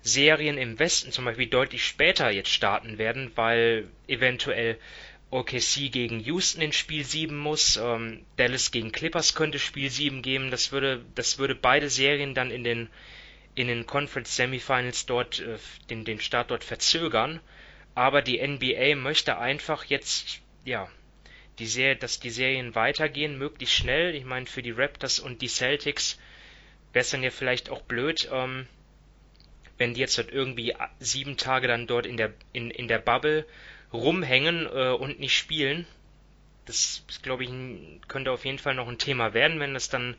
[0.03, 4.79] Serien im Westen zum Beispiel deutlich später jetzt starten werden, weil eventuell
[5.31, 10.51] OKC gegen Houston in Spiel 7 muss, ähm, Dallas gegen Clippers könnte Spiel 7 geben,
[10.51, 12.89] das würde, das würde beide Serien dann in den
[13.61, 15.59] in den Conference Semifinals dort äh,
[15.89, 17.41] den, den Start dort verzögern.
[17.95, 20.89] Aber die NBA möchte einfach jetzt, ja,
[21.59, 24.15] die Serie, dass die Serien weitergehen, möglichst schnell.
[24.15, 26.19] Ich meine, für die Raptors und die Celtics
[26.93, 28.67] wäre es dann ja vielleicht auch blöd, ähm,
[29.77, 33.47] wenn die jetzt dort irgendwie sieben Tage dann dort in der, in, in der Bubble
[33.93, 35.87] rumhängen äh, und nicht spielen.
[36.65, 37.51] Das, glaube ich,
[38.09, 40.17] könnte auf jeden Fall noch ein Thema werden, wenn das dann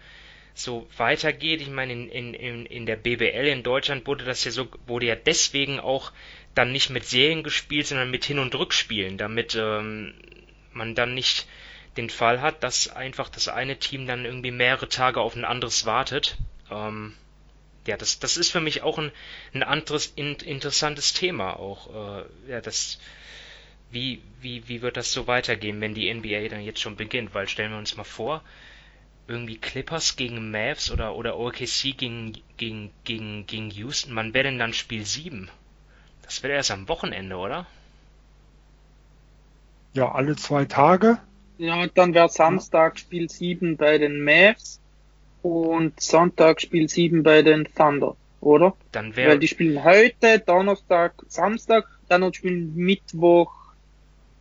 [0.53, 1.61] so weitergeht.
[1.61, 5.15] Ich meine, in, in, in der BBL in Deutschland wurde das ja so, wurde ja
[5.15, 6.11] deswegen auch
[6.55, 10.13] dann nicht mit Serien gespielt, sondern mit Hin- und Rückspielen, damit ähm,
[10.73, 11.47] man dann nicht
[11.97, 15.85] den Fall hat, dass einfach das eine Team dann irgendwie mehrere Tage auf ein anderes
[15.85, 16.37] wartet.
[16.69, 17.13] Ähm,
[17.87, 19.11] ja, das, das ist für mich auch ein,
[19.53, 22.23] ein anderes in, interessantes Thema auch.
[22.23, 22.99] Äh, ja, das,
[23.89, 27.33] wie, wie, wie wird das so weitergehen, wenn die NBA dann jetzt schon beginnt?
[27.33, 28.43] Weil stellen wir uns mal vor,
[29.31, 34.15] irgendwie Clippers gegen Mavs oder, oder OKC gegen, gegen, gegen, gegen Houston.
[34.15, 35.49] Wann wäre denn dann Spiel 7?
[36.23, 37.65] Das wäre erst am Wochenende, oder?
[39.93, 41.17] Ja, alle zwei Tage.
[41.57, 44.79] Ja, und dann wäre Samstag Spiel 7 bei den Mavs
[45.41, 48.75] und Sonntag Spiel 7 bei den Thunder, oder?
[48.91, 49.31] Dann wäre.
[49.31, 53.53] Weil die spielen heute, Donnerstag, Samstag, dann noch spielen Mittwoch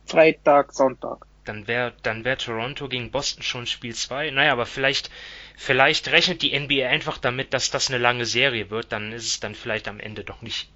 [0.05, 1.25] Freitag, Sonntag.
[1.45, 4.31] Dann wäre dann wär Toronto gegen Boston schon Spiel 2.
[4.31, 5.09] Naja, aber vielleicht,
[5.57, 8.91] vielleicht rechnet die NBA einfach damit, dass das eine lange Serie wird.
[8.91, 10.69] Dann ist es dann vielleicht am Ende doch nicht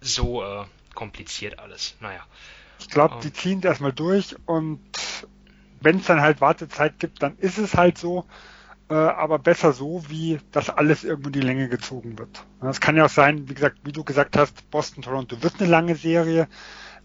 [0.00, 0.64] so äh,
[0.94, 1.96] kompliziert alles.
[2.00, 2.24] Naja.
[2.78, 4.80] Ich glaube, die ziehen es erstmal durch und
[5.80, 8.26] wenn es dann halt Wartezeit gibt, dann ist es halt so.
[8.90, 12.44] Äh, aber besser so, wie das alles irgendwo in die Länge gezogen wird.
[12.60, 15.94] Es kann ja auch sein, wie gesagt, wie du gesagt hast, Boston-Toronto wird eine lange
[15.94, 16.48] Serie,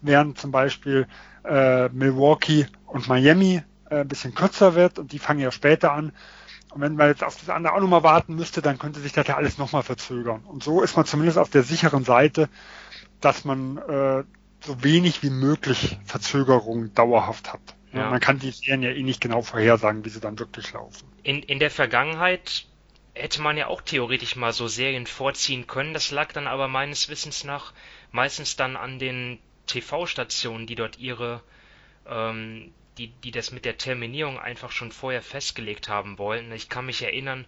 [0.06, 1.06] während zum Beispiel
[1.44, 6.12] äh, Milwaukee und Miami äh, ein bisschen kürzer wird und die fangen ja später an.
[6.70, 9.26] Und wenn man jetzt auf das andere auch nochmal warten müsste, dann könnte sich das
[9.26, 10.42] ja alles nochmal verzögern.
[10.44, 12.48] Und so ist man zumindest auf der sicheren Seite,
[13.20, 14.24] dass man äh,
[14.60, 17.60] so wenig wie möglich Verzögerung dauerhaft hat.
[17.92, 18.10] Ja.
[18.10, 21.08] Man kann die Serien ja eh nicht genau vorhersagen, wie sie dann wirklich laufen.
[21.22, 22.66] In, in der Vergangenheit
[23.14, 25.94] hätte man ja auch theoretisch mal so Serien vorziehen können.
[25.94, 27.72] Das lag dann aber meines Wissens nach
[28.12, 31.42] meistens dann an den TV-Stationen, die dort ihre,
[32.06, 36.52] ähm, die, die das mit der Terminierung einfach schon vorher festgelegt haben wollten.
[36.52, 37.44] Ich kann mich erinnern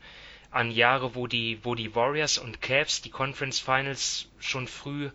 [0.51, 5.11] an Jahre, wo die, wo die Warriors und Cavs die Conference Finals schon früh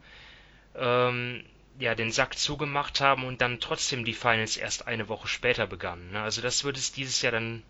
[0.75, 1.43] ähm,
[1.79, 6.11] ja, den Sack zugemacht haben und dann trotzdem die Finals erst eine Woche später begannen.
[6.11, 6.21] Ne?
[6.21, 7.63] Also das würde es dieses Jahr dann,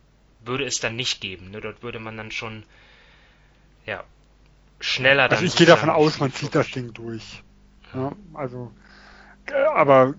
[0.44, 1.52] würde es dann nicht geben.
[1.52, 1.62] Ne?
[1.62, 2.64] Dort würde man dann schon,
[3.86, 4.04] ja,
[4.80, 5.38] schneller dann.
[5.38, 7.44] Also ich gehe davon aus, man zieht das Ding durch.
[7.94, 8.93] Ja, also, äh,
[9.74, 10.14] aber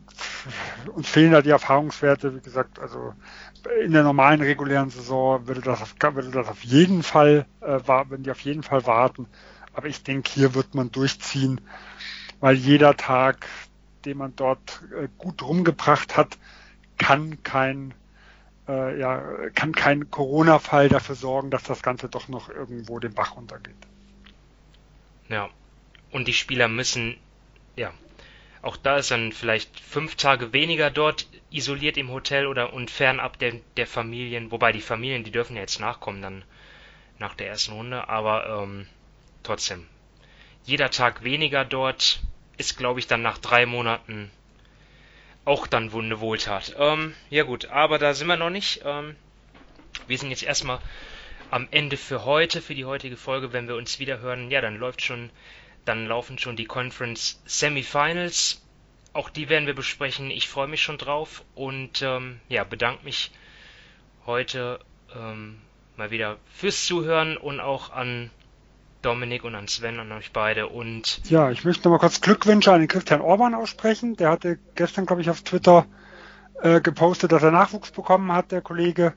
[0.93, 3.15] uns fehlen da die Erfahrungswerte, wie gesagt, also
[3.83, 8.25] in der normalen regulären Saison würde das auf, würde das auf jeden Fall, äh, würden
[8.25, 9.27] die auf jeden Fall warten.
[9.73, 11.61] Aber ich denke, hier wird man durchziehen,
[12.41, 13.47] weil jeder Tag
[14.05, 16.39] den man dort äh, gut rumgebracht hat,
[16.99, 17.95] kann kein
[18.69, 19.23] äh, ja,
[19.55, 23.75] kann kein Corona-Fall dafür sorgen, dass das Ganze doch noch irgendwo den Bach runtergeht.
[25.29, 25.51] Ja.
[26.11, 27.17] Und die Spieler müssen,
[27.77, 27.93] ja,
[28.65, 33.39] auch da ist dann vielleicht fünf Tage weniger dort isoliert im Hotel oder und fernab
[33.39, 36.45] der, der Familien, wobei die Familien, die dürfen ja jetzt nachkommen dann
[37.19, 38.87] nach der ersten Runde, aber ähm,
[39.43, 39.87] trotzdem.
[40.65, 42.21] Jeder Tag weniger dort
[42.57, 44.31] ist, glaube ich, dann nach drei Monaten
[45.45, 46.75] auch dann eine Wohltat.
[46.79, 48.81] Ähm, ja gut, aber da sind wir noch nicht.
[48.85, 49.15] Ähm,
[50.07, 50.81] wir sind jetzt erstmal
[51.51, 53.53] am Ende für heute, für die heutige Folge.
[53.53, 55.31] Wenn wir uns wieder hören, ja, dann läuft schon,
[55.85, 58.63] dann laufen schon die Conference Semifinals.
[59.13, 60.31] Auch die werden wir besprechen.
[60.31, 63.31] Ich freue mich schon drauf und ähm, ja, bedanke mich
[64.27, 64.81] heute
[65.15, 65.59] ähm,
[65.97, 68.31] mal wieder fürs Zuhören und auch an
[69.03, 71.21] Dominik und an Sven, an euch beide und.
[71.31, 74.17] Ja, ich möchte nochmal kurz Glückwünsche an den Christian Orban aussprechen.
[74.17, 75.87] Der hatte gestern, glaube ich, auf Twitter
[76.63, 79.13] äh, gepostet, dass er Nachwuchs bekommen hat, der Kollege.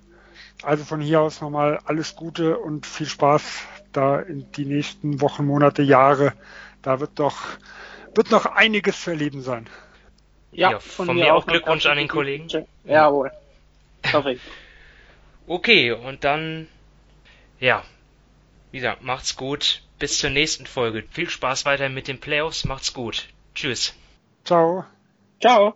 [0.63, 3.61] Also von hier aus nochmal alles Gute und viel Spaß
[3.91, 6.33] da in die nächsten Wochen, Monate, Jahre.
[6.81, 7.37] Da wird doch,
[8.15, 9.67] wird noch einiges zu erleben sein.
[10.51, 12.47] Ja, ja von, von, mir, auch Glückwunsch an den Kollegen.
[12.85, 13.31] Jawohl.
[15.47, 16.67] Okay, und dann,
[17.59, 17.83] ja,
[18.71, 19.83] wie gesagt, macht's gut.
[19.99, 21.03] Bis zur nächsten Folge.
[21.09, 22.65] Viel Spaß weiter mit den Playoffs.
[22.65, 23.27] Macht's gut.
[23.55, 23.95] Tschüss.
[24.43, 24.85] Ciao.
[25.41, 25.75] Ciao.